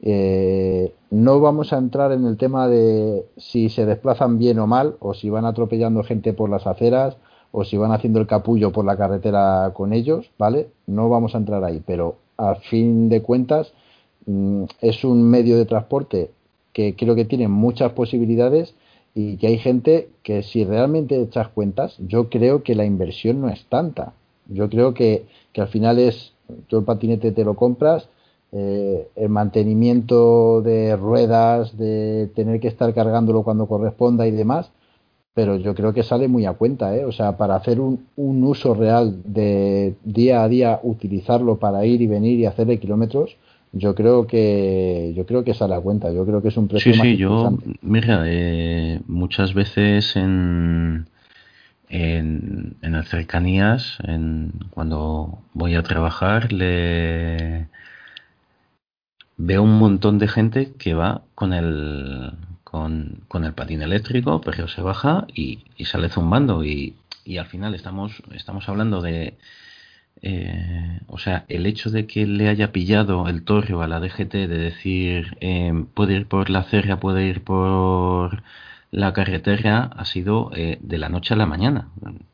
Eh, 0.01 0.93
no 1.11 1.41
vamos 1.41 1.73
a 1.73 1.79
entrar 1.79 2.11
en 2.11 2.25
el 2.25 2.37
tema 2.37 2.67
de 2.67 3.25
si 3.37 3.69
se 3.69 3.87
desplazan 3.87 4.39
bien 4.39 4.59
o 4.59 4.67
mal, 4.67 4.97
o 4.99 5.15
si 5.15 5.31
van 5.31 5.45
atropellando 5.45 6.03
gente 6.03 6.33
por 6.33 6.51
las 6.51 6.67
aceras, 6.67 7.17
o 7.53 7.65
si 7.65 7.77
van 7.77 7.93
haciendo 7.93 8.19
el 8.19 8.27
capullo 8.27 8.73
por 8.73 8.85
la 8.85 8.97
carretera 8.97 9.71
con 9.75 9.93
ellos, 9.93 10.31
¿vale? 10.39 10.69
No 10.87 11.09
vamos 11.09 11.35
a 11.35 11.39
entrar 11.39 11.63
ahí, 11.63 11.83
pero 11.87 12.17
a 12.39 12.57
fin 12.57 13.09
de 13.09 13.23
cuentas 13.23 13.73
mm, 14.27 14.65
es 14.81 15.05
un 15.05 15.23
medio 15.23 15.57
de 15.57 15.67
transporte 15.67 16.31
que 16.73 16.97
creo 16.97 17.15
que 17.15 17.25
tiene 17.25 17.49
muchas 17.49 17.93
posibilidades 17.93 18.75
y 19.15 19.37
que 19.37 19.49
hay 19.49 19.59
gente 19.59 20.09
que 20.23 20.43
si 20.43 20.65
realmente 20.65 21.21
echas 21.21 21.49
cuentas, 21.49 21.97
yo 21.99 22.31
creo 22.31 22.63
que 22.63 22.75
la 22.75 22.85
inversión 22.85 23.41
no 23.41 23.49
es 23.49 23.65
tanta. 23.67 24.15
Yo 24.49 24.69
creo 24.69 24.95
que, 24.95 25.27
que 25.53 25.61
al 25.61 25.69
final 25.69 25.99
es, 25.99 26.33
tú 26.69 26.79
el 26.79 26.85
patinete 26.85 27.33
te 27.33 27.45
lo 27.45 27.55
compras, 27.55 28.09
eh, 28.53 29.09
el 29.17 29.29
mantenimiento 29.29 30.63
de 30.63 30.97
ruedas, 30.97 31.77
de 31.77 32.31
tener 32.35 32.61
que 32.61 32.69
estar 32.69 32.93
cargándolo 32.95 33.43
cuando 33.43 33.67
corresponda 33.67 34.27
y 34.27 34.31
demás, 34.31 34.71
pero 35.35 35.57
yo 35.57 35.75
creo 35.75 35.95
que 35.95 36.03
sale 36.03 36.29
muy 36.29 36.45
a 36.45 36.53
cuenta, 36.53 36.95
¿eh? 36.95 37.05
O 37.07 37.13
sea, 37.13 37.37
para 37.39 37.57
hacer 37.57 37.81
un, 37.81 38.07
un 38.17 38.45
uso 38.45 38.75
real 38.75 39.23
de 39.25 39.95
día 40.05 40.43
a 40.43 40.49
día, 40.49 40.81
utilizarlo 40.83 41.57
para 41.57 41.87
ir 41.87 42.03
y 42.03 42.07
venir 42.07 42.39
y 42.39 42.47
hacerle 42.47 42.79
kilómetros, 42.79 43.37
yo 43.73 43.95
creo 43.95 44.27
que 44.27 45.13
yo 45.17 45.27
creo 45.27 45.45
que 45.45 45.55
sale 45.55 45.75
a 45.75 45.81
cuenta. 45.81 46.13
Yo 46.13 46.25
creo 46.27 46.43
que 46.43 46.49
es 46.49 46.57
un 46.57 46.69
precio 46.69 46.93
sí, 46.93 47.01
sí, 47.01 47.17
yo, 47.17 47.59
mira, 47.81 48.25
eh, 48.27 49.01
muchas 49.07 49.55
veces 49.55 50.15
en, 50.17 51.07
en, 51.89 52.77
en 52.83 52.93
las 52.93 53.09
cercanías, 53.09 53.99
en, 54.05 54.53
cuando 54.71 55.39
voy 55.55 55.75
a 55.75 55.83
trabajar, 55.83 56.53
le 56.53 57.67
veo 59.39 59.63
un 59.63 59.79
montón 59.79 60.19
de 60.19 60.29
gente 60.29 60.73
que 60.79 60.95
va 60.95 61.23
con 61.35 61.53
el 61.53 62.33
con, 62.65 63.21
con 63.29 63.45
el 63.45 63.53
patín 63.53 63.83
eléctrico, 63.83 64.41
pero 64.41 64.69
se 64.69 64.81
baja 64.81 65.27
y, 65.35 65.61
y 65.77 65.85
sale 65.85 66.09
zumbando 66.09 66.65
y, 66.65 66.95
y, 67.25 67.37
al 67.37 67.47
final 67.47 67.75
estamos 67.75 68.23
estamos 68.35 68.69
hablando 68.69 69.03
de 69.03 69.35
eh, 70.23 71.01
o 71.09 71.19
sea, 71.19 71.45
el 71.49 71.67
hecho 71.67 71.91
de 71.91 72.07
que 72.07 72.27
le 72.27 72.49
haya 72.49 72.73
pillado 72.73 73.29
el 73.29 73.45
torrio 73.45 73.83
a 73.83 73.89
la 73.89 74.01
DGT 74.01 74.33
de 74.33 74.47
decir 74.47 75.37
eh, 75.41 75.73
puede 75.95 76.15
ir 76.15 76.27
por 76.27 76.49
la 76.49 76.63
cerra, 76.63 77.01
puede 77.01 77.27
ir 77.27 77.43
por 77.43 78.43
la 78.93 79.13
carretera, 79.15 79.91
ha 79.97 80.05
sido 80.05 80.51
eh, 80.55 80.79
de 80.81 80.99
la 80.99 81.09
noche 81.09 81.35
a 81.35 81.37
la 81.37 81.47
mañana. 81.47 81.89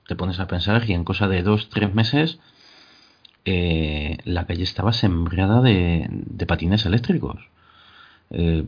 Te 0.06 0.16
pones 0.16 0.40
a 0.40 0.48
pensar 0.48 0.84
y 0.88 0.92
en 0.92 1.04
cosa 1.04 1.28
de 1.28 1.42
dos, 1.42 1.70
tres 1.70 1.94
meses 1.94 2.40
eh, 3.44 4.18
la 4.24 4.44
calle 4.44 4.64
estaba 4.64 4.92
sembrada 4.92 5.62
de, 5.62 6.10
patines 6.46 6.84
eléctricos. 6.84 7.40
Eh, 8.30 8.66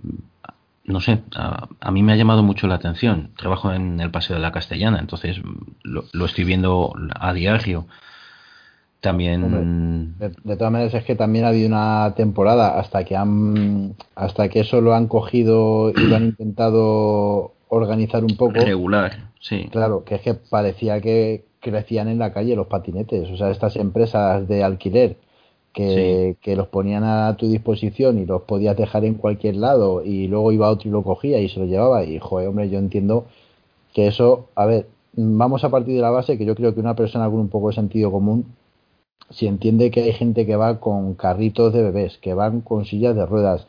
no 0.85 1.01
sé, 1.01 1.23
a, 1.35 1.91
mí 1.91 2.03
me 2.03 2.13
ha 2.13 2.17
llamado 2.17 2.43
mucho 2.43 2.67
la 2.69 2.77
atención. 2.77 3.33
Trabajo 3.37 3.73
en 3.73 4.01
el 4.01 4.11
Paseo 4.11 4.37
de 4.37 4.43
la 4.43 4.53
Castellana, 4.53 4.99
entonces 4.99 5.41
lo 5.83 6.25
estoy 6.25 6.45
viendo 6.45 6.95
a 7.15 7.33
diario. 7.35 7.87
También. 9.01 9.43
Hombre, 9.43 10.29
de, 10.29 10.35
de, 10.45 10.57
todas 10.57 10.73
maneras 10.73 10.95
es 10.95 11.05
que 11.05 11.15
también 11.15 11.45
ha 11.45 11.49
habido 11.49 11.69
una 11.69 12.13
temporada 12.17 12.79
hasta 12.79 13.05
que 13.05 13.17
han 13.17 13.95
hasta 14.15 14.49
que 14.49 14.61
eso 14.61 14.81
lo 14.83 14.95
han 14.95 15.09
cogido 15.09 15.91
y 15.91 16.01
lo 16.01 16.17
han 16.17 16.25
intentado 16.25 17.53
organizar 17.69 18.25
un 18.25 18.37
poco. 18.37 18.61
Regular, 18.61 19.31
sí. 19.41 19.69
Claro, 19.71 20.05
que 20.05 20.17
es 20.17 20.21
que 20.21 20.35
parecía 20.35 21.01
que 21.01 21.45
crecían 21.61 22.09
en 22.09 22.19
la 22.19 22.33
calle 22.33 22.57
los 22.57 22.67
patinetes. 22.67 23.31
O 23.31 23.37
sea, 23.37 23.51
estas 23.51 23.77
empresas 23.77 24.47
de 24.47 24.63
alquiler 24.65 25.17
que, 25.73 26.35
sí. 26.35 26.39
que 26.43 26.57
los 26.57 26.69
ponían 26.69 27.05
a 27.05 27.37
tu 27.37 27.49
disposición 27.49 28.19
y 28.19 28.27
los 28.27 28.43
podías 28.43 28.77
dejar 28.77 29.05
en 29.05 29.15
cualquier 29.15 29.57
lado 29.57 30.05
y 30.05 30.27
luego 30.27 30.53
iba 30.53 30.69
otro 30.69 30.89
y 30.89 30.93
lo 30.93 31.03
cogía 31.03 31.41
y 31.41 31.49
se 31.49 31.61
lo 31.61 31.67
llevaba. 31.67 32.05
Y, 32.05 32.19
joder, 32.19 32.49
hombre, 32.49 32.69
yo 32.69 32.79
entiendo 32.79 33.27
que 33.95 34.09
eso, 34.09 34.49
a 34.57 34.67
ver, 34.67 34.89
vamos 35.15 35.65
a 35.65 35.71
partir 35.71 35.95
de 35.95 36.03
la 36.03 36.11
base 36.11 36.37
que 36.37 36.45
yo 36.45 36.55
creo 36.55 36.75
que 36.75 36.81
una 36.81 36.97
persona 36.97 37.27
con 37.31 37.41
un 37.41 37.49
poco 37.49 37.69
de 37.69 37.75
sentido 37.75 38.11
común 38.11 38.45
si 39.31 39.47
entiende 39.47 39.91
que 39.91 40.03
hay 40.03 40.13
gente 40.13 40.47
que 40.47 40.57
va 40.57 40.81
con 40.81 41.15
carritos 41.15 41.73
de 41.73 41.83
bebés, 41.83 42.19
que 42.19 42.35
van 42.35 42.61
con 42.61 42.85
sillas 42.85 43.15
de 43.15 43.27
ruedas, 43.27 43.67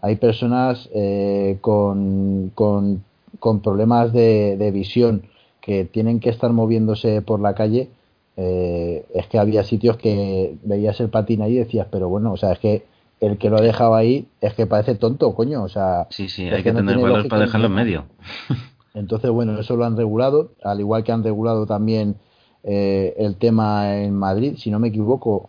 hay 0.00 0.16
personas 0.16 0.90
eh, 0.92 1.58
con, 1.60 2.50
con, 2.54 3.04
con, 3.38 3.60
problemas 3.60 4.12
de, 4.12 4.56
de, 4.58 4.70
visión 4.70 5.22
que 5.60 5.84
tienen 5.84 6.20
que 6.20 6.30
estar 6.30 6.52
moviéndose 6.52 7.22
por 7.22 7.40
la 7.40 7.54
calle, 7.54 7.88
eh, 8.36 9.06
es 9.14 9.26
que 9.28 9.38
había 9.38 9.62
sitios 9.62 9.96
que 9.96 10.56
veías 10.62 11.00
el 11.00 11.08
patín 11.08 11.40
ahí 11.42 11.52
y 11.54 11.58
decías, 11.58 11.86
pero 11.90 12.08
bueno, 12.08 12.32
o 12.32 12.36
sea, 12.36 12.52
es 12.52 12.58
que 12.58 12.84
el 13.20 13.38
que 13.38 13.48
lo 13.48 13.56
ha 13.56 13.62
dejado 13.62 13.94
ahí 13.94 14.26
es 14.40 14.52
que 14.54 14.66
parece 14.66 14.96
tonto, 14.96 15.34
coño, 15.34 15.62
o 15.62 15.68
sea... 15.68 16.06
Sí, 16.10 16.28
sí, 16.28 16.44
hay 16.48 16.58
que, 16.58 16.64
que 16.64 16.72
no 16.72 16.78
tener 16.80 16.98
valor 16.98 17.28
para 17.28 17.42
dejarlo 17.42 17.68
en 17.68 17.72
medio. 17.72 18.04
Entonces, 18.94 19.30
bueno, 19.30 19.58
eso 19.58 19.76
lo 19.76 19.84
han 19.84 19.96
regulado, 19.96 20.52
al 20.62 20.80
igual 20.80 21.02
que 21.04 21.12
han 21.12 21.24
regulado 21.24 21.66
también 21.66 22.16
eh, 22.64 23.14
el 23.18 23.36
tema 23.36 23.94
en 23.96 24.14
Madrid, 24.14 24.54
si 24.56 24.70
no 24.70 24.78
me 24.78 24.88
equivoco, 24.88 25.48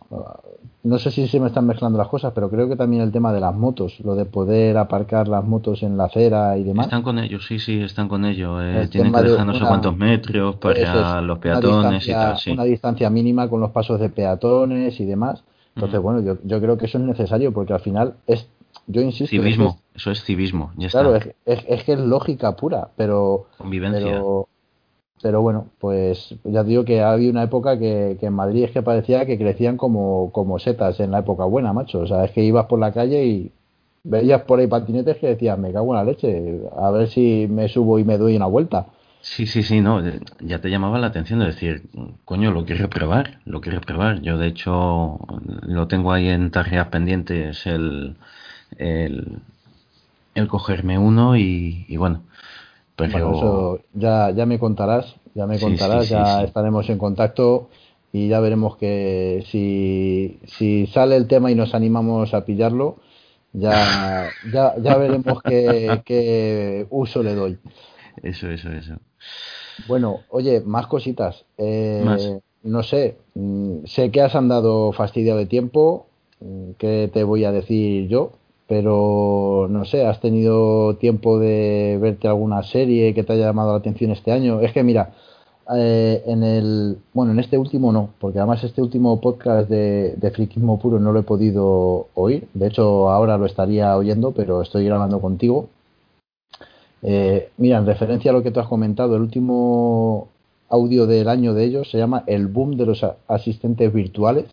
no 0.86 1.00
sé 1.00 1.10
si 1.10 1.28
se 1.28 1.40
me 1.40 1.48
están 1.48 1.66
mezclando 1.66 1.98
las 1.98 2.10
cosas, 2.10 2.32
pero 2.36 2.50
creo 2.50 2.70
que 2.70 2.76
también 2.76 3.02
el 3.02 3.12
tema 3.12 3.34
de 3.34 3.40
las 3.40 3.56
motos, 3.56 4.00
lo 4.02 4.16
de 4.16 4.26
poder 4.26 4.78
aparcar 4.78 5.28
las 5.28 5.44
motos 5.44 5.82
en 5.82 5.98
la 5.98 6.06
acera 6.06 6.58
y 6.58 6.64
demás. 6.64 6.86
Están 6.86 7.02
con 7.02 7.18
ellos, 7.18 7.46
sí, 7.48 7.58
sí, 7.58 7.82
están 7.82 8.08
con 8.08 8.24
ellos. 8.24 8.62
Eh, 8.64 8.88
tienen 8.92 9.12
que 9.12 9.22
dejar 9.24 9.48
no 9.48 9.54
sé 9.54 9.66
cuántos 9.66 9.98
metros 9.98 10.58
para 10.58 11.18
es, 11.20 11.24
los 11.24 11.40
peatones 11.40 12.08
y 12.08 12.12
tal. 12.12 12.38
Sí. 12.38 12.52
Una 12.52 12.66
distancia 12.66 13.10
mínima 13.10 13.50
con 13.50 13.62
los 13.62 13.72
pasos 13.72 14.00
de 14.00 14.10
peatones 14.10 15.00
y 15.00 15.06
demás. 15.06 15.44
Entonces, 15.76 16.00
mm. 16.00 16.04
bueno, 16.04 16.22
yo, 16.22 16.38
yo 16.44 16.62
creo 16.62 16.78
que 16.78 16.86
eso 16.86 17.00
es 17.00 17.04
necesario 17.04 17.52
porque 17.52 17.74
al 17.74 17.80
final 17.80 18.14
es, 18.28 18.48
yo 18.86 19.02
insisto. 19.02 19.32
Civismo, 19.32 19.80
es, 19.96 20.02
eso 20.02 20.12
es 20.12 20.24
civismo. 20.24 20.72
Ya 20.78 20.90
claro, 20.90 21.16
está. 21.16 21.32
Es, 21.46 21.60
es, 21.60 21.66
es, 21.68 21.84
que 21.84 21.94
es 21.94 22.00
lógica 22.00 22.56
pura, 22.56 22.90
pero. 22.96 23.48
Convivencia. 23.58 24.04
Pero, 24.04 24.50
pero 25.26 25.42
bueno, 25.42 25.70
pues 25.80 26.36
ya 26.44 26.64
digo 26.64 26.86
que 26.86 27.02
había 27.02 27.32
una 27.32 27.42
época 27.42 27.80
que, 27.80 28.16
que, 28.20 28.28
en 28.28 28.34
Madrid 28.34 28.66
es 28.66 28.70
que 28.70 28.84
parecía 28.84 29.26
que 29.26 29.40
crecían 29.40 29.76
como, 29.76 30.32
como 30.32 30.60
setas 30.60 31.00
en 31.00 31.10
la 31.10 31.22
época 31.22 31.46
buena, 31.46 31.74
macho. 31.74 32.02
O 32.02 32.06
sea, 32.06 32.26
es 32.26 32.32
que 32.32 32.44
ibas 32.44 32.68
por 32.68 32.78
la 32.78 32.94
calle 32.94 33.26
y 33.26 33.52
veías 34.04 34.44
por 34.44 34.60
ahí 34.60 34.68
patinetes 34.68 35.18
que 35.18 35.26
decías, 35.30 35.58
me 35.58 35.74
cago 35.74 35.94
en 35.94 35.96
la 35.96 36.12
leche, 36.12 36.60
a 36.80 36.92
ver 36.92 37.08
si 37.08 37.48
me 37.50 37.68
subo 37.70 37.98
y 37.98 38.04
me 38.04 38.20
doy 38.20 38.36
una 38.36 38.46
vuelta. 38.46 38.86
Sí, 39.20 39.48
sí, 39.48 39.64
sí, 39.64 39.82
no, 39.82 40.00
ya 40.42 40.62
te 40.62 40.70
llamaba 40.70 41.00
la 41.00 41.08
atención 41.08 41.40
de 41.40 41.48
decir, 41.48 41.82
coño, 42.24 42.52
lo 42.52 42.64
quieres 42.64 42.88
probar, 42.90 43.40
lo 43.46 43.62
quieres 43.62 43.82
probar. 43.82 44.22
Yo, 44.22 44.38
de 44.38 44.46
hecho, 44.46 45.18
lo 45.64 45.88
tengo 45.88 46.12
ahí 46.12 46.28
en 46.28 46.52
tareas 46.52 46.90
pendientes 46.90 47.66
el, 47.66 48.16
el, 48.78 49.42
cogerme 50.48 51.00
uno 51.00 51.36
y 51.36 51.98
bueno, 51.98 52.22
pero... 52.96 53.12
Bueno, 53.12 53.38
eso 53.38 53.80
ya, 53.94 54.32
ya 54.32 54.46
me 54.46 54.60
contarás, 54.60 55.16
ya 55.34 55.46
me 55.48 55.60
contarás, 55.60 56.04
sí, 56.04 56.08
sí, 56.08 56.14
ya 56.14 56.40
sí, 56.40 56.46
estaremos 56.46 56.90
en 56.90 56.98
contacto 56.98 57.70
y 58.12 58.30
ya 58.30 58.40
veremos 58.40 58.78
que 58.78 59.44
si, 59.50 60.40
si 60.46 60.88
sale 60.88 61.16
el 61.18 61.28
tema 61.28 61.52
y 61.52 61.56
nos 61.56 61.76
animamos 61.76 62.34
a 62.34 62.46
pillarlo, 62.46 62.98
ya, 63.54 64.30
ya, 64.52 64.76
ya 64.82 64.98
veremos 64.98 65.42
qué, 65.44 66.02
qué 66.06 66.88
uso 66.90 67.24
le 67.24 67.36
doy. 67.36 67.58
Eso, 68.24 68.50
eso, 68.50 68.72
eso. 68.72 68.96
Bueno, 69.88 70.22
oye, 70.30 70.62
más 70.62 70.88
cositas. 70.88 71.46
Eh, 71.58 72.02
¿Más? 72.04 72.32
No 72.64 72.82
sé, 72.82 73.18
mm, 73.36 73.86
sé 73.86 74.12
que 74.12 74.22
has 74.22 74.36
andado 74.36 74.92
fastidiado 74.92 75.40
de 75.40 75.46
tiempo. 75.46 76.08
Mm, 76.40 76.72
¿Qué 76.78 77.10
te 77.14 77.24
voy 77.24 77.46
a 77.46 77.52
decir 77.52 78.08
yo? 78.08 78.32
Pero 78.68 79.68
no 79.70 79.86
sé, 79.86 80.06
¿has 80.06 80.20
tenido 80.20 80.96
tiempo 80.96 81.40
de 81.40 81.98
verte 82.02 82.28
alguna 82.28 82.64
serie 82.64 83.14
que 83.14 83.24
te 83.24 83.34
haya 83.34 83.48
llamado 83.48 83.72
la 83.72 83.78
atención 83.78 84.12
este 84.12 84.32
año? 84.32 84.60
Es 84.62 84.74
que 84.74 84.84
mira, 84.84 85.14
eh, 85.76 86.24
en 86.26 86.44
el, 86.44 86.98
bueno, 87.14 87.32
en 87.32 87.40
este 87.40 87.58
último 87.58 87.92
no, 87.92 88.10
porque 88.20 88.40
además 88.40 88.64
este 88.64 88.82
último 88.82 89.20
podcast 89.20 89.70
de, 89.70 90.16
de 90.16 90.78
puro 90.82 91.00
no 91.00 91.12
lo 91.12 91.20
he 91.20 91.24
podido 91.24 92.08
oír, 92.14 92.48
de 92.54 92.68
hecho 92.68 93.10
ahora 93.10 93.38
lo 93.38 93.46
estaría 93.46 93.96
oyendo, 93.96 94.32
pero 94.32 94.62
estoy 94.62 94.86
grabando 94.86 95.20
contigo. 95.22 95.70
Eh, 97.02 97.50
mira, 97.58 97.78
en 97.78 97.86
referencia 97.86 98.32
a 98.32 98.34
lo 98.34 98.42
que 98.42 98.52
tú 98.52 98.60
has 98.60 98.68
comentado, 98.68 99.16
el 99.16 99.22
último 99.22 100.30
audio 100.70 101.06
del 101.06 101.30
año 101.30 101.54
de 101.54 101.66
ellos 101.66 101.90
se 101.90 102.00
llama 102.00 102.24
El 102.26 102.48
boom 102.48 102.78
de 102.78 102.86
los 102.86 103.06
asistentes 103.28 103.94
virtuales. 103.94 104.46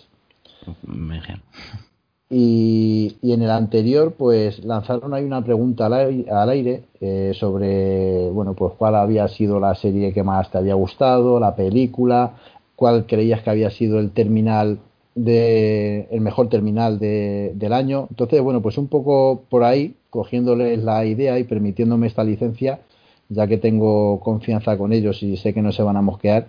Y, 2.34 3.14
en 3.22 3.42
el 3.42 3.50
anterior, 3.50 4.14
pues 4.16 4.64
lanzaron 4.64 5.12
ahí 5.12 5.22
una 5.22 5.44
pregunta 5.44 5.84
al 5.84 5.92
aire, 5.92 6.30
al 6.30 6.48
aire 6.48 6.84
eh, 6.98 7.32
sobre, 7.34 8.30
bueno, 8.30 8.54
pues 8.54 8.72
cuál 8.78 8.94
había 8.94 9.28
sido 9.28 9.60
la 9.60 9.74
serie 9.74 10.14
que 10.14 10.22
más 10.22 10.50
te 10.50 10.56
había 10.56 10.72
gustado, 10.72 11.38
la 11.38 11.54
película, 11.54 12.36
cuál 12.74 13.04
creías 13.04 13.42
que 13.42 13.50
había 13.50 13.68
sido 13.68 13.98
el 14.00 14.12
terminal 14.12 14.78
de, 15.14 16.08
el 16.10 16.22
mejor 16.22 16.48
terminal 16.48 16.98
de, 16.98 17.52
del 17.54 17.74
año. 17.74 18.06
Entonces, 18.08 18.40
bueno, 18.40 18.62
pues 18.62 18.78
un 18.78 18.88
poco 18.88 19.42
por 19.50 19.62
ahí, 19.62 19.94
cogiéndoles 20.08 20.82
la 20.82 21.04
idea 21.04 21.38
y 21.38 21.44
permitiéndome 21.44 22.06
esta 22.06 22.24
licencia, 22.24 22.80
ya 23.28 23.46
que 23.46 23.58
tengo 23.58 24.20
confianza 24.20 24.78
con 24.78 24.94
ellos 24.94 25.22
y 25.22 25.36
sé 25.36 25.52
que 25.52 25.60
no 25.60 25.70
se 25.70 25.82
van 25.82 25.98
a 25.98 26.02
mosquear, 26.02 26.48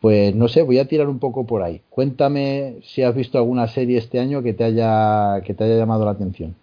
pues 0.00 0.34
no 0.34 0.48
sé, 0.48 0.62
voy 0.62 0.78
a 0.78 0.88
tirar 0.88 1.08
un 1.08 1.18
poco 1.18 1.46
por 1.46 1.62
ahí. 1.62 1.80
Cuéntame 1.90 2.76
si 2.82 3.02
has 3.02 3.14
visto 3.14 3.38
alguna 3.38 3.66
serie 3.68 3.98
este 3.98 4.20
año 4.20 4.42
que 4.42 4.52
te 4.52 4.64
haya, 4.64 5.40
que 5.42 5.54
te 5.54 5.64
haya 5.64 5.76
llamado 5.76 6.04
la 6.04 6.12
atención. 6.12 6.54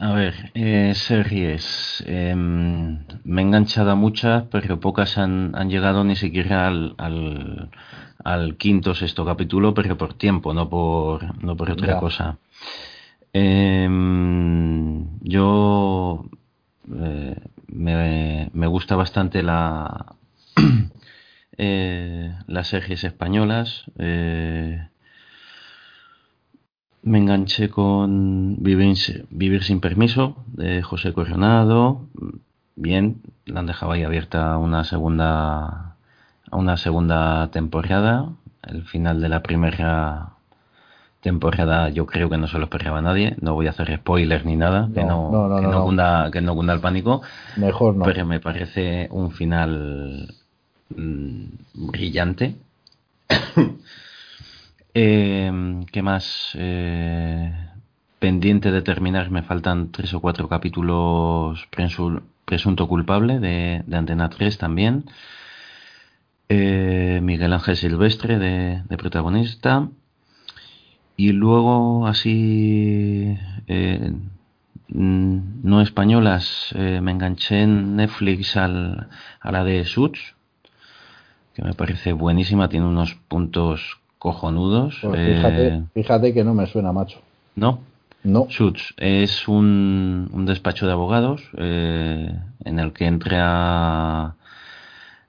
A 0.00 0.12
ver, 0.12 0.52
eh, 0.54 0.92
series. 0.94 2.04
Eh, 2.06 2.32
me 2.34 3.42
he 3.42 3.44
enganchado 3.44 3.90
a 3.90 3.94
muchas, 3.96 4.44
pero 4.50 4.78
pocas 4.78 5.18
han, 5.18 5.56
han 5.56 5.68
llegado 5.70 6.04
ni 6.04 6.14
siquiera 6.14 6.68
al, 6.68 6.94
al, 6.98 7.70
al, 8.22 8.56
quinto 8.56 8.92
o 8.92 8.94
sexto 8.94 9.24
capítulo, 9.24 9.74
pero 9.74 9.98
por 9.98 10.14
tiempo, 10.14 10.54
no 10.54 10.68
por, 10.68 11.42
no 11.42 11.56
por 11.56 11.70
otra 11.72 11.94
ya. 11.94 11.98
cosa. 11.98 12.38
Eh, 13.32 13.88
yo 15.22 16.24
eh, 16.94 17.36
me, 17.66 18.50
me 18.52 18.66
gusta 18.68 18.94
bastante 18.94 19.42
la 19.42 20.14
eh, 21.58 22.32
las 22.46 22.68
series 22.68 23.04
españolas. 23.04 23.84
Eh, 23.98 24.88
me 27.02 27.18
enganché 27.18 27.68
con 27.68 28.62
Vivir, 28.62 29.26
Vivir, 29.30 29.64
sin 29.64 29.80
permiso 29.80 30.36
de 30.46 30.82
José 30.82 31.12
Coronado. 31.12 32.06
bien, 32.76 33.22
la 33.46 33.60
han 33.60 33.66
dejado 33.66 33.92
ahí 33.92 34.04
abierta 34.04 34.56
una 34.58 34.84
segunda 34.84 35.96
una 36.50 36.76
segunda 36.76 37.48
temporada. 37.50 38.30
El 38.62 38.84
final 38.84 39.20
de 39.20 39.28
la 39.28 39.42
primera 39.42 40.30
temporada 41.20 41.88
yo 41.88 42.06
creo 42.06 42.30
que 42.30 42.38
no 42.38 42.46
se 42.46 42.58
lo 42.58 42.64
esperaba 42.64 43.02
nadie. 43.02 43.36
No 43.40 43.54
voy 43.54 43.66
a 43.66 43.70
hacer 43.70 43.96
spoilers 43.96 44.44
ni 44.44 44.56
nada, 44.56 44.88
que 44.94 45.04
no, 45.04 45.30
que 45.60 45.66
no, 45.66 45.84
cunda, 45.84 46.30
que 46.30 46.40
no 46.40 46.54
cunda 46.54 46.72
el 46.72 46.80
pánico. 46.80 47.22
Mejor 47.56 47.96
no. 47.96 48.04
Pero 48.04 48.26
me 48.26 48.40
parece 48.40 49.08
un 49.10 49.32
final 49.32 50.34
mm, 50.90 51.44
brillante. 51.74 52.56
eh, 54.94 55.84
¿Qué 55.92 56.02
más? 56.02 56.50
Eh, 56.54 57.52
pendiente 58.18 58.70
de 58.70 58.82
terminar, 58.82 59.30
me 59.30 59.42
faltan 59.42 59.92
tres 59.92 60.12
o 60.14 60.20
cuatro 60.20 60.48
capítulos 60.48 61.68
presunto 62.44 62.88
culpable 62.88 63.38
de, 63.38 63.84
Antena 63.92 64.28
3 64.28 64.58
también. 64.58 65.04
Eh, 66.48 67.20
Miguel 67.22 67.52
Ángel 67.52 67.76
Silvestre 67.76 68.38
de, 68.38 68.96
protagonista. 68.96 69.88
Y 71.16 71.32
luego 71.32 72.06
así 72.06 73.36
eh, 73.66 74.12
no 74.88 75.80
españolas, 75.82 76.72
me 76.74 77.10
enganché 77.10 77.62
en 77.62 77.96
Netflix 77.96 78.56
al, 78.56 79.08
a 79.40 79.52
la 79.52 79.64
de 79.64 79.84
Suits, 79.84 80.36
que 81.58 81.64
me 81.64 81.74
parece 81.74 82.12
buenísima, 82.12 82.68
tiene 82.68 82.86
unos 82.86 83.16
puntos 83.26 83.98
cojonudos. 84.20 84.96
Pues 85.02 85.36
fíjate, 85.36 85.82
fíjate 85.92 86.32
que 86.32 86.44
no 86.44 86.54
me 86.54 86.68
suena, 86.68 86.92
macho. 86.92 87.20
¿No? 87.56 87.80
No. 88.22 88.46
Suits 88.48 88.94
es 88.96 89.48
un, 89.48 90.30
un 90.32 90.46
despacho 90.46 90.86
de 90.86 90.92
abogados 90.92 91.42
en 91.56 92.78
el 92.78 92.92
que 92.92 93.06
entra 93.06 94.36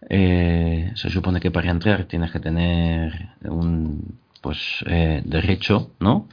eh, 0.07 0.91
se 0.93 1.09
supone 1.09 1.39
que 1.39 1.49
para 1.49 1.71
entrar 1.71 2.05
tienes 2.05 2.32
que 2.32 2.39
tener 2.39 3.30
un 3.43 4.19
pues 4.41 4.84
eh, 4.86 5.23
derecho, 5.25 5.91
¿no? 5.99 6.27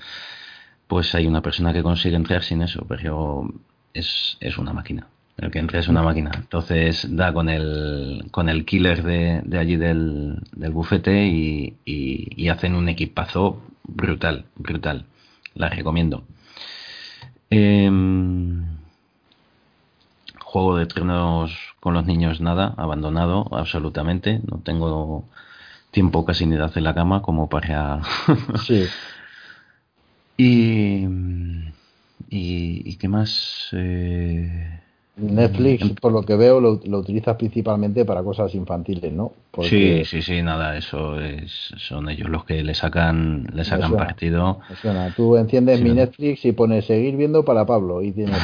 Pues 0.86 1.14
hay 1.14 1.26
una 1.26 1.40
persona 1.40 1.72
que 1.72 1.82
consigue 1.82 2.16
entrar 2.16 2.42
sin 2.42 2.61
eso, 2.61 2.84
pero 2.86 3.49
es, 3.94 4.36
es 4.40 4.59
una 4.59 4.74
máquina. 4.74 5.07
El 5.37 5.51
que 5.51 5.59
entra 5.59 5.80
es 5.80 5.89
una 5.89 6.03
máquina. 6.03 6.30
Entonces 6.34 7.07
da 7.11 7.32
con 7.32 7.49
el, 7.49 8.28
con 8.30 8.49
el 8.49 8.64
killer 8.64 9.03
de, 9.03 9.43
de 9.45 9.59
allí 9.59 9.76
del, 9.76 10.41
del 10.53 10.72
bufete 10.72 11.26
y, 11.26 11.76
y, 11.84 12.49
hacen 12.49 12.74
un 12.74 12.89
equipazo 12.89 13.61
brutal, 13.84 14.47
brutal. 14.57 15.05
La 15.55 15.68
recomiendo. 15.68 16.24
Eh, 17.51 17.91
Juego 20.43 20.76
de 20.76 20.87
Tronos 20.87 21.53
con 21.80 21.93
los 21.95 22.07
niños 22.07 22.41
nada, 22.41 22.72
abandonado 22.78 23.47
absolutamente. 23.53 24.41
No 24.51 24.61
tengo 24.61 25.28
tiempo 25.91 26.24
casi 26.24 26.47
ni 26.47 26.57
de 26.57 26.64
hacer 26.64 26.82
la 26.82 26.95
cama 26.95 27.20
como 27.20 27.49
para... 27.49 28.01
sí. 28.66 28.87
y, 30.39 31.05
y, 32.30 32.82
y, 32.91 32.97
qué 32.97 33.09
más... 33.09 33.68
Eh, 33.72 34.80
Netflix, 35.17 35.99
por 35.99 36.12
lo 36.12 36.23
que 36.23 36.37
veo, 36.37 36.61
lo, 36.61 36.79
lo, 36.85 36.99
utilizas 36.99 37.37
principalmente 37.37 38.05
para 38.05 38.23
cosas 38.23 38.55
infantiles, 38.55 39.11
¿no? 39.14 39.33
Sí, 39.62 40.05
sí, 40.05 40.21
sí, 40.21 40.43
nada, 40.43 40.77
eso 40.77 41.19
es, 41.19 41.73
son 41.79 42.11
ellos 42.11 42.29
los 42.29 42.45
que 42.45 42.62
le 42.62 42.75
sacan, 42.75 43.47
le 43.55 43.64
sacan 43.64 43.97
partido. 43.97 44.61
Tú 45.17 45.37
enciendes 45.37 45.81
mi 45.81 45.95
Netflix 45.95 46.45
y 46.45 46.53
pones 46.53 46.85
seguir 46.85 47.17
viendo 47.17 47.47
para 47.47 47.64
Pablo 47.64 48.03
y 48.03 48.12
tienes 48.12 48.39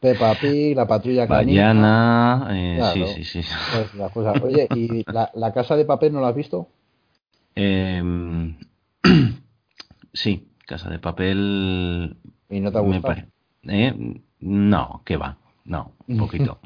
Peppa 0.00 0.34
Pig, 0.34 0.74
la 0.74 0.88
patrulla 0.88 1.28
canina. 1.28 2.48
Eh, 2.50 2.80
sí, 2.92 3.22
sí, 3.22 3.42
sí. 3.42 3.48
Pues 4.12 4.42
Oye, 4.42 4.66
¿y 4.74 5.04
la, 5.12 5.30
la, 5.34 5.52
casa 5.52 5.76
de 5.76 5.84
papel 5.84 6.12
no 6.12 6.20
la 6.20 6.28
has 6.28 6.36
visto? 6.36 6.68
Eh, 7.54 8.02
sí, 10.12 10.48
casa 10.66 10.90
de 10.90 10.98
papel. 10.98 12.16
¿Y 12.50 12.58
no 12.58 12.72
te 12.72 12.78
ha 12.78 12.80
gustado? 12.80 13.14
Eh, 13.68 14.20
no, 14.40 15.02
que 15.04 15.16
va. 15.16 15.36
No, 15.64 15.92
un 16.06 16.16
poquito. 16.18 16.58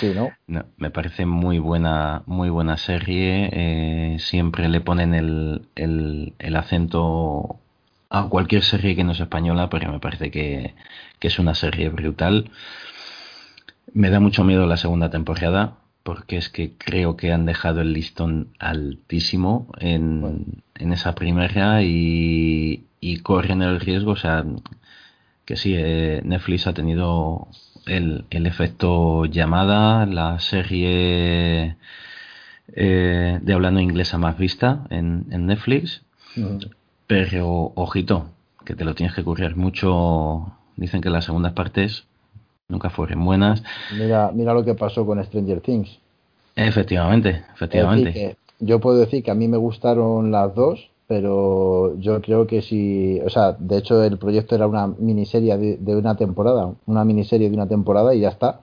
sí, 0.00 0.12
¿no? 0.14 0.30
Me 0.76 0.90
parece 0.90 1.26
muy 1.26 1.58
buena, 1.58 2.22
muy 2.26 2.48
buena 2.50 2.76
serie. 2.76 3.50
Eh, 3.52 4.18
siempre 4.18 4.68
le 4.68 4.80
ponen 4.80 5.14
el, 5.14 5.62
el, 5.76 6.32
el, 6.38 6.56
acento 6.56 7.60
a 8.10 8.28
cualquier 8.28 8.62
serie 8.62 8.96
que 8.96 9.04
no 9.04 9.12
es 9.12 9.20
española, 9.20 9.68
pero 9.68 9.92
me 9.92 10.00
parece 10.00 10.30
que, 10.30 10.74
que, 11.18 11.28
es 11.28 11.38
una 11.38 11.54
serie 11.54 11.90
brutal. 11.90 12.50
Me 13.92 14.10
da 14.10 14.20
mucho 14.20 14.44
miedo 14.44 14.66
la 14.66 14.76
segunda 14.76 15.10
temporada, 15.10 15.76
porque 16.02 16.38
es 16.38 16.48
que 16.48 16.72
creo 16.78 17.16
que 17.16 17.32
han 17.32 17.44
dejado 17.44 17.82
el 17.82 17.92
listón 17.92 18.48
altísimo 18.58 19.68
en, 19.78 20.62
en 20.74 20.92
esa 20.92 21.14
primera 21.14 21.82
y, 21.82 22.84
y 23.00 23.18
corren 23.18 23.60
el 23.60 23.80
riesgo, 23.80 24.12
o 24.12 24.16
sea, 24.16 24.44
que 25.48 25.56
sí, 25.56 25.72
eh, 25.74 26.20
Netflix 26.24 26.66
ha 26.66 26.74
tenido 26.74 27.48
el, 27.86 28.26
el, 28.28 28.46
efecto 28.46 29.24
llamada, 29.24 30.04
la 30.04 30.38
serie 30.40 31.78
eh, 32.74 33.38
de 33.40 33.52
hablando 33.54 33.80
inglesa 33.80 34.18
más 34.18 34.36
vista 34.36 34.84
en, 34.90 35.24
en 35.30 35.46
Netflix, 35.46 36.02
pero 37.06 37.72
ojito, 37.76 38.26
que 38.66 38.74
te 38.74 38.84
lo 38.84 38.94
tienes 38.94 39.16
que 39.16 39.24
currir 39.24 39.56
mucho. 39.56 40.52
Dicen 40.76 41.00
que 41.00 41.08
las 41.08 41.24
segundas 41.24 41.54
partes 41.54 42.04
nunca 42.68 42.90
fueron 42.90 43.24
buenas. 43.24 43.62
Mira, 43.98 44.30
mira 44.34 44.52
lo 44.52 44.66
que 44.66 44.74
pasó 44.74 45.06
con 45.06 45.24
Stranger 45.24 45.62
Things. 45.62 45.98
Efectivamente, 46.56 47.42
efectivamente. 47.54 48.36
yo 48.60 48.80
puedo 48.80 48.98
decir 48.98 49.24
que 49.24 49.30
a 49.30 49.34
mí 49.34 49.48
me 49.48 49.56
gustaron 49.56 50.30
las 50.30 50.54
dos, 50.54 50.90
pero 51.08 51.98
yo 51.98 52.20
creo 52.20 52.46
que 52.46 52.60
si, 52.60 53.18
o 53.24 53.30
sea, 53.30 53.52
de 53.52 53.78
hecho 53.78 54.04
el 54.04 54.18
proyecto 54.18 54.54
era 54.54 54.66
una 54.66 54.86
miniserie 54.86 55.56
de, 55.56 55.96
una 55.96 56.16
temporada, 56.16 56.74
una 56.84 57.02
miniserie 57.02 57.48
de 57.48 57.56
una 57.56 57.66
temporada 57.66 58.14
y 58.14 58.20
ya 58.20 58.28
está. 58.28 58.60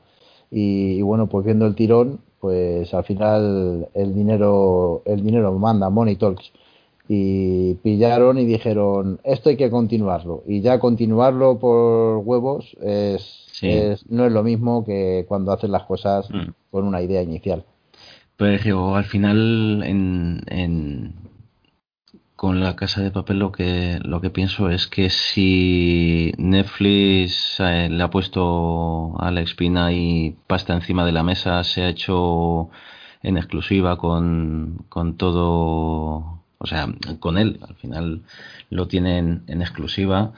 Y, 0.52 1.02
bueno, 1.02 1.28
pues 1.28 1.44
viendo 1.44 1.66
el 1.66 1.74
tirón, 1.74 2.20
pues 2.40 2.94
al 2.94 3.04
final 3.04 3.88
el 3.96 4.14
dinero, 4.14 5.02
el 5.06 5.24
dinero 5.24 5.58
manda, 5.58 5.90
money 5.90 6.18
talks. 6.18 6.52
Y 7.10 7.74
pillaron 7.76 8.38
y 8.38 8.46
dijeron, 8.46 9.20
esto 9.24 9.50
hay 9.50 9.58
que 9.58 9.72
continuarlo. 9.72 10.44
Y 10.48 10.62
ya 10.62 10.80
continuarlo 10.80 11.58
por 11.58 12.20
huevos 12.20 12.78
es, 12.80 13.48
es 13.64 14.08
no 14.08 14.28
es 14.28 14.32
lo 14.32 14.44
mismo 14.44 14.86
que 14.86 15.26
cuando 15.28 15.52
haces 15.52 15.72
las 15.72 15.84
cosas 15.84 16.30
mm. 16.30 16.52
con 16.70 16.86
una 16.86 17.02
idea 17.02 17.24
inicial. 17.24 17.64
Pero 18.38 18.96
al 18.96 19.06
final 19.06 19.82
en, 19.84 20.44
en 20.48 21.26
con 22.46 22.60
la 22.60 22.76
casa 22.76 23.02
de 23.02 23.10
papel 23.10 23.40
lo 23.40 23.52
que 23.52 23.98
lo 24.04 24.22
que 24.22 24.30
pienso 24.30 24.70
es 24.70 24.86
que 24.86 25.10
si 25.10 26.32
Netflix 26.38 27.60
eh, 27.60 27.90
le 27.90 28.04
ha 28.04 28.12
puesto 28.12 29.20
a 29.20 29.32
la 29.32 29.42
espina 29.42 29.92
y 29.92 30.36
pasta 30.46 30.76
encima 30.76 31.08
de 31.08 31.12
la 31.12 31.24
mesa, 31.24 31.64
se 31.64 31.82
ha 31.82 31.90
hecho 31.90 32.70
en 33.24 33.38
exclusiva 33.38 33.98
con, 33.98 34.86
con 34.90 35.18
todo, 35.18 36.44
o 36.60 36.68
sea, 36.68 36.88
con 37.20 37.40
él, 37.40 37.60
al 37.68 37.76
final 37.78 38.22
lo 38.70 38.88
tienen 38.88 39.42
en 39.48 39.64
exclusiva, 39.64 40.34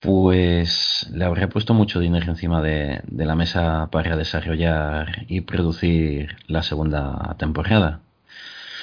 pues 0.00 1.10
le 1.12 1.26
habría 1.26 1.50
puesto 1.50 1.74
mucho 1.74 2.00
dinero 2.00 2.26
encima 2.30 2.62
de, 2.62 3.02
de 3.06 3.26
la 3.26 3.34
mesa 3.34 3.90
para 3.92 4.16
desarrollar 4.16 5.26
y 5.28 5.42
producir 5.42 6.36
la 6.46 6.62
segunda 6.62 7.36
temporada. 7.38 8.00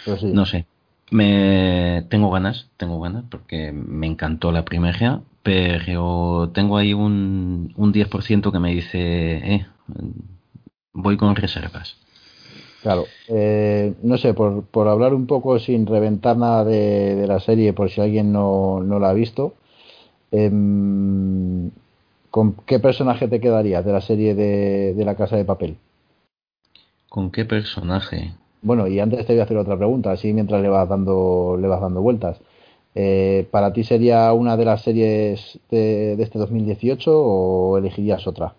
Pues 0.06 0.22
no 0.24 0.46
sé, 0.46 0.68
me 1.12 2.06
tengo 2.10 2.32
ganas, 2.32 2.70
tengo 2.78 3.00
ganas, 3.02 3.26
porque 3.30 3.72
me 3.72 4.08
encantó 4.08 4.52
la 4.52 4.66
primera, 4.66 5.22
pero 5.44 6.52
tengo 6.54 6.78
ahí 6.78 6.94
un, 6.94 7.74
un 7.76 7.92
10% 7.92 8.52
que 8.52 8.60
me 8.60 8.74
dice, 8.74 9.00
eh, 9.56 9.68
voy 10.94 11.16
con 11.18 11.36
reservas. 11.36 11.96
Claro, 12.82 13.06
eh, 13.28 13.96
no 14.04 14.18
sé, 14.18 14.34
por, 14.34 14.64
por 14.66 14.88
hablar 14.88 15.14
un 15.14 15.26
poco 15.28 15.60
sin 15.60 15.86
reventar 15.88 16.38
nada 16.38 16.64
de, 16.64 17.16
de 17.16 17.28
la 17.28 17.40
serie, 17.40 17.74
por 17.74 17.90
si 17.90 18.02
alguien 18.02 18.32
no, 18.32 18.82
no 18.84 19.00
la 19.00 19.10
ha 19.10 19.14
visto, 19.14 19.56
eh, 20.32 20.50
¿con 22.32 22.54
qué 22.66 22.80
personaje 22.80 23.28
te 23.28 23.42
quedarías 23.42 23.84
de 23.86 23.92
la 23.92 24.02
serie 24.02 24.34
de, 24.36 24.94
de 24.94 25.06
La 25.06 25.16
Casa 25.16 25.36
de 25.36 25.46
Papel? 25.46 25.78
¿Con 27.10 27.32
qué 27.32 27.44
personaje? 27.44 28.34
Bueno, 28.68 28.86
y 28.86 29.00
antes 29.00 29.26
te 29.26 29.32
voy 29.32 29.40
a 29.40 29.44
hacer 29.46 29.56
otra 29.56 29.78
pregunta, 29.78 30.12
así 30.12 30.34
mientras 30.34 30.62
le 30.62 30.68
vas 30.68 30.90
dando, 30.90 31.58
le 31.58 31.70
vas 31.70 31.80
dando 31.80 32.02
vueltas. 32.02 32.38
Eh, 32.96 33.48
¿Para 33.50 33.72
ti 33.72 33.86
sería 33.86 34.34
una 34.34 34.58
de 34.58 34.66
las 34.66 34.82
series 34.84 35.58
de, 35.72 36.22
este 36.22 36.38
2018 36.38 37.12
o 37.14 37.78
elegirías 37.78 38.28
otra? 38.28 38.56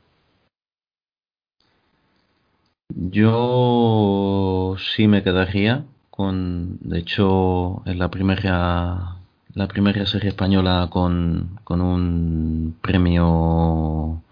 Yo 2.89 4.77
sí 4.95 5.09
me 5.09 5.23
quedaría 5.23 5.85
con, 6.11 6.79
de 6.81 7.01
hecho, 7.01 7.83
en 7.85 7.99
la 7.99 8.09
primera, 8.11 9.17
la 9.53 9.69
primera 9.69 10.07
serie 10.07 10.31
española 10.31 10.89
con, 10.91 11.61
con 11.65 11.83
un 11.83 12.77
premio 12.81 14.23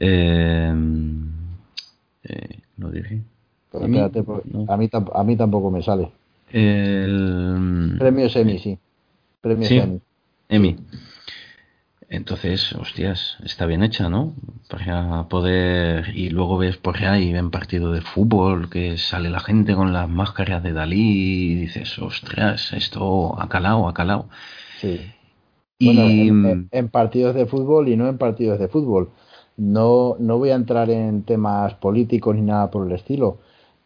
Eh, 0.00 0.74
eh, 2.24 2.58
lo 2.78 2.90
dije. 2.90 3.22
A, 3.72 3.86
mí, 3.86 3.98
a, 5.14 5.24
mí, 5.24 5.36
tampoco 5.36 5.70
me 5.70 5.82
sale. 5.82 6.10
El... 6.50 7.96
Premio 7.98 8.28
Semi, 8.28 8.58
sí. 8.58 8.78
Premio 9.40 9.68
Semi. 9.68 10.00
Emi. 10.48 10.76
Entonces, 12.10 12.72
hostias, 12.72 13.36
está 13.44 13.66
bien 13.66 13.82
hecha, 13.82 14.08
¿no? 14.08 14.32
Para 14.70 15.28
poder. 15.28 16.16
Y 16.16 16.30
luego 16.30 16.56
ves 16.56 16.78
por 16.78 16.96
ahí, 17.04 17.32
ven 17.34 17.50
partido 17.50 17.92
de 17.92 18.00
fútbol, 18.00 18.70
que 18.70 18.96
sale 18.96 19.28
la 19.28 19.40
gente 19.40 19.74
con 19.74 19.92
las 19.92 20.08
máscaras 20.08 20.62
de 20.62 20.72
Dalí 20.72 21.52
y 21.52 21.54
dices, 21.54 21.98
ostras, 21.98 22.72
esto 22.72 23.38
ha 23.38 23.48
calado, 23.50 23.88
ha 23.88 23.94
calado. 23.94 24.28
Sí. 24.80 25.00
Y... 25.78 26.28
en, 26.28 26.88
partidos 26.90 27.34
de 27.34 27.46
fútbol 27.46 27.88
y 27.88 27.96
no 27.96 28.08
en 28.08 28.16
partidos 28.16 28.58
de 28.58 28.68
fútbol. 28.68 29.10
No, 29.58 30.16
no 30.18 30.38
voy 30.38 30.50
a 30.50 30.54
entrar 30.54 30.88
en 30.88 31.24
temas 31.24 31.74
políticos 31.74 32.34
ni 32.36 32.42
nada 32.42 32.70
por 32.70 32.86
el 32.86 32.92
estilo, 32.92 33.38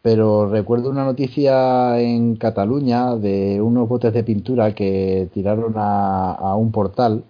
pero 0.03 0.47
recuerdo 0.47 0.91
una 0.91 1.05
noticia 1.05 1.99
en 1.99 2.35
Cataluña 2.35 3.15
de 3.15 3.59
unos 3.59 3.89
botes 3.89 4.13
de 4.13 4.23
pintura 4.23 4.75
que 4.75 5.29
tiraron 5.33 5.73
a 5.75 6.55
un 6.55 6.71
portal 6.71 7.23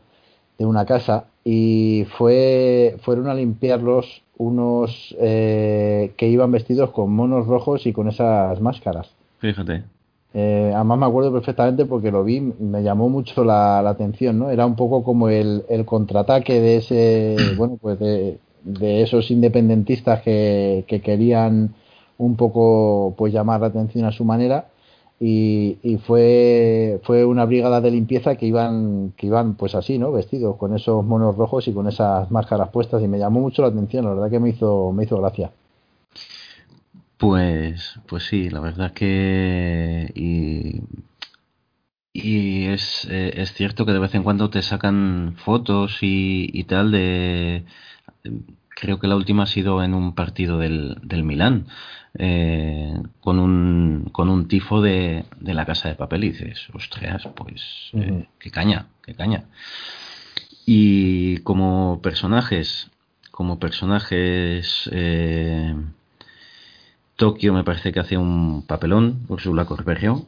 de 0.57 0.65
una 0.65 0.85
casa 0.85 1.27
y 1.43 2.05
fue 2.17 2.97
fueron 3.01 3.27
a 3.27 3.33
limpiarlos 3.33 4.23
unos 4.37 5.15
eh, 5.19 6.13
que 6.17 6.27
iban 6.27 6.51
vestidos 6.51 6.91
con 6.91 7.13
monos 7.13 7.47
rojos 7.47 7.85
y 7.85 7.93
con 7.93 8.07
esas 8.07 8.59
máscaras. 8.61 9.09
Fíjate. 9.39 9.83
Eh, 10.33 10.71
además 10.73 10.97
me 10.97 11.05
acuerdo 11.05 11.31
perfectamente 11.31 11.85
porque 11.85 12.11
lo 12.11 12.23
vi, 12.23 12.41
me 12.41 12.81
llamó 12.81 13.07
mucho 13.07 13.43
la, 13.43 13.79
atención, 13.87 14.39
¿no? 14.39 14.49
Era 14.49 14.65
un 14.65 14.75
poco 14.75 15.03
como 15.03 15.29
el, 15.29 15.63
el 15.69 15.85
contraataque 15.85 16.59
de 16.59 16.77
ese, 16.77 17.35
bueno, 17.57 17.77
pues 17.79 17.99
de, 17.99 18.39
de 18.63 19.03
esos 19.03 19.29
independentistas 19.29 20.21
que, 20.23 20.85
que, 20.87 21.01
querían 21.01 21.75
un 22.17 22.35
poco 22.35 23.15
pues 23.17 23.33
llamar 23.33 23.61
la 23.61 23.67
atención 23.67 24.05
a 24.05 24.11
su 24.11 24.25
manera 24.25 24.67
y, 25.19 25.99
fue, 26.05 26.99
fue 27.03 27.23
una 27.23 27.45
brigada 27.45 27.79
de 27.79 27.91
limpieza 27.91 28.35
que 28.35 28.45
iban, 28.45 29.13
que 29.15 29.27
iban 29.27 29.55
pues 29.55 29.73
así, 29.73 29.97
¿no? 29.97 30.11
Vestidos 30.11 30.57
con 30.57 30.75
esos 30.75 31.05
monos 31.05 31.37
rojos 31.37 31.67
y 31.67 31.73
con 31.73 31.87
esas 31.87 32.29
máscaras 32.29 32.69
puestas 32.69 33.01
y 33.01 33.07
me 33.07 33.19
llamó 33.19 33.39
mucho 33.39 33.61
la 33.61 33.69
atención, 33.69 34.03
la 34.03 34.13
verdad 34.13 34.29
que 34.29 34.39
me 34.39 34.49
hizo, 34.49 34.91
me 34.91 35.05
hizo 35.05 35.17
gracia. 35.19 35.51
Pues, 37.17 37.99
pues 38.05 38.23
sí, 38.23 38.49
la 38.49 38.59
verdad 38.59 38.91
que 38.91 40.11
y, 40.13 40.81
y 42.11 42.65
es, 42.65 43.07
eh, 43.09 43.33
es 43.37 43.53
cierto 43.53 43.85
que 43.85 43.93
de 43.93 43.99
vez 43.99 44.13
en 44.15 44.23
cuando 44.23 44.49
te 44.49 44.61
sacan 44.61 45.35
fotos 45.37 45.99
y, 46.01 46.49
y 46.51 46.65
tal 46.65 46.91
de 46.91 47.63
creo 48.75 48.99
que 48.99 49.07
la 49.07 49.15
última 49.15 49.43
ha 49.43 49.47
sido 49.47 49.83
en 49.83 49.93
un 49.93 50.15
partido 50.15 50.57
del, 50.57 50.97
del 51.03 51.23
Milán 51.23 51.67
eh, 52.15 52.93
con, 53.21 53.39
un, 53.39 54.09
con 54.11 54.29
un 54.29 54.47
tifo 54.47 54.81
de, 54.81 55.25
de, 55.39 55.53
la 55.53 55.65
casa 55.65 55.89
de 55.89 55.95
papel 55.95 56.25
y 56.25 56.31
dices, 56.31 56.67
ostras, 56.73 57.27
pues 57.35 57.89
eh, 57.93 58.27
qué 58.39 58.51
caña, 58.51 58.87
qué 59.03 59.15
caña. 59.15 59.45
Y 60.65 61.37
como 61.39 62.01
personajes, 62.01 62.91
como 63.31 63.59
personajes, 63.59 64.89
eh, 64.91 65.75
Tokio 67.15 67.53
me 67.53 67.63
parece 67.63 67.91
que 67.91 67.99
hace 67.99 68.17
un 68.17 68.65
papelón, 68.67 69.25
Ursula 69.27 69.65
Corberrio, 69.65 70.25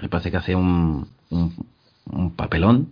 me 0.00 0.08
parece 0.08 0.30
que 0.30 0.36
hace 0.36 0.54
un, 0.54 1.08
un, 1.30 1.66
un 2.06 2.34
papelón, 2.36 2.90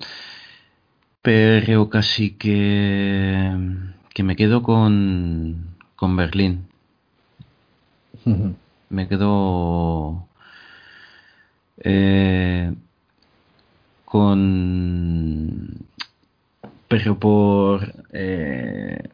pero 1.22 1.90
casi 1.90 2.32
que, 2.32 3.52
que 4.14 4.22
me 4.22 4.36
quedo 4.36 4.62
con, 4.62 5.76
con 5.96 6.16
Berlín 6.16 6.69
me 8.90 9.08
quedo 9.08 10.26
eh, 11.78 12.74
con 14.04 15.86
pero 16.88 17.18
por 17.18 17.94
eh, 18.12 19.08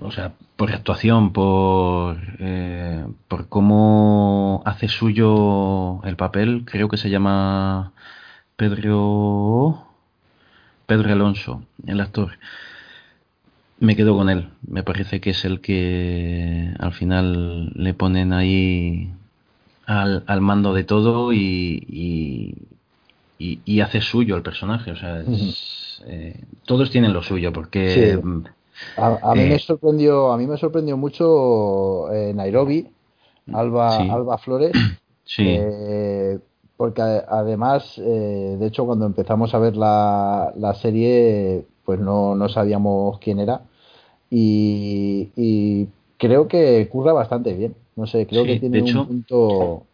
o 0.00 0.10
sea 0.10 0.32
por 0.56 0.72
actuación 0.72 1.32
por 1.32 2.16
eh, 2.38 3.06
por 3.28 3.48
cómo 3.48 4.62
hace 4.64 4.88
suyo 4.88 6.02
el 6.04 6.16
papel 6.16 6.64
creo 6.64 6.88
que 6.88 6.96
se 6.96 7.10
llama 7.10 7.92
Pedro 8.56 9.86
Pedro 10.86 11.12
Alonso 11.12 11.62
el 11.86 12.00
actor 12.00 12.38
me 13.80 13.96
quedo 13.96 14.16
con 14.16 14.28
él. 14.28 14.50
Me 14.66 14.82
parece 14.82 15.20
que 15.20 15.30
es 15.30 15.44
el 15.44 15.60
que 15.60 16.72
al 16.78 16.92
final 16.92 17.72
le 17.74 17.94
ponen 17.94 18.32
ahí 18.32 19.10
al, 19.86 20.22
al 20.26 20.40
mando 20.40 20.72
de 20.74 20.84
todo 20.84 21.32
y, 21.32 22.54
y, 23.38 23.80
hace 23.80 24.02
suyo 24.02 24.36
el 24.36 24.42
personaje. 24.42 24.92
O 24.92 24.96
sea, 24.96 25.24
eh, 26.06 26.38
todos 26.66 26.90
tienen 26.90 27.12
lo 27.12 27.22
suyo 27.22 27.52
porque... 27.52 28.20
A, 28.96 29.34
mí 29.34 29.42
me 29.42 29.56
eh, 29.56 29.58
sorprendió, 29.58 30.32
a 30.32 30.38
mí 30.38 30.46
me 30.46 30.56
sorprendió 30.56 30.96
mucho 30.96 32.10
eh, 32.12 32.32
Nairobi, 32.34 32.86
Alba, 33.52 33.96
Alba 33.96 34.38
Flores. 34.38 34.72
Sí. 35.32 35.60
porque 36.76 37.02
además, 37.02 37.94
de 37.96 38.66
hecho, 38.66 38.84
cuando 38.84 39.06
empezamos 39.06 39.54
a 39.54 39.60
ver 39.60 39.76
la, 39.76 40.52
la 40.56 40.74
serie, 40.74 41.64
pues 41.84 42.00
no, 42.00 42.34
no 42.34 42.48
sabíamos 42.48 43.20
quién 43.20 43.38
era 43.38 43.60
y, 44.30 45.88
creo 46.16 46.48
que 46.48 46.88
curra 46.88 47.12
bastante 47.12 47.52
bien. 47.54 47.74
No 47.96 48.06
sé, 48.06 48.26
creo 48.26 48.44
que 48.44 48.60
tiene 48.60 48.82
un 48.82 49.06
punto. 49.06 49.86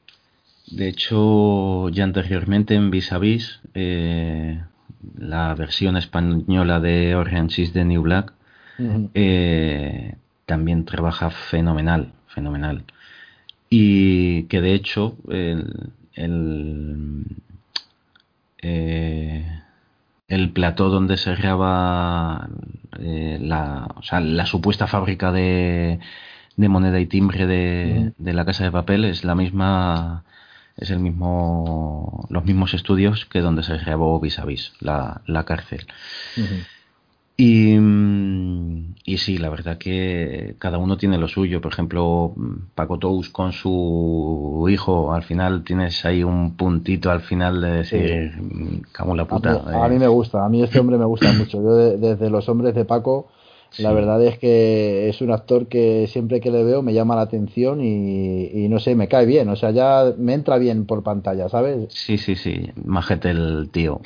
De 0.71 0.89
hecho, 0.89 1.89
ya 1.91 2.05
anteriormente 2.05 2.75
en 2.75 2.91
Vis 2.91 3.13
a 3.13 3.19
Vis, 3.19 3.61
eh, 3.75 4.61
la 5.17 5.55
versión 5.55 5.97
española 5.97 6.81
de 6.81 7.15
Orange 7.15 7.63
is 7.63 7.73
the 7.73 7.85
New 7.85 8.03
Black, 8.03 8.33
eh, 9.15 10.15
también 10.45 10.85
trabaja 10.85 11.31
fenomenal, 11.31 12.13
fenomenal. 12.27 12.85
Y 13.71 14.45
que 14.45 14.61
de 14.61 14.75
hecho, 14.75 15.17
el, 15.29 15.91
el 16.15 17.25
eh, 18.63 19.63
el 20.29 20.51
plató 20.53 20.89
donde 20.89 21.17
se 21.17 21.35
graba 21.35 22.49
eh, 22.99 23.39
la, 23.41 23.89
o 23.97 24.03
sea, 24.03 24.21
la 24.21 24.47
supuesta 24.47 24.87
fábrica 24.87 25.33
de, 25.33 26.01
de 26.57 26.69
moneda 26.69 26.99
y 27.01 27.07
timbre 27.07 27.47
de, 27.47 28.13
de, 28.19 28.33
la 28.33 28.45
casa 28.45 28.65
de 28.65 28.73
papel 28.73 29.05
es 29.05 29.25
la 29.25 29.35
misma 29.35 30.25
es 30.77 30.91
el 30.91 30.99
mismo 30.99 32.27
los 32.29 32.45
mismos 32.45 32.75
estudios 32.75 33.25
que 33.27 33.41
donde 33.41 33.63
se 33.63 33.79
grabó 33.79 34.21
vis 34.21 34.39
a 34.39 34.45
vis 34.45 34.73
la, 34.81 35.23
la 35.27 35.45
cárcel 35.45 35.87
y, 37.39 37.77
y 39.05 39.19
sí, 39.19 39.37
la 39.37 39.51
verdad 39.51 39.77
que 39.77 40.57
cada 40.59 40.79
uno 40.79 40.97
tiene 40.97 41.19
lo 41.19 41.29
suyo. 41.29 41.61
Por 41.61 41.73
ejemplo, 41.73 42.35
Paco 42.75 42.99
Tous 42.99 43.29
con 43.29 43.53
su 43.53 44.67
hijo, 44.71 45.13
al 45.13 45.23
final 45.23 45.63
tienes 45.63 46.03
ahí 46.07 46.25
un 46.25 46.57
puntito 46.57 47.11
al 47.11 47.21
final 47.21 47.61
de 47.61 47.71
decir, 47.71 48.33
cago 48.93 49.15
la 49.15 49.27
puta. 49.27 49.63
A 49.85 49.89
mí, 49.89 49.99
me 49.99 50.09
gusta, 50.09 50.47
a 50.47 50.49
mí 50.49 50.63
este 50.63 50.81
hombre 50.81 50.97
me 50.97 51.05
gusta 51.05 51.31
mucho. 51.33 51.63
Yo 51.63 51.77
desde 51.77 52.31
los 52.31 52.49
hombres 52.49 52.75
de 52.75 52.87
Paco, 52.87 53.29
la 53.77 53.93
verdad 53.93 54.25
es 54.25 54.39
que 54.39 55.11
es 55.11 55.21
un 55.21 55.31
actor 55.31 55.67
que 55.67 56.07
siempre 56.07 56.41
que 56.41 56.51
le 56.51 56.65
veo 56.65 56.81
me 56.81 56.95
llama 56.95 57.17
la 57.17 57.23
atención 57.23 57.83
y, 57.83 58.47
y, 58.47 58.69
no 58.71 58.79
sé, 58.79 58.95
me 58.95 59.09
cae 59.09 59.27
bien. 59.27 59.51
O 59.51 59.57
sea, 59.57 59.73
ya 59.73 60.15
me 60.17 60.33
entra 60.33 60.57
bien 60.57 60.87
por 60.87 61.03
pantalla, 61.03 61.51
¿sabes? 61.51 61.89
Sí, 61.91 62.17
sí, 62.17 62.35
sí, 62.35 62.71
majete 62.83 63.29
el 63.29 63.69
tío. 63.71 64.01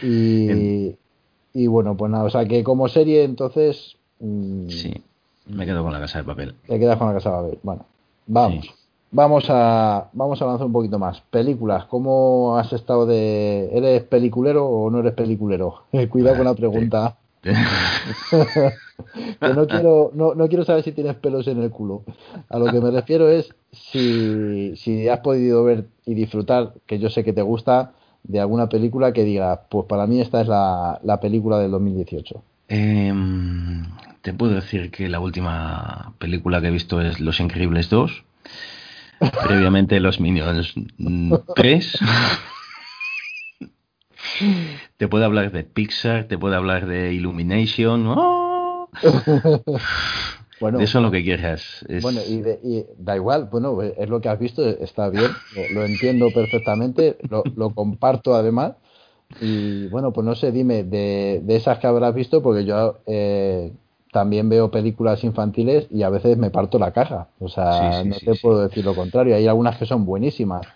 y... 0.00 0.94
Y 1.54 1.66
bueno, 1.66 1.96
pues 1.96 2.10
nada, 2.10 2.24
o 2.24 2.30
sea 2.30 2.46
que 2.46 2.62
como 2.62 2.88
serie 2.88 3.24
entonces... 3.24 3.96
Mm, 4.20 4.68
sí, 4.68 4.92
me 5.46 5.64
quedo 5.66 5.82
con 5.82 5.92
la 5.92 6.00
casa 6.00 6.18
de 6.18 6.24
papel. 6.24 6.54
Te 6.66 6.78
quedas 6.78 6.98
con 6.98 7.08
la 7.08 7.14
casa 7.14 7.30
de 7.30 7.36
papel. 7.36 7.58
Bueno, 7.62 7.86
vamos. 8.26 8.74
Vamos 9.10 9.46
a, 9.48 10.10
vamos 10.12 10.40
a 10.40 10.44
avanzar 10.44 10.66
un 10.66 10.72
poquito 10.72 10.98
más. 10.98 11.22
Películas, 11.30 11.86
¿cómo 11.86 12.58
has 12.58 12.72
estado 12.74 13.06
de... 13.06 13.70
¿Eres 13.72 14.02
peliculero 14.02 14.66
o 14.66 14.90
no 14.90 15.00
eres 15.00 15.14
peliculero? 15.14 15.84
Cuidado 16.10 16.36
con 16.36 16.44
la 16.44 16.54
pregunta. 16.54 17.16
que 19.40 19.54
no 19.54 19.66
quiero, 19.66 20.10
no, 20.12 20.34
no, 20.34 20.48
quiero 20.48 20.64
saber 20.64 20.82
si 20.82 20.92
tienes 20.92 21.14
pelos 21.16 21.46
en 21.46 21.62
el 21.62 21.70
culo. 21.70 22.02
A 22.50 22.58
lo 22.58 22.66
que 22.66 22.80
me 22.80 22.90
refiero 22.90 23.28
es 23.30 23.54
si, 23.72 24.76
si 24.76 25.08
has 25.08 25.20
podido 25.20 25.64
ver 25.64 25.86
y 26.04 26.14
disfrutar, 26.14 26.74
que 26.86 26.98
yo 26.98 27.08
sé 27.08 27.24
que 27.24 27.32
te 27.32 27.42
gusta, 27.42 27.92
de 28.28 28.40
alguna 28.40 28.68
película 28.68 29.12
que 29.12 29.24
diga, 29.24 29.62
pues 29.68 29.86
para 29.86 30.06
mí 30.06 30.20
esta 30.20 30.42
es 30.42 30.48
la, 30.48 31.00
la 31.02 31.18
película 31.18 31.58
del 31.58 31.72
2018? 31.72 32.42
Em, 32.68 33.84
te 34.20 34.34
puedo 34.34 34.54
decir 34.54 34.90
que 34.90 35.08
la 35.08 35.18
última 35.18 36.12
película 36.18 36.60
que 36.60 36.68
he 36.68 36.70
visto 36.70 37.00
es 37.00 37.18
Los 37.18 37.40
Increíbles 37.40 37.88
2. 37.88 38.24
Previamente 39.46 39.98
Los 39.98 40.20
Minions 40.20 40.74
3. 41.56 41.98
te 44.98 45.08
puedo 45.08 45.24
hablar 45.24 45.50
de 45.50 45.64
Pixar, 45.64 46.24
te 46.24 46.38
puedo 46.38 46.54
hablar 46.54 46.86
de 46.86 47.14
Illumination. 47.14 48.04
¡Oh! 48.08 48.90
bueno, 50.60 50.80
eso 50.80 50.98
es 50.98 51.04
lo 51.04 51.10
que 51.10 51.22
quieras. 51.22 51.84
Bueno, 52.02 52.20
y, 52.26 52.84
da 52.98 53.16
igual, 53.16 53.48
bueno, 53.50 53.80
es 53.82 54.08
lo 54.08 54.20
que 54.20 54.28
has 54.28 54.38
visto, 54.38 54.66
está 54.66 55.08
bien, 55.08 55.30
lo, 55.72 55.84
entiendo 55.84 56.28
perfectamente, 56.34 57.16
lo, 57.28 57.42
lo, 57.56 57.70
comparto 57.70 58.34
además. 58.34 58.74
Y 59.40 59.88
bueno, 59.88 60.12
pues 60.12 60.24
no 60.24 60.34
sé, 60.34 60.52
dime, 60.52 60.84
de, 60.84 61.40
de 61.44 61.56
esas 61.56 61.78
que 61.78 61.86
habrás 61.86 62.14
visto, 62.14 62.42
porque 62.42 62.64
yo 62.64 62.98
eh, 63.06 63.72
también 64.12 64.48
veo 64.48 64.70
películas 64.70 65.22
infantiles 65.24 65.86
y 65.90 66.02
a 66.02 66.10
veces 66.10 66.36
me 66.38 66.50
parto 66.50 66.78
la 66.78 66.92
caja. 66.92 67.28
O 67.38 67.48
sea, 67.48 68.02
no 68.04 68.16
te 68.16 68.34
puedo 68.36 68.66
decir 68.66 68.84
lo 68.84 68.94
contrario. 68.94 69.36
Hay 69.36 69.46
algunas 69.46 69.76
que 69.76 69.86
son 69.86 70.04
buenísimas. 70.04 70.66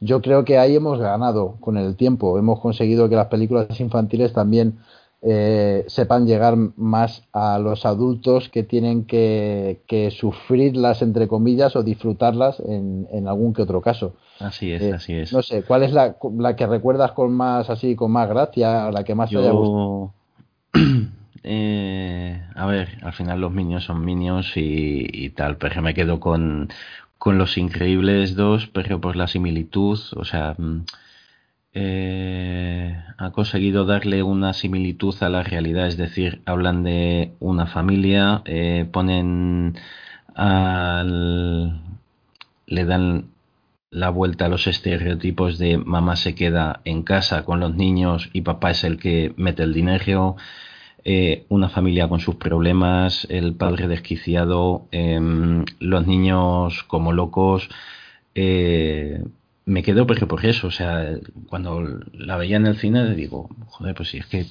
Yo 0.00 0.20
creo 0.20 0.44
que 0.44 0.58
ahí 0.58 0.74
hemos 0.74 0.98
ganado 0.98 1.56
con 1.60 1.76
el 1.76 1.96
tiempo. 1.96 2.38
Hemos 2.38 2.60
conseguido 2.60 3.08
que 3.08 3.16
las 3.16 3.28
películas 3.28 3.78
infantiles 3.78 4.32
también 4.32 4.78
eh, 5.24 5.84
sepan 5.86 6.26
llegar 6.26 6.56
más 6.56 7.22
a 7.32 7.60
los 7.60 7.86
adultos 7.86 8.48
que 8.48 8.64
tienen 8.64 9.04
que, 9.04 10.12
sufrirlas, 10.18 11.00
entre 11.00 11.28
comillas, 11.28 11.76
o 11.76 11.84
disfrutarlas 11.84 12.60
en, 12.60 13.28
algún 13.28 13.52
que 13.52 13.62
otro 13.62 13.80
caso. 13.80 14.16
Así 14.40 14.72
es, 14.72 14.82
eh, 14.82 14.92
así 14.92 15.14
es. 15.14 15.32
No 15.32 15.42
sé, 15.42 15.62
¿cuál 15.62 15.84
es 15.84 15.92
la, 15.92 16.16
la, 16.38 16.56
que 16.56 16.66
recuerdas 16.66 17.12
con 17.12 17.32
más 17.32 17.70
así, 17.70 17.94
con 17.94 18.10
más 18.10 18.28
gracia, 18.28 18.90
la 18.90 19.04
que 19.04 19.14
más 19.14 19.30
te 19.30 19.38
haya 19.38 19.52
gustado? 19.52 20.12
Eh, 21.44 22.40
a 22.54 22.66
ver, 22.66 22.98
al 23.02 23.12
final 23.12 23.40
los 23.40 23.50
Minions 23.50 23.82
son 23.82 24.04
Minions 24.04 24.52
y, 24.54 25.30
tal, 25.30 25.56
pero 25.56 25.82
me 25.82 25.92
quedo 25.92 26.20
con, 26.20 26.68
con 27.18 27.36
Los 27.36 27.58
Increíbles 27.58 28.36
2, 28.36 28.68
pero 28.68 29.00
por 29.00 29.16
la 29.16 29.26
similitud, 29.26 29.98
o 30.14 30.24
sea, 30.24 30.54
mm, 30.56 30.82
eh, 31.74 32.96
ha 33.18 33.30
conseguido 33.32 33.84
darle 33.84 34.22
una 34.22 34.52
similitud 34.52 35.14
a 35.22 35.28
la 35.28 35.42
realidad, 35.42 35.86
es 35.86 35.96
decir, 35.96 36.42
hablan 36.46 36.84
de 36.84 37.32
una 37.40 37.66
familia, 37.66 38.42
eh, 38.44 38.86
ponen 38.90 39.78
al, 40.34 41.80
le 42.66 42.84
dan 42.84 43.32
la 43.90 44.08
vuelta 44.10 44.46
a 44.46 44.48
los 44.48 44.66
estereotipos 44.66 45.58
de 45.58 45.76
mamá 45.76 46.16
se 46.16 46.34
queda 46.34 46.80
en 46.84 47.02
casa 47.02 47.44
con 47.44 47.60
los 47.60 47.74
niños 47.76 48.30
y 48.32 48.40
papá 48.40 48.70
es 48.70 48.84
el 48.84 48.98
que 48.98 49.34
mete 49.36 49.62
el 49.62 49.74
dinero. 49.74 50.36
Eh, 51.04 51.46
una 51.48 51.68
familia 51.68 52.08
con 52.08 52.20
sus 52.20 52.36
problemas, 52.36 53.26
el 53.28 53.54
padre 53.54 53.88
desquiciado, 53.88 54.86
em, 54.92 55.64
los 55.80 56.06
niños 56.06 56.84
como 56.84 57.12
locos. 57.12 57.68
Eh, 58.34 59.22
me 59.64 59.82
quedo 59.82 60.06
porque 60.06 60.26
por 60.26 60.44
eso, 60.44 60.68
o 60.68 60.70
sea, 60.70 61.06
cuando 61.48 62.00
la 62.12 62.36
veía 62.36 62.56
en 62.56 62.66
el 62.66 62.76
cine 62.76 63.14
digo, 63.14 63.48
joder, 63.68 63.94
pues 63.94 64.10
sí, 64.10 64.18
es 64.18 64.26
que 64.26 64.46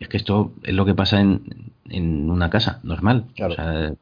es 0.00 0.08
que 0.08 0.16
esto 0.16 0.52
es 0.62 0.74
lo 0.74 0.86
que 0.86 0.94
pasa 0.94 1.20
en, 1.20 1.72
en 1.90 2.30
una 2.30 2.48
casa 2.48 2.80
normal. 2.82 3.26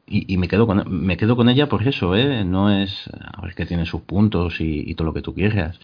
y, 0.07 0.37
me 0.37 0.47
quedo 0.47 0.65
con 0.65 0.83
me 0.89 1.17
quedo 1.17 1.35
con 1.35 1.49
ella 1.49 1.67
por 1.67 1.85
eso, 1.87 2.15
¿eh? 2.15 2.45
No 2.45 2.71
es 2.71 3.09
a 3.33 3.41
ver 3.41 3.53
que 3.55 3.65
tiene 3.65 3.85
sus 3.85 4.01
puntos 4.01 4.61
y, 4.61 4.89
y 4.89 4.95
todo 4.95 5.07
lo 5.07 5.13
que 5.13 5.21
tú 5.21 5.33
quieras. 5.33 5.79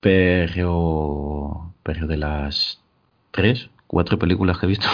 Pero 0.00 1.74
pero 1.82 2.06
de 2.06 2.16
las 2.16 2.80
tres 3.30 3.70
cuatro 3.86 4.18
películas 4.18 4.58
que 4.58 4.66
he 4.66 4.68
visto 4.70 4.88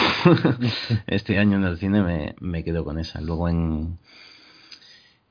este 1.06 1.38
año 1.38 1.56
en 1.56 1.64
el 1.64 1.78
cine, 1.78 2.02
me, 2.02 2.34
me 2.40 2.64
quedo 2.64 2.84
con 2.84 2.98
esa. 2.98 3.20
Luego 3.20 3.48
en, 3.48 3.98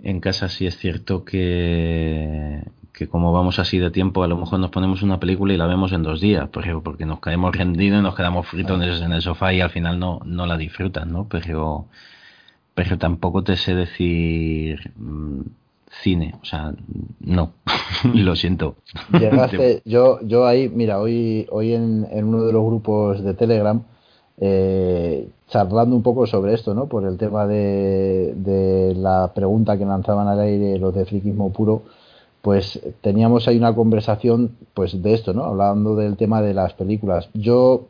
en 0.01 0.19
casa 0.19 0.49
sí 0.49 0.67
es 0.67 0.77
cierto 0.77 1.25
que, 1.25 2.63
que 2.93 3.07
como 3.07 3.31
vamos 3.33 3.59
así 3.59 3.77
de 3.77 3.91
tiempo, 3.91 4.23
a 4.23 4.27
lo 4.27 4.37
mejor 4.37 4.59
nos 4.59 4.71
ponemos 4.71 5.01
una 5.01 5.19
película 5.19 5.53
y 5.53 5.57
la 5.57 5.67
vemos 5.67 5.91
en 5.91 6.03
dos 6.03 6.21
días, 6.21 6.49
porque, 6.49 6.73
porque 6.83 7.05
nos 7.05 7.19
caemos 7.19 7.55
rendidos 7.55 7.99
y 7.99 8.03
nos 8.03 8.15
quedamos 8.15 8.47
fritos 8.47 9.01
en 9.01 9.11
el 9.13 9.21
sofá 9.21 9.53
y 9.53 9.61
al 9.61 9.69
final 9.69 9.99
no, 9.99 10.19
no 10.25 10.45
la 10.45 10.57
disfrutan, 10.57 11.11
¿no? 11.11 11.27
Pero, 11.27 11.85
pero 12.73 12.97
tampoco 12.97 13.43
te 13.43 13.57
sé 13.57 13.75
decir... 13.75 14.91
Mm, 14.97 15.41
cine, 16.01 16.35
o 16.41 16.45
sea, 16.45 16.73
no, 17.19 17.53
lo 18.13 18.35
siento. 18.35 18.75
Llegaste, 19.11 19.81
yo, 19.85 20.19
yo 20.21 20.45
ahí, 20.45 20.69
mira, 20.69 20.99
hoy, 20.99 21.47
hoy 21.49 21.73
en, 21.73 22.05
uno 22.11 22.43
de 22.43 22.53
los 22.53 22.65
grupos 22.65 23.23
de 23.23 23.33
Telegram, 23.33 23.81
eh, 24.39 25.29
charlando 25.47 25.95
un 25.95 26.03
poco 26.03 26.27
sobre 26.27 26.53
esto, 26.53 26.73
¿no? 26.73 26.87
Por 26.87 27.05
el 27.05 27.17
tema 27.17 27.47
de, 27.47 28.33
de 28.35 28.95
la 28.95 29.33
pregunta 29.33 29.77
que 29.77 29.85
lanzaban 29.85 30.27
al 30.27 30.39
aire 30.39 30.77
los 30.77 30.93
de 30.93 31.05
friquismo 31.05 31.51
puro, 31.51 31.83
pues 32.41 32.79
teníamos 33.01 33.47
ahí 33.47 33.57
una 33.57 33.75
conversación, 33.75 34.55
pues 34.73 35.01
de 35.01 35.13
esto, 35.13 35.33
¿no? 35.33 35.43
Hablando 35.43 35.95
del 35.95 36.17
tema 36.17 36.41
de 36.41 36.53
las 36.53 36.73
películas. 36.73 37.29
Yo 37.33 37.87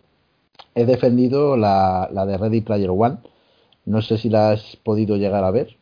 he 0.73 0.85
defendido 0.85 1.57
la, 1.57 2.09
la 2.11 2.25
de 2.25 2.37
Ready 2.37 2.61
Player 2.61 2.89
One. 2.89 3.17
No 3.85 4.01
sé 4.01 4.17
si 4.17 4.29
la 4.29 4.51
has 4.51 4.77
podido 4.77 5.17
llegar 5.17 5.43
a 5.43 5.51
ver. 5.51 5.77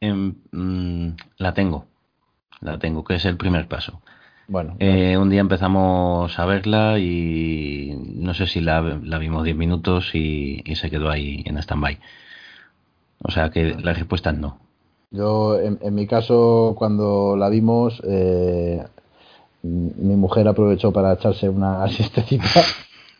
Em, 0.00 0.34
la 1.38 1.54
tengo, 1.54 1.84
la 2.60 2.78
tengo, 2.78 3.04
que 3.04 3.14
es 3.14 3.24
el 3.24 3.36
primer 3.36 3.68
paso. 3.68 4.00
Bueno, 4.52 4.76
eh, 4.80 5.16
un 5.16 5.30
día 5.30 5.40
empezamos 5.40 6.38
a 6.38 6.44
verla 6.44 6.98
y 6.98 7.98
no 8.16 8.34
sé 8.34 8.46
si 8.46 8.60
la, 8.60 8.82
vimos 8.82 9.44
10 9.44 9.56
minutos 9.56 10.14
y, 10.14 10.62
se 10.74 10.90
quedó 10.90 11.08
ahí 11.08 11.42
en 11.46 11.56
stand-by. 11.56 11.98
O 13.22 13.30
sea 13.30 13.48
que 13.48 13.74
la 13.82 13.94
respuesta 13.94 14.28
es 14.28 14.36
no. 14.36 14.58
Yo, 15.10 15.58
en, 15.58 15.94
mi 15.94 16.06
caso, 16.06 16.74
cuando 16.76 17.34
la 17.34 17.48
vimos, 17.48 18.02
eh, 18.06 18.84
mi 19.62 20.16
mujer 20.16 20.46
aprovechó 20.46 20.92
para 20.92 21.14
echarse 21.14 21.48
una 21.48 21.82
asistecita. 21.84 22.60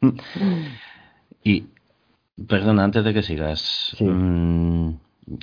y, 1.42 1.64
perdona, 2.46 2.84
antes 2.84 3.04
de 3.04 3.14
que 3.14 3.22
sigas, 3.22 3.96
mm, 3.98 4.88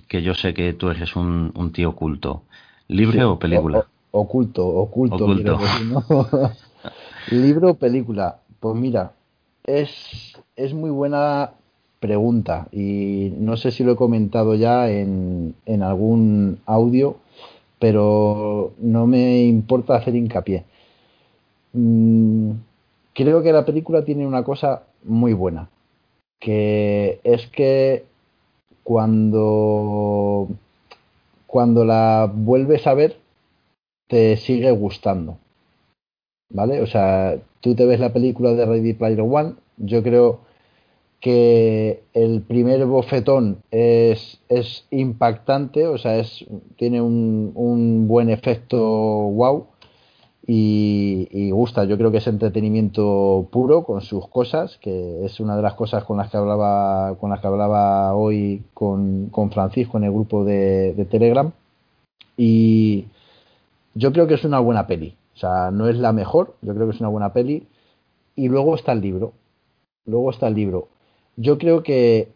que 0.07 0.21
yo 0.21 0.35
sé 0.35 0.53
que 0.53 0.73
tú 0.73 0.91
eres 0.91 1.15
un, 1.15 1.51
un 1.55 1.71
tío 1.71 1.89
oculto. 1.89 2.43
¿Libre 2.87 3.23
o 3.23 3.39
película? 3.39 3.87
Oculto, 4.11 4.67
oculto. 4.67 5.27
¿Libro 7.31 7.71
o 7.71 7.73
película? 7.75 8.39
Pues 8.59 8.75
mira, 8.75 9.13
es, 9.65 10.33
es 10.55 10.73
muy 10.73 10.89
buena 10.89 11.51
pregunta 11.99 12.67
y 12.71 13.33
no 13.37 13.57
sé 13.57 13.71
si 13.71 13.83
lo 13.83 13.93
he 13.93 13.95
comentado 13.95 14.55
ya 14.55 14.89
en, 14.89 15.55
en 15.65 15.83
algún 15.83 16.59
audio, 16.65 17.17
pero 17.77 18.73
no 18.79 19.05
me 19.05 19.43
importa 19.43 19.95
hacer 19.95 20.15
hincapié. 20.15 20.65
Mm, 21.73 22.51
creo 23.13 23.43
que 23.43 23.53
la 23.53 23.65
película 23.65 24.03
tiene 24.03 24.25
una 24.25 24.43
cosa 24.43 24.83
muy 25.03 25.33
buena, 25.33 25.69
que 26.39 27.19
es 27.23 27.47
que 27.47 28.05
cuando, 28.83 30.47
cuando 31.47 31.85
la 31.85 32.31
vuelves 32.33 32.87
a 32.87 32.93
ver, 32.93 33.17
te 34.09 34.35
sigue 34.35 34.71
gustando. 34.71 35.37
¿Vale? 36.49 36.81
O 36.81 36.87
sea, 36.87 37.37
tú 37.61 37.75
te 37.75 37.85
ves 37.85 38.01
la 38.01 38.11
película 38.11 38.53
de 38.53 38.65
Ready 38.65 38.93
Player 38.93 39.21
One, 39.21 39.53
yo 39.77 40.03
creo 40.03 40.41
que 41.21 42.03
el 42.13 42.41
primer 42.41 42.85
bofetón 42.85 43.61
es, 43.71 44.39
es 44.49 44.85
impactante, 44.89 45.85
o 45.85 45.97
sea, 45.97 46.17
es, 46.17 46.45
tiene 46.75 47.01
un, 47.01 47.51
un 47.55 48.07
buen 48.07 48.29
efecto 48.29 48.79
wow 48.79 49.67
y, 50.51 51.51
gusta. 51.51 51.83
Yo 51.85 51.97
creo 51.97 52.11
que 52.11 52.17
es 52.17 52.27
entretenimiento 52.27 53.47
puro 53.51 53.83
con 53.83 54.01
sus 54.01 54.27
cosas, 54.27 54.77
que 54.77 55.23
es 55.25 55.39
una 55.39 55.55
de 55.55 55.61
las 55.61 55.75
cosas 55.75 56.03
con 56.03 56.17
las 56.17 56.31
que 56.31 56.37
hablaba, 56.37 57.15
con 57.19 57.29
las 57.29 57.39
que 57.39 57.47
hablaba 57.47 58.15
hoy 58.15 58.63
con, 58.73 59.27
con 59.29 59.51
Francisco 59.51 59.97
en 59.97 60.05
el 60.05 60.11
grupo 60.11 60.43
de, 60.43 60.93
de, 60.93 61.05
Telegram. 61.05 61.51
Y 62.37 63.05
yo 63.99 64.13
creo 64.13 64.27
que 64.27 64.35
es 64.35 64.45
una 64.45 64.59
buena 64.59 64.87
peli. 64.87 65.17
O 65.35 65.37
sea, 65.37 65.71
no 65.71 65.89
es 65.89 65.97
la 65.97 66.13
mejor, 66.13 66.55
yo 66.61 66.73
creo 66.73 66.87
que 66.87 66.95
es 66.95 67.01
una 67.01 67.09
buena 67.09 67.33
peli. 67.33 67.67
Y 68.35 68.47
luego 68.47 68.75
está 68.75 68.93
el 68.93 69.01
libro. 69.01 69.33
Luego 70.05 70.29
está 70.31 70.47
el 70.47 70.55
libro. 70.55 70.87
Yo 71.35 71.57
creo 71.57 71.83
que 71.83 72.29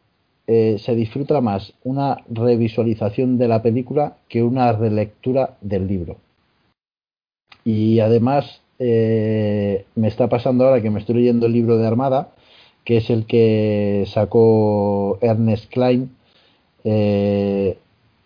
eh, 0.48 0.76
se 0.80 0.94
disfruta 0.94 1.40
más 1.40 1.74
una 1.84 2.18
revisualización 2.28 3.38
de 3.38 3.48
la 3.48 3.62
película 3.62 4.18
que 4.28 4.44
una 4.44 4.74
relectura 4.74 5.56
del 5.62 5.88
libro. 5.88 6.18
Y 7.64 8.02
además 8.02 8.62
eh, 8.80 9.86
me 9.96 10.10
está 10.10 10.28
pasando 10.28 10.66
ahora 10.66 10.82
que 10.82 10.90
me 10.90 11.00
estoy 11.00 11.16
leyendo 11.16 11.46
el 11.46 11.54
libro 11.54 11.78
de 11.78 11.88
Armada, 11.88 12.32
que 12.84 12.98
es 12.98 13.10
el 13.10 13.26
que 13.26 14.04
sacó 14.08 15.18
Ernest 15.22 15.72
Klein. 15.72 16.14
Eh, 16.84 17.78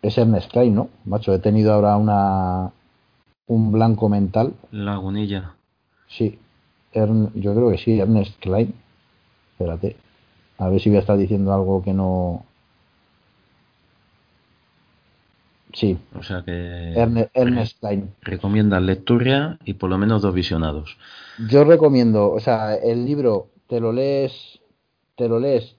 es 0.01 0.17
Ernest 0.17 0.51
Klein, 0.51 0.73
¿no? 0.73 0.89
Macho, 1.05 1.35
he 1.35 1.39
tenido 1.39 1.71
ahora 1.73 1.97
una 1.97 2.71
un 3.48 3.72
blanco 3.72 4.10
mental. 4.10 4.54
Lagunilla. 4.72 5.56
Sí, 6.08 6.38
yo 6.93 7.54
creo 7.54 7.70
que 7.72 7.78
sí, 7.78 8.00
Ernest 8.00 8.39
Klein. 8.39 8.74
Espérate, 9.54 9.95
a 10.58 10.70
ver 10.70 10.80
si 10.80 10.89
voy 10.89 10.98
a 10.98 11.02
estar 11.02 11.18
diciendo 11.18 11.54
algo 11.54 11.84
que 11.84 11.93
no, 11.93 12.43
Sí. 15.74 15.98
O 16.18 16.24
sea 16.24 16.43
que. 16.43 16.93
Ernest, 17.34 17.80
Klein. 17.80 18.10
Recomienda 18.22 18.80
lectura 18.80 19.60
y 19.64 19.74
por 19.76 19.91
lo 19.91 19.98
menos 20.00 20.24
dos 20.24 20.34
visionados. 20.34 20.98
Yo 21.50 21.66
recomiendo, 21.66 22.32
o 22.32 22.39
sea, 22.39 22.76
el 22.76 23.06
libro 23.06 23.50
te 23.68 23.80
lo 23.80 23.91
lees 23.91 24.60
te 25.18 25.28
lo 25.28 25.39
lees. 25.39 25.76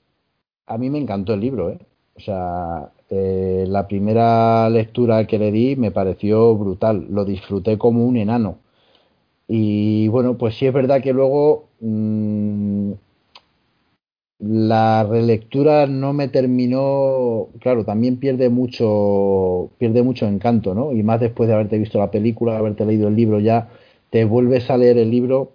A 0.67 0.77
mí 0.77 0.91
me 0.91 0.99
encantó 0.99 1.33
el 1.33 1.41
libro, 1.41 1.71
¿eh? 1.71 1.79
O 2.17 2.21
sea, 2.21 2.91
eh, 3.11 3.65
la 3.69 3.87
primera 3.89 4.69
lectura 4.71 5.27
que 5.27 5.39
le 5.39 5.53
di 5.53 5.77
me 5.77 5.91
pareció 5.91 6.55
brutal, 6.57 7.07
lo 7.11 7.25
disfruté 7.25 7.79
como 7.79 8.07
un 8.07 8.17
enano. 8.17 8.59
Y 9.49 10.09
bueno, 10.09 10.37
pues 10.37 10.57
sí 10.57 10.67
es 10.67 10.75
verdad 10.75 11.03
que 11.03 11.13
luego 11.13 11.69
mmm, 11.81 12.93
la 14.41 15.05
relectura 15.05 15.87
no 15.87 16.13
me 16.13 16.29
terminó, 16.29 17.49
claro, 17.61 17.85
también 17.85 18.19
pierde 18.19 18.51
mucho, 18.51 19.71
pierde 19.79 20.03
mucho 20.03 20.27
encanto, 20.27 20.75
¿no? 20.75 20.93
Y 20.93 21.03
más 21.03 21.21
después 21.21 21.49
de 21.49 21.55
haberte 21.55 21.79
visto 21.79 21.99
la 21.99 22.11
película, 22.11 22.57
haberte 22.57 22.87
leído 22.87 23.09
el 23.09 23.17
libro 23.17 23.41
ya, 23.41 23.69
te 24.11 24.25
vuelves 24.25 24.71
a 24.71 24.77
leer 24.77 24.99
el 24.99 25.11
libro 25.11 25.53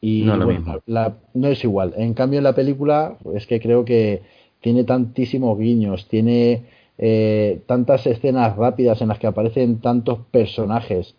y 0.00 0.22
no, 0.24 0.44
bueno, 0.44 0.80
la, 0.86 1.16
no 1.34 1.48
es 1.48 1.64
igual. 1.64 1.94
En 1.96 2.14
cambio 2.14 2.38
en 2.38 2.44
la 2.44 2.54
película 2.54 3.16
es 3.34 3.46
que 3.46 3.60
creo 3.60 3.84
que 3.84 4.22
tiene 4.60 4.84
tantísimos 4.84 5.58
guiños, 5.58 6.08
tiene 6.08 6.64
eh, 6.98 7.62
tantas 7.66 8.06
escenas 8.06 8.56
rápidas 8.56 9.00
en 9.02 9.08
las 9.08 9.18
que 9.18 9.26
aparecen 9.26 9.80
tantos 9.80 10.18
personajes 10.30 11.14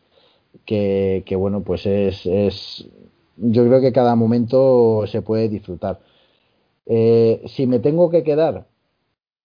que, 0.65 1.35
bueno, 1.37 1.61
pues 1.61 1.85
es, 1.85 2.25
es, 2.25 2.87
yo 3.37 3.65
creo 3.65 3.81
que 3.81 3.93
cada 3.93 4.15
momento 4.15 5.05
se 5.07 5.21
puede 5.21 5.49
disfrutar. 5.49 5.99
Eh, 6.85 7.43
si 7.47 7.67
me 7.67 7.79
tengo 7.79 8.09
que 8.09 8.23
quedar, 8.23 8.67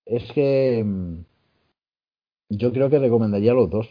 es 0.06 0.30
que 0.32 0.82
mm, 0.84 1.24
yo 2.50 2.72
creo 2.72 2.90
que 2.90 2.98
recomendaría 2.98 3.54
los 3.54 3.70
dos. 3.70 3.88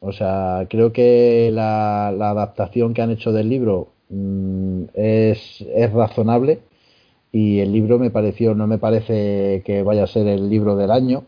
O 0.00 0.12
sea, 0.12 0.66
creo 0.68 0.92
que 0.92 1.50
la, 1.52 2.12
la 2.16 2.30
adaptación 2.30 2.94
que 2.94 3.02
han 3.02 3.10
hecho 3.10 3.32
del 3.32 3.48
libro 3.48 3.92
mmm, 4.08 4.84
es, 4.94 5.60
es 5.60 5.92
razonable 5.92 6.60
y 7.32 7.60
el 7.60 7.72
libro 7.72 7.98
me 7.98 8.10
pareció, 8.10 8.54
no 8.54 8.66
me 8.66 8.78
parece 8.78 9.62
que 9.64 9.82
vaya 9.82 10.04
a 10.04 10.06
ser 10.06 10.26
el 10.28 10.50
libro 10.50 10.76
del 10.76 10.90
año, 10.90 11.24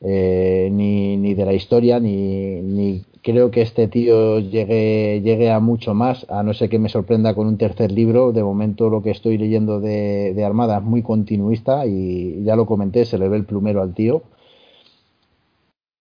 eh, 0.00 0.70
ni, 0.72 1.16
ni, 1.18 1.34
de 1.34 1.44
la 1.44 1.52
historia, 1.52 2.00
ni, 2.00 2.62
ni, 2.62 3.04
creo 3.22 3.50
que 3.50 3.62
este 3.62 3.88
tío 3.88 4.38
llegue, 4.40 5.20
llegue 5.22 5.50
a 5.50 5.60
mucho 5.60 5.92
más, 5.94 6.24
a 6.30 6.42
no 6.42 6.54
ser 6.54 6.70
que 6.70 6.78
me 6.78 6.88
sorprenda 6.88 7.34
con 7.34 7.46
un 7.46 7.58
tercer 7.58 7.92
libro. 7.92 8.32
De 8.32 8.42
momento 8.42 8.88
lo 8.88 9.02
que 9.02 9.10
estoy 9.10 9.38
leyendo 9.38 9.80
de, 9.80 10.32
de 10.34 10.44
Armada 10.44 10.78
es 10.78 10.84
muy 10.84 11.02
continuista 11.02 11.86
y 11.86 12.42
ya 12.44 12.56
lo 12.56 12.66
comenté, 12.66 13.04
se 13.04 13.18
le 13.18 13.28
ve 13.28 13.36
el 13.36 13.44
plumero 13.44 13.82
al 13.82 13.94
tío. 13.94 14.22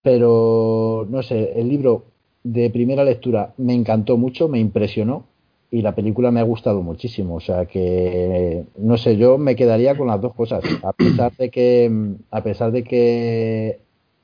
Pero, 0.01 1.05
no 1.09 1.21
sé, 1.21 1.59
el 1.59 1.67
libro 1.67 2.05
de 2.43 2.69
primera 2.69 3.03
lectura 3.03 3.53
me 3.57 3.73
encantó 3.73 4.17
mucho, 4.17 4.47
me 4.47 4.59
impresionó 4.59 5.25
y 5.69 5.81
la 5.81 5.95
película 5.95 6.31
me 6.31 6.39
ha 6.39 6.43
gustado 6.43 6.81
muchísimo. 6.81 7.35
O 7.35 7.39
sea 7.39 7.65
que, 7.65 8.65
no 8.77 8.97
sé, 8.97 9.17
yo 9.17 9.37
me 9.37 9.55
quedaría 9.55 9.97
con 9.97 10.07
las 10.07 10.21
dos 10.21 10.33
cosas. 10.33 10.63
A 10.83 10.93
pesar 10.93 11.35
de 11.35 11.49
que, 11.49 12.15
a 12.31 12.43
pesar 12.43 12.71
de 12.71 12.83
que 12.83 13.79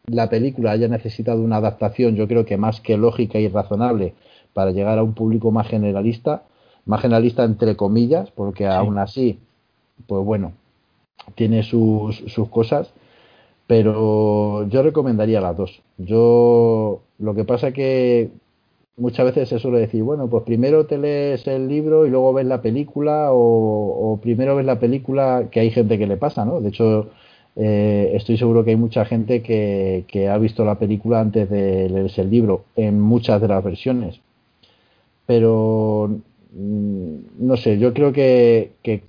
la 0.05 0.29
película 0.29 0.71
haya 0.71 0.87
necesitado 0.87 1.41
una 1.41 1.57
adaptación, 1.57 2.15
yo 2.15 2.27
creo 2.27 2.45
que 2.45 2.57
más 2.57 2.81
que 2.81 2.97
lógica 2.97 3.39
y 3.39 3.47
razonable 3.47 4.13
para 4.53 4.71
llegar 4.71 4.97
a 4.99 5.03
un 5.03 5.13
público 5.13 5.51
más 5.51 5.67
generalista, 5.67 6.43
más 6.85 7.01
generalista 7.01 7.43
entre 7.43 7.75
comillas, 7.75 8.31
porque 8.31 8.65
sí. 8.65 8.69
aún 8.69 8.97
así, 8.97 9.39
pues 10.07 10.23
bueno, 10.23 10.53
tiene 11.35 11.63
sus, 11.63 12.17
sus 12.27 12.49
cosas, 12.49 12.93
pero 13.67 14.67
yo 14.67 14.83
recomendaría 14.83 15.41
las 15.41 15.57
dos. 15.57 15.81
Yo 15.97 17.01
lo 17.19 17.33
que 17.33 17.45
pasa 17.45 17.71
que 17.71 18.29
muchas 18.97 19.25
veces 19.25 19.49
se 19.49 19.59
suele 19.59 19.79
decir, 19.79 20.03
bueno, 20.03 20.27
pues 20.27 20.43
primero 20.43 20.85
te 20.85 20.97
lees 20.97 21.47
el 21.47 21.67
libro 21.67 22.05
y 22.05 22.09
luego 22.09 22.33
ves 22.33 22.45
la 22.45 22.61
película, 22.61 23.29
o, 23.31 24.19
primero 24.21 24.55
ves 24.55 24.65
la 24.65 24.79
película, 24.79 25.47
que 25.51 25.59
hay 25.59 25.71
gente 25.71 25.97
que 25.97 26.07
le 26.07 26.17
pasa, 26.17 26.45
¿no? 26.45 26.61
De 26.61 26.69
hecho, 26.69 27.09
eh, 27.55 28.11
estoy 28.15 28.37
seguro 28.37 28.63
que 28.63 28.71
hay 28.71 28.75
mucha 28.77 29.05
gente 29.05 29.41
que, 29.41 30.05
que, 30.07 30.29
ha 30.29 30.37
visto 30.37 30.65
la 30.65 30.79
película 30.79 31.19
antes 31.19 31.49
de 31.49 31.89
leerse 31.89 32.21
el 32.21 32.29
libro, 32.29 32.65
en 32.75 32.99
muchas 32.99 33.41
de 33.41 33.47
las 33.47 33.63
versiones. 33.63 34.19
Pero, 35.25 36.09
mm, 36.53 37.15
no 37.39 37.57
sé, 37.57 37.79
yo 37.79 37.93
creo 37.93 38.13
que, 38.13 38.71
que 38.83 39.03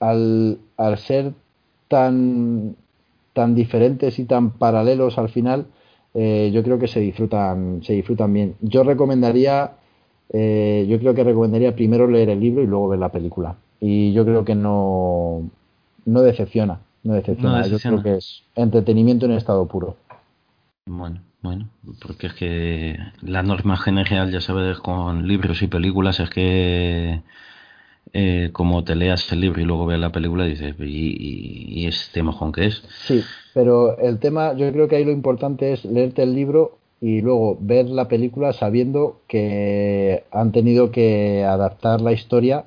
al, 0.00 0.58
al, 0.76 0.98
ser 0.98 1.32
tan, 1.88 2.76
tan 3.32 3.54
diferentes 3.54 4.18
y 4.18 4.24
tan 4.24 4.50
paralelos 4.52 5.18
al 5.18 5.28
final, 5.30 5.66
eh, 6.14 6.50
yo 6.52 6.62
creo 6.62 6.78
que 6.78 6.88
se 6.88 7.00
disfrutan, 7.00 7.82
se 7.82 7.92
disfrutan 7.92 8.32
bien. 8.32 8.54
Yo 8.60 8.82
recomendaría, 8.84 9.72
eh, 10.32 10.86
yo 10.88 10.98
creo 10.98 11.14
que 11.14 11.24
recomendaría 11.24 11.74
primero 11.74 12.08
leer 12.08 12.30
el 12.30 12.40
libro 12.40 12.62
y 12.62 12.66
luego 12.66 12.88
ver 12.88 12.98
la 12.98 13.10
película. 13.10 13.56
Y 13.80 14.12
yo 14.12 14.24
creo 14.24 14.44
que 14.44 14.54
no, 14.54 15.48
no 16.04 16.22
decepciona 16.22 16.80
no 17.02 17.14
decepciona. 17.14 17.62
No 17.62 17.66
Yo 17.66 17.78
creo 17.78 18.02
que 18.02 18.16
es 18.16 18.44
entretenimiento 18.54 19.26
en 19.26 19.32
estado 19.32 19.66
puro. 19.66 19.96
Bueno, 20.86 21.20
bueno, 21.42 21.68
porque 22.00 22.28
es 22.28 22.34
que 22.34 22.98
la 23.22 23.42
norma 23.42 23.76
general, 23.76 24.30
ya 24.30 24.40
sabes, 24.40 24.78
con 24.78 25.26
libros 25.26 25.62
y 25.62 25.68
películas 25.68 26.20
es 26.20 26.30
que 26.30 27.22
eh, 28.12 28.50
como 28.52 28.84
te 28.84 28.94
leas 28.94 29.30
el 29.32 29.40
libro 29.40 29.60
y 29.60 29.64
luego 29.64 29.86
veas 29.86 30.00
la 30.00 30.12
película, 30.12 30.44
dices, 30.44 30.74
¿y, 30.78 30.84
y, 30.84 31.80
y 31.82 31.86
este 31.86 32.22
mojón 32.22 32.52
que 32.52 32.66
es? 32.66 32.82
Sí, 33.06 33.22
pero 33.54 33.98
el 33.98 34.18
tema, 34.18 34.54
yo 34.54 34.70
creo 34.72 34.88
que 34.88 34.96
ahí 34.96 35.04
lo 35.04 35.12
importante 35.12 35.72
es 35.72 35.84
leerte 35.84 36.22
el 36.22 36.34
libro 36.34 36.78
y 37.00 37.20
luego 37.20 37.56
ver 37.60 37.88
la 37.88 38.08
película 38.08 38.52
sabiendo 38.52 39.20
que 39.28 40.24
han 40.30 40.52
tenido 40.52 40.90
que 40.90 41.44
adaptar 41.44 42.00
la 42.00 42.12
historia 42.12 42.64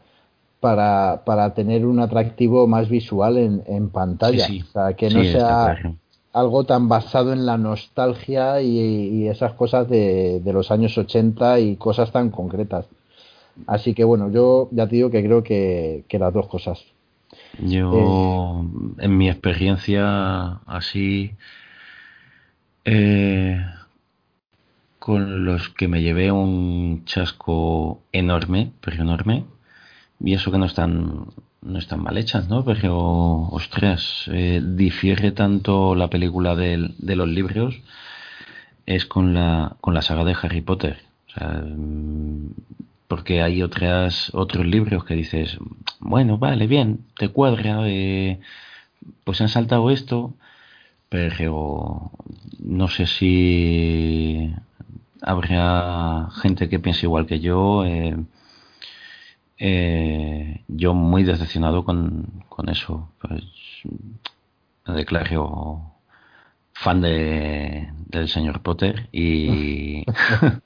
para, 0.60 1.24
para 1.26 1.54
tener 1.54 1.86
un 1.86 2.00
atractivo 2.00 2.68
más 2.68 2.88
visual 2.88 3.38
en, 3.38 3.64
en 3.68 3.90
pantalla. 3.90 4.46
Sí, 4.46 4.62
sí. 4.62 4.66
O 4.70 4.72
sea, 4.72 4.94
que 4.94 5.10
no 5.10 5.22
sí, 5.22 5.32
sea 5.32 5.78
algo 6.34 6.64
tan 6.64 6.88
basado 6.88 7.34
en 7.34 7.46
la 7.46 7.58
nostalgia 7.58 8.62
y, 8.62 8.80
y 8.80 9.28
esas 9.28 9.54
cosas 9.54 9.90
de, 9.90 10.40
de, 10.40 10.54
los 10.54 10.72
años 10.72 10.98
80 10.98 11.60
y 11.60 11.76
cosas 11.76 12.12
tan 12.12 12.30
concretas. 12.30 12.86
Así 13.68 13.94
que 13.94 14.04
bueno, 14.04 14.32
yo 14.32 14.70
ya 14.72 14.88
te 14.88 14.96
digo 14.96 15.12
que 15.12 15.24
creo 15.24 15.44
que, 15.44 16.04
que 16.08 16.20
las 16.20 16.34
dos 16.34 16.48
cosas. 16.48 16.84
Yo, 17.60 18.66
eh, 19.00 19.04
en 19.04 19.18
mi 19.18 19.30
experiencia 19.30 20.60
así, 20.66 21.32
eh, 22.86 23.64
con 25.00 25.46
los 25.46 25.70
que 25.70 25.88
me 25.88 26.02
llevé 26.02 26.32
un 26.32 27.04
chasco 27.06 28.02
enorme, 28.12 28.72
pero 28.82 29.02
enorme, 29.02 29.46
y 30.20 30.34
eso 30.34 30.52
que 30.52 30.58
no 30.58 30.66
están 30.66 31.28
no 31.62 31.78
están 31.78 32.02
mal 32.02 32.18
hechas, 32.18 32.50
¿no? 32.50 32.66
Pero, 32.66 32.98
ostras, 33.52 34.26
eh, 34.32 34.62
difiere 34.64 35.32
tanto 35.32 35.96
la 35.96 36.10
película 36.10 36.56
de, 36.56 36.94
de, 36.98 37.16
los 37.16 37.28
libros 37.28 37.80
es 38.86 39.06
con 39.06 39.34
la, 39.34 39.76
con 39.80 39.94
la 39.94 40.02
saga 40.02 40.24
de 40.24 40.36
Harry 40.42 40.62
Potter. 40.62 40.98
O 41.28 41.32
sea, 41.32 41.64
porque 43.12 43.42
hay 43.42 43.62
otras, 43.62 44.34
otros 44.34 44.66
libros 44.66 45.04
que 45.04 45.16
dices, 45.16 45.58
bueno, 46.00 46.38
vale, 46.38 46.66
bien, 46.66 47.08
te 47.18 47.28
cuadra, 47.28 47.82
eh, 47.86 48.40
pues 49.26 49.42
han 49.42 49.50
saltado 49.50 49.92
esto, 49.92 50.34
pero 51.10 52.10
no 52.60 52.88
sé 52.88 53.08
si 53.08 54.50
habrá 55.22 56.30
gente 56.42 56.70
que 56.70 56.80
piense 56.80 57.06
igual 57.06 57.26
que 57.26 57.42
yo. 57.42 57.84
Eh, 57.84 58.16
eh, 59.58 60.62
yo 60.70 60.94
muy 60.94 61.26
decepcionado 61.26 61.84
con, 61.84 62.46
con 62.48 62.70
eso. 62.70 63.10
Pues, 63.20 63.44
me 64.88 64.94
declaro 64.94 65.82
fan 66.72 67.02
de, 67.02 67.90
del 68.08 68.30
señor 68.30 68.62
Potter 68.62 69.10
y, 69.12 70.06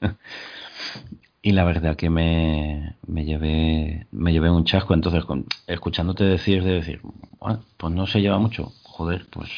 y 1.46 1.52
la 1.52 1.64
verdad 1.64 1.96
que 1.96 2.10
me, 2.10 2.96
me, 3.06 3.24
llevé, 3.24 4.08
me 4.12 4.34
llevé 4.34 4.50
un 4.50 4.66
chasco. 4.66 4.96
Entonces, 4.96 5.26
con, 5.26 5.46
escuchándote 5.68 6.24
decir, 6.24 6.64
de 6.64 6.72
decir, 6.72 7.02
bueno, 7.40 7.60
pues 7.78 7.94
no 7.94 8.08
se 8.08 8.20
lleva 8.20 8.40
mucho, 8.40 8.72
joder, 8.82 9.28
pues, 9.30 9.52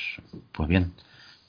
pues 0.51 0.67
bien. 0.67 0.91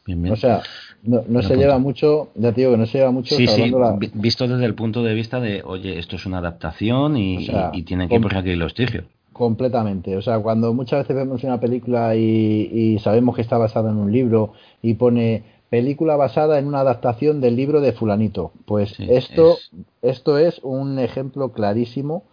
Bien, 0.06 0.22
bien. 0.22 0.32
O 0.32 0.36
sea, 0.36 0.62
no, 1.02 1.24
no 1.26 1.42
se 1.42 1.48
punto. 1.48 1.60
lleva 1.60 1.78
mucho, 1.80 2.28
ya 2.36 2.52
te 2.52 2.60
digo 2.60 2.70
que 2.70 2.78
no 2.78 2.86
se 2.86 2.98
lleva 2.98 3.10
mucho. 3.10 3.34
Sí, 3.34 3.48
sí, 3.48 3.68
la... 3.70 3.98
visto 4.14 4.46
desde 4.46 4.64
el 4.64 4.76
punto 4.76 5.02
de 5.02 5.12
vista 5.12 5.40
de, 5.40 5.64
oye, 5.64 5.98
esto 5.98 6.14
es 6.14 6.24
una 6.24 6.38
adaptación 6.38 7.16
y, 7.16 7.38
o 7.38 7.40
sea, 7.40 7.70
y, 7.72 7.80
y 7.80 7.82
tienen 7.82 8.08
que 8.08 8.14
ir 8.14 8.20
por 8.20 8.36
aquí 8.36 8.54
los 8.54 8.74
tigios. 8.74 9.06
Completamente. 9.32 10.16
O 10.16 10.22
sea, 10.22 10.38
cuando 10.38 10.72
muchas 10.72 11.00
veces 11.00 11.16
vemos 11.16 11.42
una 11.42 11.58
película 11.58 12.14
y, 12.14 12.70
y, 12.72 12.98
sabemos 13.00 13.34
que 13.34 13.42
está 13.42 13.58
basada 13.58 13.90
en 13.90 13.96
un 13.96 14.12
libro 14.12 14.52
y 14.82 14.94
pone 14.94 15.57
película 15.70 16.16
basada 16.16 16.58
en 16.58 16.66
una 16.66 16.80
adaptación 16.80 17.40
del 17.40 17.56
libro 17.56 17.80
de 17.80 17.92
fulanito, 17.92 18.52
pues 18.64 18.90
sí, 18.90 19.06
esto, 19.10 19.52
es... 19.52 19.70
esto 20.02 20.38
es 20.38 20.60
un 20.62 20.98
ejemplo 20.98 21.52
clarísimo 21.52 22.24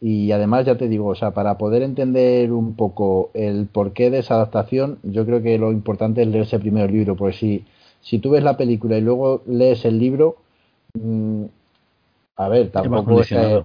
y 0.00 0.32
además 0.32 0.66
ya 0.66 0.76
te 0.76 0.88
digo, 0.88 1.06
o 1.08 1.14
sea, 1.14 1.30
para 1.30 1.58
poder 1.58 1.82
entender 1.82 2.52
un 2.52 2.74
poco 2.74 3.30
el 3.34 3.66
porqué 3.66 4.10
de 4.10 4.18
esa 4.18 4.34
adaptación, 4.34 4.98
yo 5.04 5.24
creo 5.24 5.42
que 5.42 5.58
lo 5.58 5.70
importante 5.70 6.22
es 6.22 6.28
leerse 6.28 6.58
primero 6.58 6.86
el 6.86 6.92
libro, 6.92 7.16
porque 7.16 7.36
si, 7.36 7.64
si 8.00 8.18
tú 8.18 8.30
ves 8.30 8.42
la 8.42 8.56
película 8.56 8.98
y 8.98 9.00
luego 9.00 9.42
lees 9.46 9.84
el 9.84 9.98
libro, 9.98 10.36
mmm, 10.94 11.44
a 12.36 12.48
ver, 12.48 12.70
tampoco 12.70 13.20
es, 13.20 13.28
que, 13.28 13.64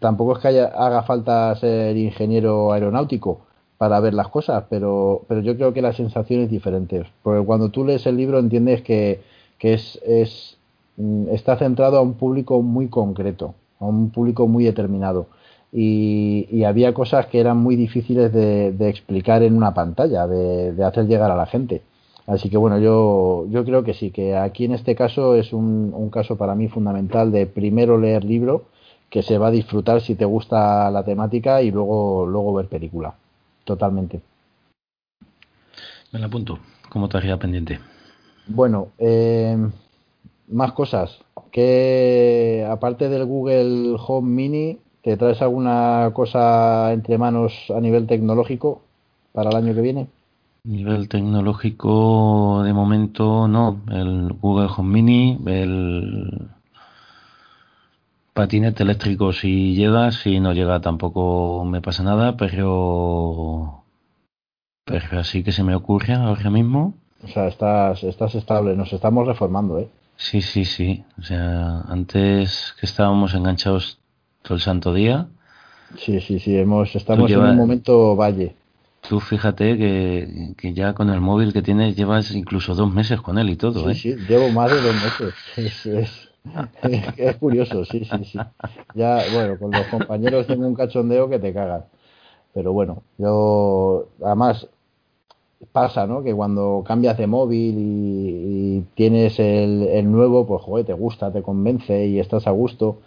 tampoco 0.00 0.32
es 0.32 0.38
que 0.40 0.48
haya, 0.48 0.66
haga 0.66 1.04
falta 1.04 1.54
ser 1.54 1.96
ingeniero 1.96 2.72
aeronáutico 2.72 3.42
para 3.82 3.98
ver 3.98 4.14
las 4.14 4.28
cosas, 4.28 4.62
pero, 4.70 5.22
pero 5.26 5.40
yo 5.40 5.56
creo 5.56 5.72
que 5.72 5.82
la 5.82 5.92
sensación 5.92 6.42
es 6.42 6.48
diferente. 6.48 7.04
Porque 7.24 7.44
cuando 7.44 7.70
tú 7.70 7.84
lees 7.84 8.06
el 8.06 8.16
libro 8.16 8.38
entiendes 8.38 8.80
que, 8.82 9.22
que 9.58 9.74
es, 9.74 9.98
es, 10.06 10.56
mm, 10.98 11.30
está 11.30 11.56
centrado 11.56 11.98
a 11.98 12.00
un 12.00 12.14
público 12.14 12.62
muy 12.62 12.86
concreto, 12.86 13.56
a 13.80 13.86
un 13.86 14.10
público 14.10 14.46
muy 14.46 14.62
determinado. 14.62 15.26
Y, 15.72 16.46
y 16.48 16.62
había 16.62 16.94
cosas 16.94 17.26
que 17.26 17.40
eran 17.40 17.56
muy 17.56 17.74
difíciles 17.74 18.32
de, 18.32 18.70
de 18.70 18.88
explicar 18.88 19.42
en 19.42 19.56
una 19.56 19.74
pantalla, 19.74 20.28
de, 20.28 20.74
de, 20.74 20.84
hacer 20.84 21.08
llegar 21.08 21.32
a 21.32 21.36
la 21.36 21.46
gente. 21.46 21.82
Así 22.28 22.50
que 22.50 22.58
bueno, 22.58 22.78
yo, 22.78 23.46
yo 23.50 23.64
creo 23.64 23.82
que 23.82 23.94
sí, 23.94 24.12
que 24.12 24.36
aquí 24.36 24.64
en 24.64 24.74
este 24.74 24.94
caso 24.94 25.34
es 25.34 25.52
un, 25.52 25.92
un 25.92 26.08
caso 26.08 26.36
para 26.36 26.54
mí 26.54 26.68
fundamental 26.68 27.32
de 27.32 27.48
primero 27.48 27.98
leer 27.98 28.22
libro, 28.22 28.62
que 29.10 29.24
se 29.24 29.38
va 29.38 29.48
a 29.48 29.50
disfrutar 29.50 30.00
si 30.02 30.14
te 30.14 30.24
gusta 30.24 30.88
la 30.92 31.02
temática 31.02 31.62
y 31.62 31.72
luego, 31.72 32.26
luego 32.26 32.54
ver 32.54 32.68
película. 32.68 33.16
Totalmente. 33.64 34.20
Me 36.12 36.18
la 36.18 36.26
apunto, 36.26 36.58
como 36.88 37.08
tarea 37.08 37.38
pendiente. 37.38 37.80
Bueno, 38.46 38.88
eh, 38.98 39.56
más 40.48 40.72
cosas. 40.72 41.18
que 41.50 42.66
aparte 42.70 43.08
del 43.08 43.26
Google 43.26 43.96
Home 44.06 44.30
Mini, 44.30 44.78
te 45.02 45.16
traes 45.16 45.42
alguna 45.42 46.10
cosa 46.14 46.92
entre 46.92 47.18
manos 47.18 47.52
a 47.74 47.80
nivel 47.80 48.06
tecnológico 48.06 48.82
para 49.32 49.50
el 49.50 49.56
año 49.56 49.74
que 49.74 49.80
viene? 49.80 50.06
Nivel 50.64 51.08
tecnológico, 51.08 52.62
de 52.62 52.72
momento 52.72 53.48
no. 53.48 53.80
El 53.90 54.32
Google 54.40 54.68
Home 54.76 55.02
Mini, 55.02 55.38
el 55.46 56.48
patinete 58.32 58.82
eléctrico 58.82 59.32
si 59.32 59.74
llega, 59.74 60.10
si 60.10 60.40
no 60.40 60.52
llega 60.52 60.80
tampoco 60.80 61.64
me 61.64 61.80
pasa 61.80 62.02
nada, 62.02 62.36
pero 62.36 63.84
pero 64.84 65.20
así 65.20 65.42
que 65.42 65.52
se 65.52 65.62
me 65.62 65.74
ocurre 65.74 66.14
ahora 66.14 66.50
mismo. 66.50 66.94
O 67.22 67.28
sea, 67.28 67.46
estás, 67.46 68.02
estás 68.02 68.34
estable, 68.34 68.74
nos 68.74 68.92
estamos 68.92 69.26
reformando, 69.26 69.78
¿eh? 69.78 69.88
Sí, 70.16 70.42
sí, 70.42 70.64
sí. 70.64 71.04
O 71.18 71.22
sea, 71.22 71.82
antes 71.88 72.74
que 72.78 72.86
estábamos 72.86 73.34
enganchados 73.34 73.98
todo 74.42 74.54
el 74.54 74.60
santo 74.60 74.92
día. 74.92 75.28
Sí, 75.96 76.20
sí, 76.20 76.38
sí, 76.38 76.56
hemos, 76.56 76.94
estamos 76.96 77.30
en 77.30 77.38
un 77.38 77.56
momento 77.56 78.16
valle. 78.16 78.56
Tú 79.08 79.20
fíjate 79.20 79.76
que, 79.76 80.54
que, 80.56 80.74
ya 80.74 80.94
con 80.94 81.10
el 81.10 81.20
móvil 81.20 81.52
que 81.52 81.62
tienes 81.62 81.96
llevas 81.96 82.30
incluso 82.32 82.74
dos 82.74 82.92
meses 82.92 83.20
con 83.20 83.36
él 83.36 83.50
y 83.50 83.56
todo, 83.56 83.84
sí, 83.84 83.90
¿eh? 83.90 83.94
Sí, 83.94 84.24
llevo 84.28 84.48
más 84.50 84.70
de 84.70 84.80
dos 84.80 84.94
meses. 84.94 85.34
Es, 85.56 85.86
es, 85.86 86.31
es, 87.16 87.36
curioso, 87.36 87.84
sí, 87.84 88.04
sí, 88.04 88.24
sí. 88.24 88.38
Ya, 88.94 89.22
bueno, 89.32 89.58
con 89.58 89.70
los 89.70 89.86
compañeros 89.86 90.46
tengo 90.46 90.66
un 90.66 90.74
cachondeo 90.74 91.28
que 91.28 91.38
te 91.38 91.52
cagas. 91.52 91.84
Pero 92.54 92.72
bueno, 92.72 93.02
yo, 93.18 94.08
además, 94.22 94.68
pasa, 95.72 96.06
¿no? 96.06 96.22
Que 96.22 96.34
cuando 96.34 96.82
cambias 96.86 97.16
de 97.18 97.26
móvil 97.26 97.76
y, 97.78 98.84
tienes 98.94 99.38
el, 99.38 100.10
nuevo, 100.10 100.46
pues 100.46 100.62
joder, 100.62 100.86
te 100.86 100.92
gusta, 100.92 101.32
te 101.32 101.42
convence 101.42 102.06
y 102.06 102.18
estás 102.18 102.46
a 102.46 102.50
gusto. 102.50 102.98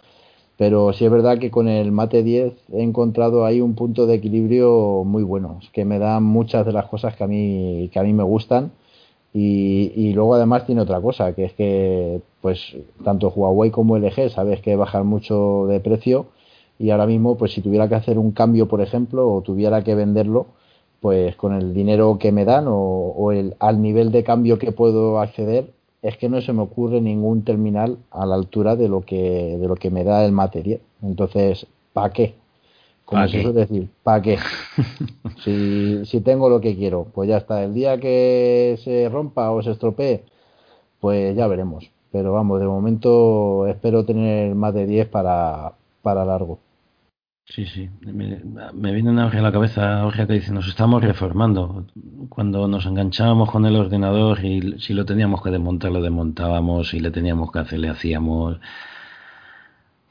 Pero 0.58 0.92
sí 0.94 1.04
es 1.04 1.10
verdad 1.10 1.38
que 1.38 1.50
con 1.50 1.68
el 1.68 1.92
Mate 1.92 2.22
10 2.22 2.54
he 2.72 2.82
encontrado 2.82 3.44
ahí 3.44 3.60
un 3.60 3.74
punto 3.74 4.06
de 4.06 4.14
equilibrio 4.16 5.04
muy 5.04 5.22
bueno. 5.22 5.58
Es 5.62 5.70
que 5.70 5.84
me 5.84 5.98
dan 5.98 6.24
muchas 6.24 6.64
de 6.64 6.72
las 6.72 6.86
cosas 6.86 7.14
que 7.16 7.24
a 7.24 7.26
mí, 7.26 7.90
que 7.92 7.98
a 7.98 8.02
mí 8.02 8.12
me 8.14 8.22
gustan. 8.24 8.72
Y, 9.34 9.92
y 9.94 10.14
luego 10.14 10.34
además 10.34 10.66
tiene 10.66 10.80
otra 10.80 11.00
cosa, 11.00 11.34
que 11.34 11.44
es 11.44 11.52
que 11.54 12.22
pues 12.46 12.76
tanto 13.02 13.28
Huawei 13.34 13.72
como 13.72 13.96
LG 13.96 14.30
sabes 14.30 14.60
que 14.60 14.76
bajan 14.76 15.04
mucho 15.04 15.66
de 15.66 15.80
precio 15.80 16.26
y 16.78 16.90
ahora 16.90 17.04
mismo 17.04 17.36
pues 17.36 17.52
si 17.52 17.60
tuviera 17.60 17.88
que 17.88 17.96
hacer 17.96 18.20
un 18.20 18.30
cambio 18.30 18.68
por 18.68 18.80
ejemplo 18.80 19.28
o 19.28 19.42
tuviera 19.42 19.82
que 19.82 19.96
venderlo 19.96 20.46
pues 21.00 21.34
con 21.34 21.54
el 21.54 21.74
dinero 21.74 22.18
que 22.20 22.30
me 22.30 22.44
dan 22.44 22.68
o, 22.68 22.76
o 22.76 23.32
el, 23.32 23.56
al 23.58 23.82
nivel 23.82 24.12
de 24.12 24.22
cambio 24.22 24.60
que 24.60 24.70
puedo 24.70 25.18
acceder 25.18 25.72
es 26.02 26.16
que 26.18 26.28
no 26.28 26.40
se 26.40 26.52
me 26.52 26.62
ocurre 26.62 27.00
ningún 27.00 27.42
terminal 27.42 27.98
a 28.12 28.24
la 28.26 28.36
altura 28.36 28.76
de 28.76 28.88
lo 28.88 29.00
que 29.00 29.58
de 29.58 29.66
lo 29.66 29.74
que 29.74 29.90
me 29.90 30.04
da 30.04 30.24
el 30.24 30.30
material 30.30 30.78
entonces 31.02 31.66
¿para 31.92 32.12
qué? 32.12 32.36
como 33.04 33.22
¿Pa 33.22 33.28
se 33.28 33.42
suele 33.42 33.58
decir 33.58 33.88
¿para 34.04 34.22
qué? 34.22 34.38
si, 35.42 36.06
si 36.06 36.20
tengo 36.20 36.48
lo 36.48 36.60
que 36.60 36.76
quiero 36.76 37.08
pues 37.12 37.28
ya 37.28 37.38
está 37.38 37.64
el 37.64 37.74
día 37.74 37.98
que 37.98 38.78
se 38.84 39.08
rompa 39.08 39.50
o 39.50 39.64
se 39.64 39.72
estropee 39.72 40.22
pues 41.00 41.36
ya 41.36 41.48
veremos 41.48 41.90
pero 42.16 42.32
vamos 42.32 42.58
de 42.60 42.66
momento 42.66 43.66
espero 43.66 44.04
tener 44.06 44.54
más 44.54 44.72
de 44.72 44.86
10 44.86 45.08
para, 45.08 45.72
para 46.02 46.24
largo 46.24 46.58
Sí, 47.48 47.64
sí. 47.66 47.88
Me, 48.00 48.40
me 48.72 48.92
viene 48.92 49.10
una 49.10 49.28
a 49.28 49.40
la 49.40 49.52
cabeza 49.52 50.00
ahora 50.00 50.26
que 50.26 50.32
dice, 50.32 50.52
nos 50.52 50.66
estamos 50.66 51.00
reformando. 51.04 51.84
Cuando 52.28 52.66
nos 52.66 52.86
enganchábamos 52.86 53.52
con 53.52 53.64
el 53.66 53.76
ordenador 53.76 54.44
y 54.44 54.80
si 54.80 54.94
lo 54.94 55.04
teníamos 55.04 55.42
que 55.42 55.50
desmontar, 55.50 55.92
lo 55.92 56.02
desmontábamos, 56.02 56.88
si 56.88 56.98
le 56.98 57.12
teníamos 57.12 57.52
que 57.52 57.60
hacer, 57.60 57.78
le 57.78 57.88
hacíamos. 57.88 58.58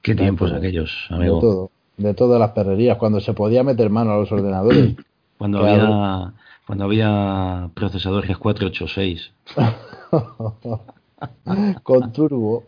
Qué 0.02 0.14
de 0.16 0.22
tiempos 0.24 0.48
todo, 0.50 0.60
aquellos, 0.60 1.08
de 1.10 1.16
amigo. 1.16 1.40
todo, 1.42 1.72
de 1.98 2.14
todas 2.14 2.40
las 2.40 2.52
perrerías, 2.52 2.98
cuando 2.98 3.20
se 3.20 3.34
podía 3.34 3.64
meter 3.66 3.90
mano 3.90 4.12
a 4.14 4.18
los 4.18 4.32
ordenadores. 4.32 4.96
Cuando 5.38 5.60
Claro. 5.60 5.84
había 5.94 6.34
cuando 6.66 6.86
había 6.86 7.70
procesadores 7.74 8.38
486. 8.38 9.32
con 11.84 12.12
turbo. 12.12 12.64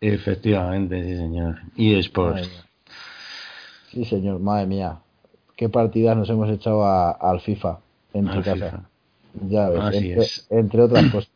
Efectivamente, 0.00 1.02
sí, 1.04 1.16
señor. 1.16 1.58
Y 1.76 1.94
Sports. 1.98 2.48
Sí, 3.90 4.04
señor, 4.04 4.38
madre 4.40 4.66
mía. 4.66 4.98
Qué 5.56 5.68
partidas 5.68 6.16
nos 6.16 6.30
hemos 6.30 6.48
echado 6.48 6.84
a- 6.84 7.10
al 7.10 7.40
FIFA 7.40 7.80
en 8.14 8.24
tu 8.30 8.42
casa. 8.42 8.88
Ya 9.48 9.68
ves, 9.68 9.82
Así 9.82 9.96
entre, 9.96 10.22
es. 10.22 10.46
entre 10.50 10.82
otras 10.82 11.06
cosas. 11.12 11.30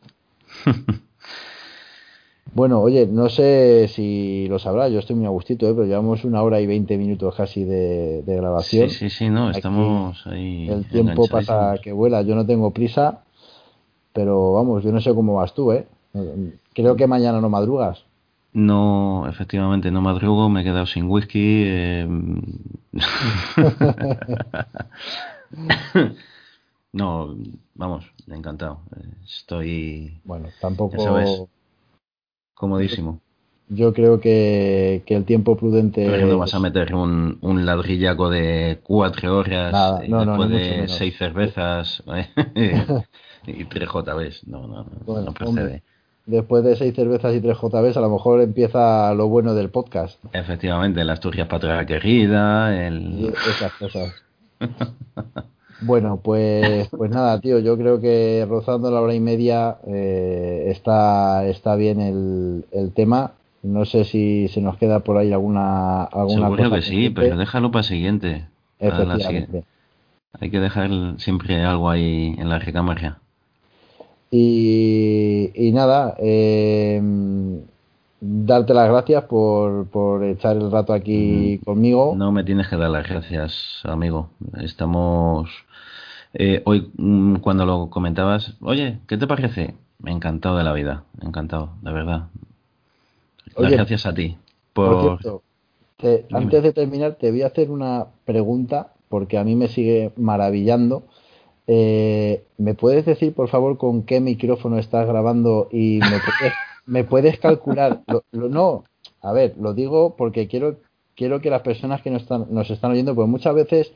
Bueno, 2.53 2.79
oye, 2.81 3.05
no 3.05 3.27
sé 3.27 3.87
si 3.89 4.47
lo 4.47 4.59
sabrás, 4.59 4.91
yo 4.91 4.99
estoy 4.99 5.15
muy 5.17 5.25
a 5.25 5.29
gustito, 5.29 5.67
¿eh? 5.67 5.73
pero 5.73 5.85
llevamos 5.85 6.23
una 6.23 6.41
hora 6.41 6.61
y 6.61 6.67
veinte 6.67 6.97
minutos 6.97 7.35
casi 7.35 7.65
de, 7.65 8.21
de 8.23 8.33
Sí, 8.33 8.37
grabación. 8.37 8.89
sí, 8.89 9.09
sí, 9.09 9.29
no, 9.29 9.49
Aquí 9.49 9.57
estamos 9.57 10.25
ahí 10.25 10.67
el 10.69 10.85
tiempo 10.85 11.27
pasa 11.27 11.75
que 11.83 11.91
vuela, 11.91 12.21
yo 12.21 12.33
no 12.35 12.45
tengo 12.45 12.71
prisa, 12.71 13.23
pero 14.13 14.53
vamos, 14.53 14.83
yo 14.83 14.91
no 14.93 15.01
sé 15.01 15.13
cómo 15.13 15.35
vas 15.35 15.53
tú, 15.53 15.73
¿eh? 15.73 15.85
Creo 16.73 16.95
que 16.95 17.07
mañana 17.07 17.41
no 17.41 17.49
madrugas. 17.49 18.05
No, 18.53 19.27
efectivamente, 19.27 19.91
no 19.91 20.01
madrugo, 20.01 20.47
me 20.49 20.61
he 20.61 20.63
quedado 20.63 20.85
sin 20.85 21.09
whisky. 21.09 21.63
eh, 21.65 22.07
no, 26.93 27.35
vamos, 27.75 28.05
encantado. 28.27 28.79
Estoy, 29.25 30.21
Bueno, 30.23 30.49
ya 30.91 30.99
sabes, 30.99 31.29
tampoco. 31.29 31.49
comodísimo. 32.53 33.19
Yo 33.67 33.93
creo 33.93 34.19
que, 34.19 35.01
que 35.07 35.15
el 35.15 35.25
tiempo 35.25 35.57
prudente 35.57 36.07
Pero 36.11 36.27
no 36.27 36.37
vas 36.37 36.53
a 36.53 36.59
meter 36.59 36.93
un, 36.95 37.39
un 37.41 37.65
ladrillaco 37.65 38.29
de 38.29 38.79
cuatro 38.83 39.39
horas 39.39 39.73
nada, 39.73 40.05
y 40.05 40.09
no, 40.09 40.25
después 40.25 40.51
de 40.51 40.87
seis 40.87 41.17
cervezas 41.17 42.03
y 43.47 43.63
tres 43.65 43.89
JBs. 43.89 44.47
No, 44.47 44.67
no, 44.67 44.83
no, 44.83 44.89
Bueno, 45.05 45.27
no 45.27 45.33
hombre, 45.43 45.65
procede. 45.65 45.83
Después 46.25 46.63
de 46.63 46.75
seis 46.75 46.95
cervezas 46.95 47.35
y 47.35 47.41
tres 47.41 47.57
JBs, 47.57 47.97
a 47.97 48.01
lo 48.01 48.09
mejor 48.09 48.41
empieza 48.41 49.13
lo 49.13 49.27
bueno 49.27 49.53
del 49.53 49.69
podcast. 49.69 50.23
Efectivamente, 50.33 51.03
la 51.03 51.13
Asturias 51.13 51.47
Patria 51.47 51.85
Querida, 51.85 52.87
el... 52.87 53.33
esas 53.49 53.73
cosas. 53.73 54.13
Bueno, 55.81 56.21
pues, 56.23 56.87
pues 56.89 57.11
nada, 57.11 57.39
tío, 57.41 57.59
yo 57.59 57.77
creo 57.77 57.99
que 57.99 58.45
rozando 58.47 58.89
la 58.91 59.01
hora 59.01 59.13
y 59.13 59.19
media 59.19 59.77
eh, 59.85 60.67
está, 60.67 61.45
está 61.45 61.75
bien 61.75 61.99
el, 61.99 62.65
el 62.71 62.93
tema. 62.93 63.33
No 63.61 63.83
sé 63.83 64.05
si 64.05 64.47
se 64.47 64.61
nos 64.61 64.77
queda 64.77 65.01
por 65.01 65.17
ahí 65.17 65.33
alguna, 65.33 66.03
alguna 66.03 66.47
Seguro 66.47 66.63
cosa 66.63 66.75
que 66.75 66.81
sí, 66.81 67.09
pero 67.09 67.35
déjalo 67.35 67.71
para 67.71 67.83
siguiente. 67.83 68.45
Para 68.79 69.03
la 69.03 69.19
siguiente. 69.19 69.57
Efectivamente. 69.59 69.63
Hay 70.39 70.49
que 70.49 70.59
dejar 70.59 70.89
siempre 71.17 71.63
algo 71.63 71.89
ahí 71.89 72.35
en 72.37 72.49
la 72.49 72.59
recámara. 72.59 73.19
Y, 74.31 75.51
y 75.55 75.71
nada, 75.71 76.15
eh, 76.19 77.01
darte 78.19 78.73
las 78.73 78.89
gracias 78.89 79.23
por, 79.25 79.87
por 79.89 80.23
echar 80.23 80.57
el 80.57 80.71
rato 80.71 80.93
aquí 80.93 81.61
conmigo. 81.65 82.21
No 82.21 82.31
me 82.31 82.43
tienes 82.43 82.67
que 82.67 82.77
dar 82.77 82.89
las 82.89 83.07
gracias, 83.07 83.81
amigo. 83.83 84.29
Estamos... 84.61 85.49
eh, 86.33 86.61
hoy, 86.65 86.91
mm, 86.97 87.37
cuando 87.37 87.65
lo 87.65 87.89
comentabas, 87.89 88.55
oye, 88.61 88.99
¿qué 89.07 89.17
te 89.17 89.27
parece? 89.27 89.75
Me 89.99 90.11
encantado 90.11 90.57
de 90.57 90.63
la 90.65 90.73
vida, 90.73 91.05
encantado, 91.21 91.75
de 91.81 91.91
verdad. 91.93 92.29
Las 93.57 93.73
gracias 93.73 94.05
a 94.05 94.13
ti 94.13 94.37
Por 94.81 94.97
por... 94.97 95.19
cierto, 95.19 95.43
te- 95.97 96.27
antes 96.31 96.63
de 96.63 96.73
terminar, 96.73 97.15
te 97.17 97.31
voy 97.31 97.41
a 97.43 97.47
hacer 97.47 97.71
una 97.71 98.07
pregunta 98.25 98.93
porque 99.09 99.37
a 99.37 99.43
mí 99.43 99.55
me 99.55 99.67
sigue 99.69 100.13
maravillando. 100.17 101.03
Eh, 101.67 102.43
¿Me 102.57 102.75
puedes 102.75 103.05
decir, 103.05 103.33
por 103.33 103.49
favor, 103.49 103.77
con 103.77 104.03
qué 104.03 104.19
micrófono 104.19 104.77
estás 104.77 105.07
grabando 105.07 105.67
y 105.71 106.01
me 106.01 106.19
puedes, 106.19 106.53
me 106.85 107.03
puedes 107.03 107.39
calcular? 107.39 108.01
Lo, 108.07 108.23
lo- 108.31 108.49
no, 108.49 108.83
a 109.21 109.31
ver, 109.33 109.55
lo 109.59 109.73
digo 109.73 110.15
porque 110.17 110.47
quiero, 110.47 110.77
quiero 111.15 111.41
que 111.41 111.49
las 111.49 111.61
personas 111.63 112.01
que 112.01 112.11
nos 112.11 112.23
están, 112.23 112.47
nos 112.51 112.69
están 112.69 112.91
oyendo, 112.91 113.15
pues 113.15 113.27
muchas 113.27 113.55
veces 113.55 113.93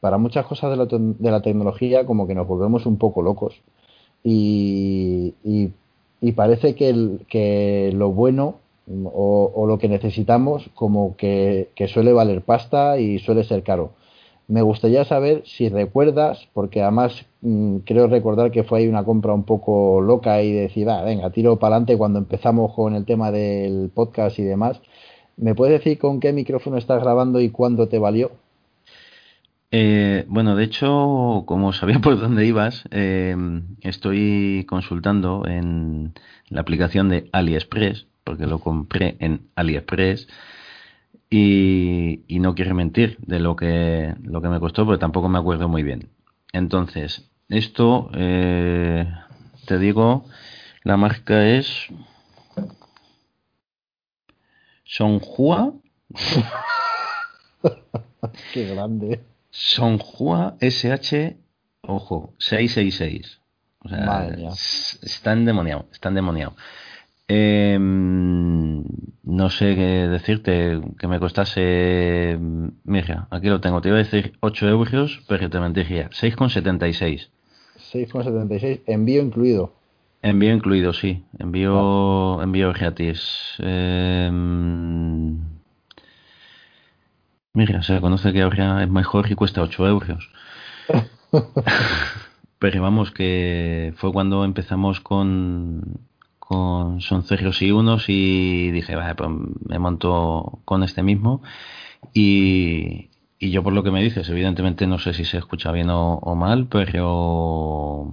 para 0.00 0.18
muchas 0.18 0.46
cosas 0.46 0.70
de 0.70 0.76
la, 0.76 0.86
de 0.86 1.30
la 1.30 1.42
tecnología 1.42 2.06
como 2.06 2.26
que 2.26 2.34
nos 2.34 2.46
volvemos 2.48 2.86
un 2.86 2.98
poco 2.98 3.22
locos. 3.22 3.60
Y, 4.22 5.34
y, 5.44 6.32
parece 6.32 6.74
que, 6.74 6.90
el, 6.90 7.26
que 7.28 7.92
lo 7.94 8.10
bueno 8.12 8.56
o, 9.04 9.50
o, 9.54 9.66
lo 9.66 9.78
que 9.78 9.88
necesitamos 9.88 10.70
como 10.74 11.16
que, 11.16 11.70
que 11.74 11.88
suele 11.88 12.12
valer 12.12 12.42
pasta 12.42 12.98
y 12.98 13.18
suele 13.18 13.44
ser 13.44 13.62
caro. 13.62 13.92
Me 14.50 14.62
gustaría 14.62 15.04
saber 15.04 15.44
si 15.46 15.68
recuerdas, 15.68 16.48
porque 16.52 16.82
además 16.82 17.24
mm, 17.40 17.76
creo 17.84 18.08
recordar 18.08 18.50
que 18.50 18.64
fue 18.64 18.80
ahí 18.80 18.88
una 18.88 19.04
compra 19.04 19.32
un 19.32 19.44
poco 19.44 20.00
loca 20.00 20.42
y 20.42 20.50
decir, 20.50 20.90
ah, 20.90 21.04
venga, 21.04 21.30
tiro 21.30 21.56
para 21.60 21.76
adelante 21.76 21.96
cuando 21.96 22.18
empezamos 22.18 22.74
con 22.74 22.96
el 22.96 23.04
tema 23.04 23.30
del 23.30 23.92
podcast 23.94 24.40
y 24.40 24.42
demás. 24.42 24.80
¿Me 25.36 25.54
puedes 25.54 25.78
decir 25.78 26.00
con 26.00 26.18
qué 26.18 26.32
micrófono 26.32 26.78
estás 26.78 27.00
grabando 27.00 27.40
y 27.40 27.50
cuándo 27.50 27.86
te 27.86 28.00
valió? 28.00 28.32
Eh, 29.70 30.24
bueno, 30.26 30.56
de 30.56 30.64
hecho, 30.64 31.44
como 31.46 31.72
sabía 31.72 32.00
por 32.00 32.18
dónde 32.18 32.44
ibas, 32.44 32.82
eh, 32.90 33.36
estoy 33.82 34.66
consultando 34.68 35.46
en 35.46 36.12
la 36.48 36.62
aplicación 36.62 37.08
de 37.08 37.28
AliExpress, 37.30 38.08
porque 38.24 38.48
lo 38.48 38.58
compré 38.58 39.14
en 39.20 39.42
AliExpress 39.54 40.26
y, 41.30 42.38
no 42.40 42.54
quiero 42.54 42.74
mentir 42.74 43.16
de 43.20 43.38
lo 43.38 43.54
que, 43.54 44.14
lo 44.22 44.42
que 44.42 44.48
me 44.48 44.58
costó, 44.58 44.84
pero 44.84 44.98
tampoco 44.98 45.28
me 45.28 45.38
acuerdo 45.38 45.68
muy 45.68 45.84
bien. 45.84 46.10
Entonces, 46.52 47.30
esto, 47.48 48.10
eh, 48.14 49.08
te 49.66 49.78
digo, 49.78 50.24
la 50.82 50.96
marca 50.96 51.46
es 51.46 51.86
Sonhua. 54.84 55.74
Qué 58.52 58.74
grande. 58.74 59.20
Sonhua 59.50 60.56
SH, 60.60 61.36
ojo, 61.82 62.34
666. 62.38 63.40
O 63.82 63.88
sea, 63.88 64.28
está 65.02 65.32
endemoniado, 65.32 65.86
está 65.92 66.08
endemoniado. 66.08 66.54
Eh, 67.32 67.78
no 67.78 69.50
sé 69.50 69.76
qué 69.76 70.08
decirte, 70.08 70.80
que 70.98 71.06
me 71.06 71.20
costase. 71.20 72.36
Mira, 72.82 73.28
aquí 73.30 73.46
lo 73.46 73.60
tengo, 73.60 73.80
te 73.80 73.88
iba 73.88 73.98
a 73.98 74.02
decir 74.02 74.32
8 74.40 74.68
euros, 74.68 75.22
pero 75.28 75.48
te 75.48 75.60
mentiría. 75.60 76.10
6,76. 76.10 77.28
6,76, 77.92 78.80
envío 78.86 79.22
incluido. 79.22 79.72
Envío 80.22 80.52
incluido, 80.52 80.92
sí. 80.92 81.22
Envío, 81.38 82.42
envío 82.42 82.72
gratis. 82.72 83.54
Eh, 83.60 84.28
mira, 87.52 87.82
se 87.82 88.00
conoce 88.00 88.32
que 88.32 88.42
ahora 88.42 88.82
es 88.82 88.90
mejor 88.90 89.30
y 89.30 89.36
cuesta 89.36 89.62
8 89.62 89.86
euros. 89.86 90.32
pero 92.58 92.82
vamos, 92.82 93.12
que 93.12 93.94
fue 93.98 94.12
cuando 94.12 94.44
empezamos 94.44 94.98
con, 95.00 96.09
con 96.50 97.00
son 97.00 97.22
ceros 97.22 97.62
y 97.62 97.70
unos 97.70 98.08
y 98.08 98.72
dije, 98.72 98.96
vale, 98.96 99.14
pues 99.14 99.30
me 99.68 99.78
monto 99.78 100.58
con 100.64 100.82
este 100.82 101.00
mismo 101.00 101.42
y, 102.12 103.08
y, 103.38 103.50
yo 103.52 103.62
por 103.62 103.72
lo 103.72 103.84
que 103.84 103.92
me 103.92 104.02
dices, 104.02 104.28
evidentemente 104.28 104.88
no 104.88 104.98
sé 104.98 105.14
si 105.14 105.24
se 105.24 105.38
escucha 105.38 105.70
bien 105.70 105.90
o, 105.90 106.34
mal, 106.34 106.66
pero, 106.66 108.10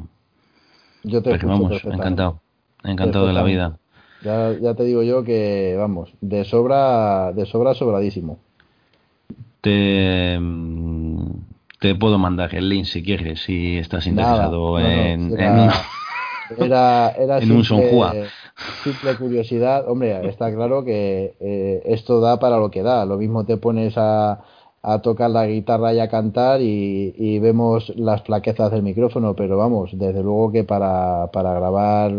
yo 1.04 1.24
te 1.24 1.32
pero 1.32 1.48
vamos, 1.48 1.84
encantado, 1.84 2.40
encantado 2.84 3.26
de 3.26 3.34
la 3.34 3.42
vida. 3.42 3.80
Ya, 4.22 4.54
ya 4.62 4.76
te 4.76 4.84
digo 4.84 5.02
yo 5.02 5.24
que, 5.24 5.76
vamos, 5.76 6.12
de 6.22 6.46
sobra, 6.46 7.34
de 7.34 7.48
sobra 7.48 7.74
sobradísimo. 7.74 8.38
Te, 9.62 10.40
te 11.80 11.96
puedo 11.96 12.20
mandar 12.20 12.54
el 12.54 12.70
link 12.70 12.86
si 12.86 13.02
quieres, 13.02 13.42
si 13.42 13.78
estás 13.78 14.06
interesado 14.06 14.80
en, 14.80 15.40
en 15.40 15.72
era, 16.58 17.10
era 17.12 17.38
en 17.40 17.64
simple, 17.64 17.92
un 17.92 18.26
simple 18.84 19.16
curiosidad. 19.18 19.90
Hombre, 19.90 20.28
está 20.28 20.54
claro 20.54 20.84
que 20.84 21.36
eh, 21.40 21.82
esto 21.86 22.20
da 22.20 22.40
para 22.40 22.58
lo 22.58 22.72
que 22.72 22.84
da. 22.84 23.06
Lo 23.06 23.18
mismo 23.18 23.46
te 23.46 23.58
pones 23.58 23.94
a, 23.98 24.44
a 24.82 25.02
tocar 25.02 25.30
la 25.30 25.48
guitarra 25.48 25.94
y 25.94 26.00
a 26.00 26.08
cantar 26.08 26.62
y, 26.62 27.14
y, 27.18 27.40
vemos 27.40 27.92
las 27.98 28.22
flaquezas 28.24 28.72
del 28.72 28.84
micrófono, 28.84 29.36
pero 29.36 29.58
vamos, 29.58 29.92
desde 29.94 30.24
luego 30.24 30.52
que 30.52 30.64
para, 30.64 31.30
para 31.34 31.54
grabar 31.54 32.14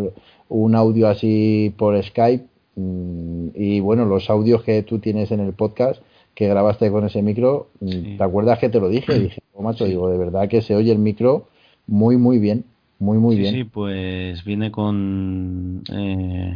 un 0.49 0.75
audio 0.75 1.09
así 1.09 1.75
por 1.79 2.03
Skype 2.03 2.45
mmm, 2.77 3.49
y 3.55 3.81
bueno, 3.81 4.05
los 4.05 4.29
audios 4.29 4.63
que 4.63 4.83
tú 4.83 4.99
tienes 4.99 5.31
en 5.31 5.41
el 5.41 5.53
podcast 5.53 6.03
que 6.35 6.47
grabaste 6.47 6.91
con 6.91 7.05
ese 7.05 7.23
micro, 7.23 7.69
mm, 7.81 7.89
sí. 7.89 8.15
¿te 8.19 8.23
acuerdas 8.23 8.59
que 8.59 8.69
te 8.69 8.81
lo 8.81 8.89
dije? 8.89 9.13
Dije, 9.19 9.41
oh, 9.55 9.63
macho, 9.63 9.85
sí. 9.85 9.91
digo, 9.91 10.09
de 10.11 10.19
verdad 10.19 10.49
que 10.49 10.63
se 10.63 10.75
oye 10.75 10.93
el 10.93 10.99
micro 10.99 11.47
muy, 11.87 12.17
muy 12.17 12.39
bien. 12.39 12.65
Muy, 12.99 13.19
muy 13.19 13.37
sí, 13.37 13.41
bien. 13.41 13.55
Sí, 13.55 13.65
pues 13.65 14.45
viene 14.45 14.71
con, 14.73 15.83
eh, 15.93 16.55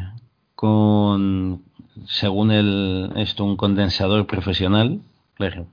con, 0.55 1.62
según 2.06 2.51
el, 2.51 3.12
esto, 3.16 3.44
un 3.44 3.56
condensador 3.56 4.27
profesional. 4.27 5.01
Claro. 5.35 5.66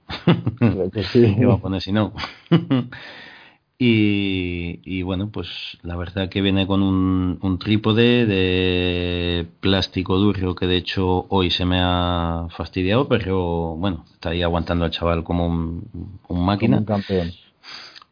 Que 0.94 1.04
sí. 1.12 1.36
¿Qué 1.38 1.46
va 1.46 1.56
a 1.56 1.60
poner 1.60 1.82
si 1.82 1.92
no? 1.92 2.14
y, 3.80 4.80
y, 4.84 5.02
bueno, 5.02 5.30
pues 5.30 5.48
la 5.82 5.96
verdad 5.96 6.30
que 6.30 6.42
viene 6.42 6.68
con 6.68 6.84
un, 6.84 7.40
un, 7.42 7.58
trípode 7.58 8.28
de 8.28 9.48
plástico 9.60 10.18
duro 10.18 10.54
que 10.54 10.68
de 10.68 10.78
hecho 10.78 11.26
hoy 11.30 11.50
se 11.50 11.66
me 11.66 11.80
ha 11.82 12.48
fastidiado, 12.52 13.08
pero 13.08 13.76
bueno, 13.76 14.06
está 14.14 14.30
ahí 14.30 14.44
aguantando 14.44 14.86
al 14.86 14.92
chaval 14.92 15.24
como 15.24 15.48
un, 15.48 16.20
un 16.28 16.46
máquina. 16.46 16.78
Como 16.78 16.96
un 16.96 17.02
campeón. 17.02 17.32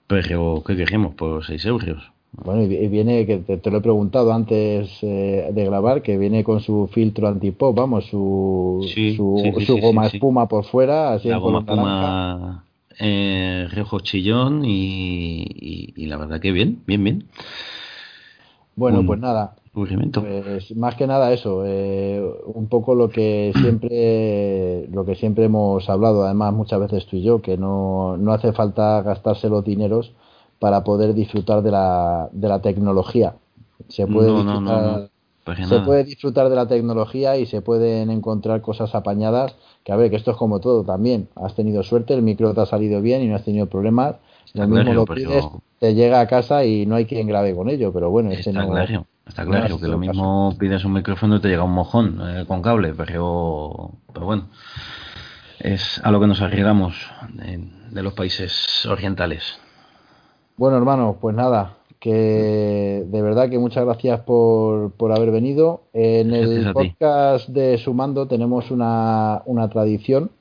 Pero, 0.07 0.63
¿qué 0.65 0.75
queremos? 0.75 1.13
Por 1.15 1.45
6 1.45 1.65
euros. 1.65 2.16
Bueno, 2.31 2.63
y 2.63 2.87
viene, 2.87 3.25
que 3.25 3.37
te, 3.37 3.57
te 3.57 3.71
lo 3.71 3.77
he 3.77 3.81
preguntado 3.81 4.31
antes 4.31 4.89
eh, 5.01 5.49
de 5.51 5.65
grabar, 5.65 6.01
que 6.01 6.17
viene 6.17 6.43
con 6.43 6.59
su 6.59 6.87
filtro 6.91 7.27
antipop, 7.27 7.75
vamos, 7.75 8.05
su, 8.05 8.87
sí, 8.93 9.15
su, 9.15 9.41
sí, 9.43 9.51
sí, 9.57 9.65
su 9.65 9.77
goma 9.79 10.05
espuma 10.07 10.47
por 10.47 10.65
fuera, 10.65 11.13
así 11.13 11.29
la 11.29 11.37
en 11.37 11.41
goma 11.41 11.59
espuma 11.59 12.63
eh, 12.99 13.67
rejo 13.71 13.99
chillón 13.99 14.65
y, 14.65 15.45
y, 15.49 15.93
y, 15.95 16.05
la 16.05 16.17
verdad 16.17 16.39
que 16.39 16.51
bien, 16.51 16.83
bien, 16.85 17.03
bien. 17.03 17.23
Bueno, 18.75 18.99
Un 18.99 19.07
pues 19.07 19.19
nada, 19.19 19.55
pues 19.73 20.75
más 20.75 20.95
que 20.95 21.05
nada 21.05 21.31
eso, 21.33 21.63
eh, 21.65 22.23
un 22.45 22.67
poco 22.67 22.95
lo 22.95 23.09
que 23.09 23.51
siempre 23.55 24.87
lo 24.91 25.05
que 25.05 25.15
siempre 25.15 25.45
hemos 25.45 25.87
hablado, 25.89 26.23
además 26.23 26.53
muchas 26.53 26.79
veces 26.79 27.05
tú 27.05 27.17
y 27.17 27.23
yo, 27.23 27.41
que 27.41 27.57
no, 27.57 28.17
no 28.17 28.33
hace 28.33 28.53
falta 28.53 29.01
gastarse 29.03 29.49
los 29.49 29.63
dineros 29.63 30.13
para 30.59 30.83
poder 30.83 31.13
disfrutar 31.13 31.61
de 31.61 31.71
la, 31.71 32.29
de 32.31 32.47
la 32.47 32.61
tecnología. 32.61 33.35
Se 33.89 34.07
puede, 34.07 34.31
No, 34.31 34.37
disfrutar, 34.43 34.83
no, 34.83 34.97
no. 34.99 35.09
Para 35.43 35.65
se 35.65 35.65
nada. 35.75 35.85
puede 35.85 36.03
disfrutar 36.03 36.49
de 36.49 36.55
la 36.55 36.67
tecnología 36.67 37.37
y 37.37 37.45
se 37.45 37.61
pueden 37.61 38.09
encontrar 38.11 38.61
cosas 38.61 38.93
apañadas, 38.95 39.55
que 39.83 39.91
a 39.93 39.95
ver, 39.95 40.09
que 40.09 40.17
esto 40.17 40.31
es 40.31 40.37
como 40.37 40.59
todo 40.59 40.83
también. 40.83 41.29
Has 41.35 41.55
tenido 41.55 41.83
suerte, 41.83 42.13
el 42.13 42.21
micro 42.21 42.53
te 42.53 42.61
ha 42.61 42.65
salido 42.65 43.01
bien 43.01 43.21
y 43.23 43.27
no 43.27 43.35
has 43.35 43.45
tenido 43.45 43.67
problemas. 43.67 44.15
Está 44.45 44.63
Lo 44.63 44.67
mismo 44.67 44.83
claro, 44.83 44.93
lo 44.93 45.05
pides, 45.05 45.45
te 45.79 45.93
llega 45.93 46.19
a 46.19 46.27
casa 46.27 46.65
y 46.65 46.85
no 46.85 46.95
hay 46.95 47.05
quien 47.05 47.27
grabe 47.27 47.55
con 47.55 47.69
ello, 47.69 47.93
pero 47.93 48.09
bueno, 48.09 48.31
ese 48.31 48.49
Está 48.49 48.65
claro, 48.65 49.05
está 49.25 49.45
claro 49.45 49.79
que 49.79 49.87
lo 49.87 49.99
caso. 50.05 50.11
mismo 50.11 50.55
pides 50.57 50.83
un 50.85 50.93
micrófono 50.93 51.35
y 51.37 51.39
te 51.41 51.47
llega 51.49 51.63
un 51.63 51.73
mojón 51.73 52.19
eh, 52.21 52.45
con 52.47 52.61
cable, 52.61 52.93
pero, 52.93 53.91
pero 54.13 54.25
bueno, 54.25 54.47
es 55.59 55.99
a 56.03 56.11
lo 56.11 56.19
que 56.19 56.27
nos 56.27 56.41
arriesgamos 56.41 56.95
de, 57.33 57.67
de 57.91 58.03
los 58.03 58.13
países 58.13 58.85
orientales. 58.85 59.59
Bueno, 60.57 60.77
hermano, 60.77 61.17
pues 61.21 61.35
nada, 61.35 61.77
que 61.99 63.03
de 63.07 63.21
verdad 63.21 63.49
que 63.49 63.59
muchas 63.59 63.85
gracias 63.85 64.21
por, 64.21 64.91
por 64.91 65.11
haber 65.11 65.31
venido. 65.31 65.81
En 65.93 66.33
el 66.33 66.73
podcast 66.73 67.47
de 67.49 67.77
Sumando 67.77 68.27
tenemos 68.27 68.71
una, 68.71 69.43
una 69.45 69.69
tradición, 69.69 70.31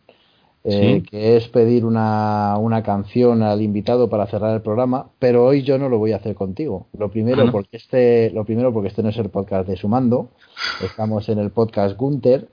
eh, 0.65 1.01
Sí. 1.03 1.03
que 1.09 1.37
es 1.37 1.47
pedir 1.49 1.85
una, 1.85 2.57
una 2.59 2.83
canción 2.83 3.43
al 3.43 3.61
invitado 3.63 4.09
para 4.09 4.27
cerrar 4.27 4.55
el 4.55 4.63
programa, 4.63 5.07
pero 5.19 5.45
hoy 5.47 5.63
yo 5.63 5.79
no 5.79 5.89
lo 5.89 5.99
voy 5.99 6.13
a 6.13 6.17
hacer 6.17 6.35
contigo. 6.35 6.87
Lo 6.99 7.11
primero, 7.11 7.43
Ah, 7.43 7.45
¿no? 7.47 7.53
porque 7.53 7.77
este, 7.77 8.31
lo 8.31 8.45
primero 8.45 8.73
porque 8.73 8.89
este 8.89 9.03
no 9.03 9.11
es 9.11 9.19
el 9.19 9.29
podcast 9.29 9.69
de 9.69 9.77
Sumando, 9.77 10.29
estamos 10.83 11.29
en 11.29 11.39
el 11.39 11.51
podcast 11.51 11.97
Gunter. 11.97 12.49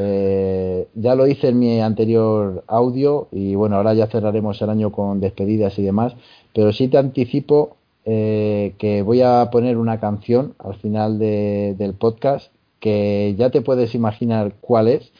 Eh, 0.00 0.86
ya 0.94 1.16
lo 1.16 1.26
hice 1.26 1.48
en 1.48 1.58
mi 1.58 1.80
anterior 1.80 2.62
audio 2.68 3.26
y 3.32 3.56
bueno, 3.56 3.74
ahora 3.76 3.94
ya 3.94 4.06
cerraremos 4.06 4.62
el 4.62 4.70
año 4.70 4.92
con 4.92 5.18
despedidas 5.18 5.76
y 5.80 5.82
demás, 5.82 6.14
pero 6.58 6.72
sí 6.72 6.88
te 6.88 6.98
anticipo 6.98 7.76
eh, 8.04 8.74
que 8.78 9.02
voy 9.02 9.22
a 9.22 9.48
poner 9.52 9.76
una 9.76 10.00
canción 10.00 10.54
al 10.58 10.74
final 10.74 11.20
de- 11.20 11.76
del 11.78 11.94
podcast 11.94 12.50
que 12.80 13.36
ya 13.38 13.50
te 13.50 13.60
puedes 13.60 13.94
imaginar 13.94 14.54
cuál 14.60 14.88
es 14.88 15.12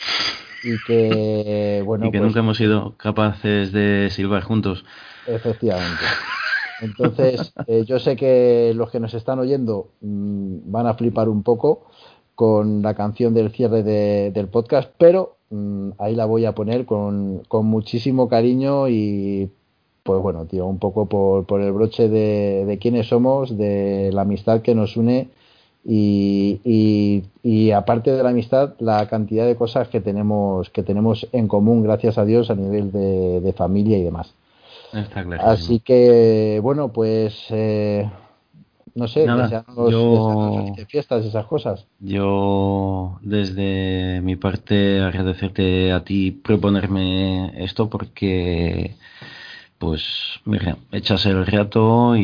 y 0.65 0.73
que 0.85 1.81
bueno 1.87 2.07
y 2.07 2.11
que 2.11 2.19
pues, 2.19 2.27
nunca 2.27 2.41
hemos 2.41 2.57
sido 2.57 2.95
capaces 2.97 3.71
de 3.71 4.09
silbar 4.11 4.43
juntos. 4.43 4.85
Efectivamente. 5.29 6.03
Entonces, 6.81 7.53
eh, 7.69 7.85
yo 7.87 8.01
sé 8.01 8.17
que 8.17 8.73
los 8.75 8.91
que 8.91 8.99
nos 8.99 9.15
están 9.15 9.39
oyendo 9.39 9.91
mm, 10.01 10.57
van 10.73 10.89
a 10.89 10.95
flipar 10.95 11.29
un 11.29 11.45
poco 11.45 11.87
con 12.35 12.83
la 12.83 12.95
canción 12.95 13.33
del 13.33 13.53
cierre 13.53 13.85
de- 13.85 14.33
del 14.33 14.49
podcast, 14.49 14.91
pero 14.99 15.37
mm, 15.51 15.91
ahí 15.99 16.17
la 16.17 16.25
voy 16.25 16.47
a 16.47 16.55
poner 16.57 16.85
con, 16.85 17.43
con 17.47 17.67
muchísimo 17.67 18.29
cariño 18.29 18.89
y 18.89 19.51
pues 20.09 20.23
bueno, 20.23 20.47
tío, 20.47 20.65
un 20.65 20.79
poco 20.79 21.05
por, 21.05 21.45
por 21.45 21.61
el 21.61 21.71
broche 21.73 22.09
de, 22.09 22.65
de 22.65 22.79
quiénes 22.79 23.09
somos, 23.09 23.59
de 23.59 24.09
la 24.11 24.23
amistad 24.23 24.63
que 24.63 24.75
nos 24.75 24.97
une 24.97 25.29
y, 25.85 26.61
y, 26.65 27.25
y, 27.43 27.73
aparte 27.73 28.11
de 28.13 28.23
la 28.23 28.31
amistad, 28.31 28.73
la 28.79 29.07
cantidad 29.07 29.45
de 29.45 29.55
cosas 29.55 29.89
que 29.89 30.01
tenemos, 30.01 30.71
que 30.71 30.83
tenemos 30.83 31.29
en 31.33 31.47
común, 31.47 31.83
gracias 31.83 32.17
a 32.17 32.25
Dios, 32.25 32.49
a 32.51 32.55
nivel 32.55 32.91
de, 32.91 33.43
de 33.43 33.53
familia 33.53 33.99
y 33.99 34.03
demás. 34.03 34.33
Está. 34.95 35.27
Así 35.39 35.81
que, 35.81 36.59
bueno, 36.63 36.89
pues 36.89 37.35
eh, 37.51 38.09
no 38.95 39.09
sé, 39.09 39.27
Nada, 39.27 39.43
desearnos, 39.43 39.91
yo- 39.91 40.11
desearnos 40.13 40.57
felices 40.65 40.89
fiestas, 40.89 41.25
esas 41.27 41.45
cosas. 41.45 41.85
Yo, 42.01 43.19
desde 43.21 44.23
mi 44.23 44.37
parte, 44.37 45.01
agradecerte 45.01 45.93
a 45.93 46.03
ti 46.03 46.31
proponerme 46.31 47.53
esto 47.63 47.91
porque, 47.91 48.95
pues, 49.79 50.03
mira, 50.45 50.77
echas 50.93 51.25
el 51.27 51.47
rato 51.47 52.17
y, 52.17 52.23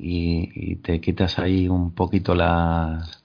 y- 0.00 0.50
y 0.54 0.76
te 0.76 1.00
quitas 1.00 1.38
ahí 1.38 1.68
un 1.68 1.92
poquito 1.92 2.34
las, 2.34 3.22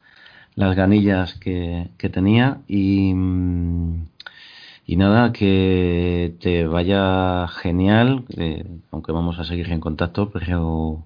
las 0.55 0.75
ganillas 0.75 1.33
que, 1.35 1.89
que 1.97 2.09
tenía 2.09 2.59
y, 2.67 3.13
mm, 3.13 4.05
y 4.85 4.95
nada, 4.97 5.31
que 5.33 6.35
te 6.39 6.65
vaya 6.67 7.47
genial, 7.47 8.25
eh, 8.37 8.65
aunque 8.91 9.11
vamos 9.11 9.39
a 9.39 9.43
seguir 9.45 9.71
en 9.71 9.79
contacto, 9.79 10.29
pero 10.31 11.05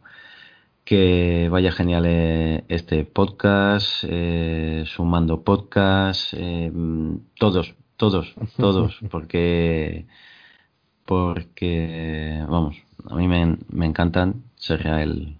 que 0.85 1.49
vaya 1.51 1.71
genial 1.71 2.05
eh, 2.07 2.63
este 2.69 3.03
podcast, 3.05 4.03
eh, 4.07 4.83
sumando 4.87 5.41
podcast, 5.43 6.33
eh, 6.35 6.71
mm, 6.73 7.17
todos, 7.39 7.75
todos, 7.97 8.33
todos, 8.57 8.97
porque, 9.11 10.05
porque, 11.07 12.43
vamos, 12.49 12.75
a 13.09 13.15
mí 13.15 13.27
me, 13.29 13.57
me 13.69 13.85
encantan, 13.85 14.43
será 14.57 15.01
el, 15.01 15.37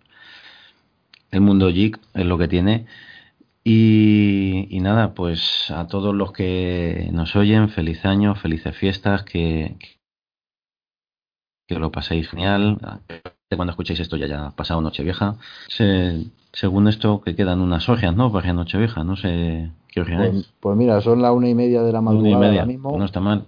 el 1.30 1.41
mundo 1.41 1.68
geek, 1.68 1.99
es 2.14 2.26
lo 2.26 2.38
que 2.38 2.48
tiene. 2.48 2.85
Y, 3.65 4.68
y 4.69 4.80
nada, 4.80 5.14
pues 5.14 5.69
a 5.69 5.88
todos 5.88 6.15
los 6.15 6.31
que 6.31 7.10
nos 7.11 7.35
oyen, 7.35 7.68
feliz 7.68 8.06
año, 8.06 8.34
felices 8.35 8.77
fiestas, 8.77 9.23
que, 9.23 9.76
que 11.68 11.77
lo 11.77 11.91
paséis 11.91 12.30
genial. 12.30 12.77
Cuando 13.53 13.72
escuchéis 13.72 13.99
esto 13.99 14.15
ya 14.15 14.26
haya 14.26 14.52
pasado 14.52 14.80
Nochevieja. 14.80 15.35
Se, 15.68 16.27
según 16.53 16.88
esto, 16.88 17.19
que 17.19 17.35
quedan 17.35 17.60
unas 17.60 17.89
horas, 17.89 18.15
¿no? 18.15 18.31
Para 18.31 18.53
Nochevieja, 18.53 19.03
no 19.03 19.18
sé 19.18 19.69
qué 19.89 19.99
os 19.99 20.07
Pues, 20.07 20.53
pues 20.61 20.77
mira, 20.77 21.02
son 21.02 21.22
las 21.22 21.34
una 21.34 21.49
y 21.49 21.56
media 21.56 21.81
de 21.81 21.91
la 21.91 21.99
Una 21.99 22.11
y 22.11 22.15
madrugada 22.15 22.39
media, 22.39 22.61
ahora 22.61 22.72
mismo 22.72 22.98
no 22.98 23.03
está 23.03 23.19
mal. 23.19 23.44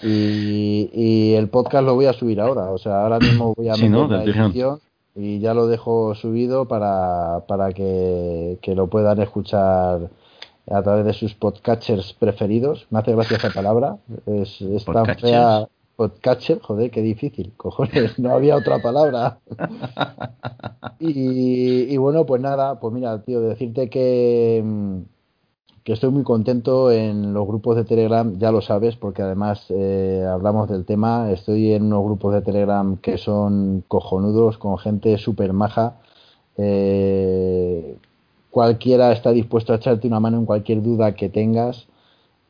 Y, 0.00 0.90
y 0.92 1.34
el 1.34 1.48
podcast 1.48 1.84
lo 1.84 1.94
voy 1.94 2.06
a 2.06 2.12
subir 2.12 2.40
ahora. 2.40 2.70
O 2.70 2.78
sea, 2.78 3.02
ahora 3.02 3.18
mismo 3.18 3.54
voy 3.54 3.68
a 3.68 3.74
Sí, 3.74 3.88
la 3.88 4.24
edición 4.24 4.80
y 5.14 5.40
ya 5.40 5.52
lo 5.52 5.66
dejo 5.66 6.14
subido 6.14 6.66
para, 6.66 7.44
para 7.46 7.72
que, 7.72 8.58
que 8.62 8.74
lo 8.74 8.86
puedan 8.86 9.20
escuchar 9.20 10.10
a 10.70 10.82
través 10.82 11.04
de 11.04 11.12
sus 11.12 11.34
podcatchers 11.34 12.14
preferidos. 12.14 12.86
Me 12.90 13.00
hace 13.00 13.12
gracia 13.12 13.36
esa 13.36 13.50
palabra. 13.50 13.98
Es, 14.26 14.60
es 14.62 14.84
tan 14.84 15.18
fea. 15.18 15.68
Podcatcher, 15.94 16.60
joder, 16.60 16.90
qué 16.90 17.02
difícil, 17.02 17.52
cojones, 17.56 18.18
no 18.18 18.32
había 18.32 18.56
otra 18.56 18.80
palabra. 18.80 19.38
Y, 20.98 21.92
y 21.92 21.96
bueno, 21.96 22.24
pues 22.26 22.40
nada, 22.40 22.78
pues 22.78 22.94
mira, 22.94 23.20
tío, 23.22 23.40
decirte 23.40 23.90
que, 23.90 24.62
mm, 24.64 25.00
que 25.84 25.92
estoy 25.92 26.10
muy 26.10 26.22
contento 26.22 26.92
en 26.92 27.34
los 27.34 27.46
grupos 27.46 27.76
de 27.76 27.84
Telegram, 27.84 28.38
ya 28.38 28.52
lo 28.52 28.60
sabes, 28.60 28.96
porque 28.96 29.22
además 29.22 29.66
eh, 29.70 30.24
hablamos 30.28 30.68
del 30.68 30.84
tema, 30.84 31.30
estoy 31.32 31.72
en 31.72 31.84
unos 31.84 32.04
grupos 32.04 32.34
de 32.34 32.42
Telegram 32.42 32.96
que 32.98 33.18
son 33.18 33.82
cojonudos, 33.88 34.58
con 34.58 34.78
gente 34.78 35.18
súper 35.18 35.52
maja. 35.52 35.96
Eh, 36.56 37.96
cualquiera 38.50 39.12
está 39.12 39.32
dispuesto 39.32 39.72
a 39.72 39.76
echarte 39.76 40.06
una 40.06 40.20
mano 40.20 40.38
en 40.38 40.46
cualquier 40.46 40.82
duda 40.82 41.14
que 41.14 41.28
tengas. 41.28 41.88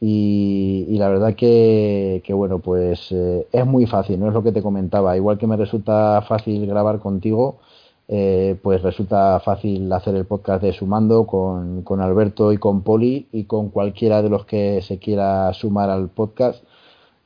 Y, 0.00 0.96
la 0.98 1.08
verdad 1.08 1.34
que, 1.36 2.22
que 2.24 2.34
bueno, 2.34 2.58
pues 2.58 3.12
eh, 3.12 3.46
es 3.52 3.66
muy 3.66 3.86
fácil, 3.86 4.18
no 4.18 4.28
es 4.28 4.34
lo 4.34 4.42
que 4.42 4.52
te 4.52 4.62
comentaba. 4.62 5.16
Igual 5.16 5.38
que 5.38 5.46
me 5.46 5.56
resulta 5.56 6.22
fácil 6.22 6.66
grabar 6.66 6.98
contigo, 6.98 7.60
eh, 8.08 8.58
pues 8.62 8.82
resulta 8.82 9.40
fácil 9.40 9.92
hacer 9.92 10.14
el 10.14 10.26
podcast 10.26 10.62
de 10.62 10.72
Sumando 10.72 11.26
con, 11.26 11.82
con 11.82 12.00
Alberto 12.00 12.52
y 12.52 12.58
con 12.58 12.82
Poli 12.82 13.28
y 13.32 13.44
con 13.44 13.70
cualquiera 13.70 14.22
de 14.22 14.28
los 14.28 14.44
que 14.44 14.82
se 14.82 14.98
quiera 14.98 15.52
sumar 15.54 15.90
al 15.90 16.08
podcast. 16.08 16.62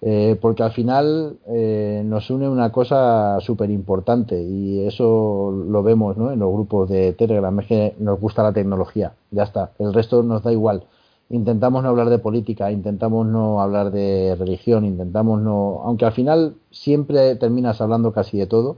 Eh, 0.03 0.36
porque 0.40 0.62
al 0.62 0.73
final 0.73 1.39
eh, 1.47 2.03
nos 2.05 2.28
une 2.31 2.48
una 2.48 2.70
cosa 2.70 3.40
súper 3.40 3.70
importante 3.70 4.40
y 4.43 4.86
eso 4.86 5.51
lo 5.51 5.82
vemos 5.82 6.19
¿no? 6.19 6.31
en 6.31 6.39
los 6.39 6.53
grupos 6.53 6.90
de 6.90 7.15
Telegram, 7.15 7.59
es 7.61 7.66
que 7.66 7.97
nos 7.98 8.20
gusta 8.20 8.43
la 8.43 8.53
tecnología, 8.53 9.15
ya 9.31 9.44
está, 9.44 9.73
el 9.78 9.94
resto 9.94 10.23
nos 10.23 10.43
da 10.43 10.53
igual. 10.53 10.85
Intentamos 11.31 11.82
no 11.82 11.89
hablar 11.89 12.11
de 12.11 12.19
política, 12.19 12.70
intentamos 12.70 13.27
no 13.27 13.61
hablar 13.61 13.90
de 13.90 14.36
religión, 14.39 14.85
intentamos 14.85 15.40
no, 15.40 15.81
aunque 15.85 16.05
al 16.05 16.12
final 16.12 16.55
siempre 16.70 17.35
terminas 17.36 17.81
hablando 17.81 18.12
casi 18.12 18.39
de 18.39 18.47
todo, 18.47 18.77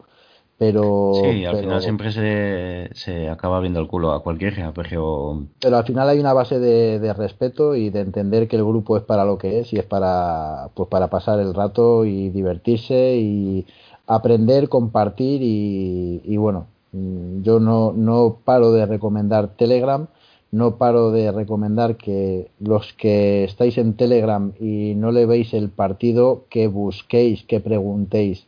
pero, 0.59 1.13
Sí, 1.23 1.45
al 1.45 1.53
pero- 1.55 1.63
final 1.69 1.83
siempre 1.83 2.11
se, 2.13 2.91
se 2.95 3.29
acaba 3.31 3.61
viendo 3.61 3.79
el 3.81 3.87
culo 3.87 4.11
a 4.13 4.23
cualquiera, 4.23 4.73
pero 4.75 5.45
pero 5.61 5.77
al 5.77 5.85
final 5.85 6.09
hay 6.09 6.19
una 6.19 6.33
base 6.33 6.59
de, 6.59 6.99
de 6.99 7.13
respeto 7.15 7.77
y 7.77 7.91
de 7.91 8.01
entender 8.01 8.49
que 8.49 8.57
el 8.57 8.65
grupo 8.65 8.97
es 8.97 9.05
para 9.05 9.25
lo 9.25 9.39
que 9.39 9.61
es 9.61 9.73
y 9.73 9.79
es 9.79 9.85
para 9.85 10.69
pues 10.75 10.89
para 10.89 11.09
pasar 11.09 11.39
el 11.41 11.55
rato 11.55 12.05
y 12.05 12.31
divertirse 12.31 13.17
y 13.19 13.67
aprender, 14.09 14.69
compartir 14.69 15.43
y, 15.43 16.23
y 16.25 16.37
bueno, 16.39 16.67
yo 16.93 17.61
no, 17.61 17.93
no 17.93 18.39
paro 18.45 18.73
de 18.73 18.87
recomendar 18.87 19.49
Telegram, 19.57 20.07
no 20.51 20.77
paro 20.77 21.11
de 21.13 21.31
recomendar 21.31 21.97
que 21.97 22.51
los 22.59 22.95
que 22.95 23.45
estáis 23.45 23.77
en 23.79 23.93
Telegram 23.95 24.53
y 24.59 24.95
no 24.97 25.13
le 25.13 25.27
veis 25.27 25.53
el 25.55 25.69
partido, 25.69 26.47
que 26.49 26.67
busquéis, 26.67 27.45
que 27.45 27.61
preguntéis. 27.61 28.47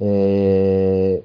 Eh, 0.00 1.22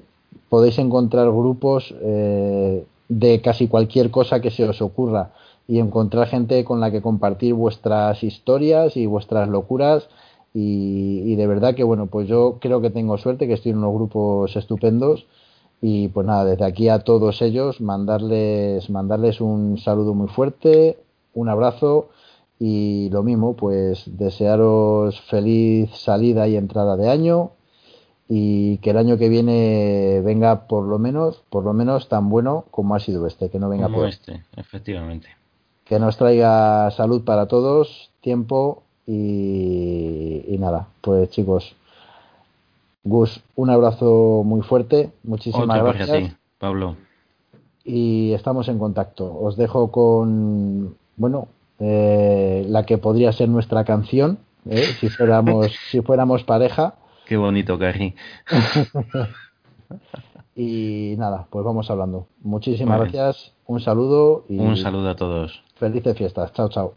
podéis 0.54 0.78
encontrar 0.78 1.26
grupos 1.32 1.92
eh, 2.00 2.86
de 3.08 3.40
casi 3.40 3.66
cualquier 3.66 4.12
cosa 4.12 4.38
que 4.38 4.52
se 4.52 4.62
os 4.62 4.80
ocurra 4.82 5.32
y 5.66 5.80
encontrar 5.80 6.28
gente 6.28 6.64
con 6.64 6.78
la 6.78 6.92
que 6.92 7.02
compartir 7.02 7.54
vuestras 7.54 8.22
historias 8.22 8.96
y 8.96 9.06
vuestras 9.06 9.48
locuras. 9.48 10.06
Y, 10.54 11.22
y 11.24 11.34
de 11.34 11.48
verdad 11.48 11.74
que 11.74 11.82
bueno 11.82 12.06
pues 12.06 12.28
yo 12.28 12.58
creo 12.60 12.80
que 12.80 12.90
tengo 12.90 13.18
suerte 13.18 13.48
que 13.48 13.54
estoy 13.54 13.72
en 13.72 13.78
unos 13.78 13.94
grupos 13.94 14.54
estupendos. 14.54 15.26
Y 15.82 16.06
pues 16.06 16.24
nada 16.24 16.44
desde 16.44 16.64
aquí 16.64 16.88
a 16.88 17.00
todos 17.00 17.42
ellos 17.42 17.80
mandarles 17.80 18.88
mandarles 18.90 19.40
un 19.40 19.76
saludo 19.78 20.14
muy 20.14 20.28
fuerte 20.28 20.98
un 21.34 21.48
abrazo 21.48 22.10
y 22.60 23.08
lo 23.10 23.24
mismo 23.24 23.54
pues 23.56 24.04
desearos 24.06 25.20
feliz 25.22 25.90
salida 25.96 26.46
y 26.46 26.54
entrada 26.54 26.96
de 26.96 27.10
año 27.10 27.50
y 28.28 28.78
que 28.78 28.90
el 28.90 28.96
año 28.96 29.18
que 29.18 29.28
viene 29.28 30.22
venga 30.24 30.66
por 30.66 30.84
lo 30.84 30.98
menos 30.98 31.42
por 31.50 31.64
lo 31.64 31.72
menos 31.74 32.08
tan 32.08 32.30
bueno 32.30 32.64
como 32.70 32.94
ha 32.94 33.00
sido 33.00 33.26
este 33.26 33.50
que 33.50 33.58
no 33.58 33.68
venga 33.68 33.86
como 33.86 33.98
peor 33.98 34.08
este, 34.08 34.42
efectivamente. 34.56 35.28
que 35.84 35.98
nos 35.98 36.16
traiga 36.16 36.90
salud 36.90 37.22
para 37.24 37.46
todos 37.46 38.10
tiempo 38.22 38.82
y, 39.06 40.44
y 40.48 40.56
nada 40.58 40.88
pues 41.02 41.28
chicos 41.30 41.76
Gus 43.02 43.42
un 43.56 43.68
abrazo 43.68 44.42
muy 44.44 44.62
fuerte 44.62 45.10
muchísimas 45.22 45.68
Otro 45.68 45.82
para 45.82 45.92
gracias 45.92 46.30
ti, 46.30 46.36
Pablo. 46.58 46.96
y 47.84 48.32
estamos 48.32 48.68
en 48.68 48.78
contacto 48.78 49.38
os 49.38 49.56
dejo 49.56 49.90
con 49.90 50.96
bueno 51.16 51.48
eh, 51.78 52.64
la 52.68 52.86
que 52.86 52.96
podría 52.96 53.32
ser 53.32 53.50
nuestra 53.50 53.84
canción 53.84 54.38
¿eh? 54.70 54.82
si 54.98 55.10
fuéramos 55.10 55.72
si 55.90 56.00
fuéramos 56.00 56.42
pareja 56.44 56.94
Qué 57.24 57.36
bonito, 57.36 57.78
Carri. 57.78 58.14
Y 60.56 61.14
nada, 61.18 61.46
pues 61.50 61.64
vamos 61.64 61.90
hablando. 61.90 62.28
Muchísimas 62.40 63.00
gracias, 63.00 63.52
un 63.66 63.80
saludo 63.80 64.44
y 64.48 64.58
Un 64.60 64.76
saludo 64.76 65.10
a 65.10 65.16
todos. 65.16 65.62
felices 65.76 66.16
fiestas. 66.16 66.52
Chao, 66.52 66.68
chao. 66.68 66.94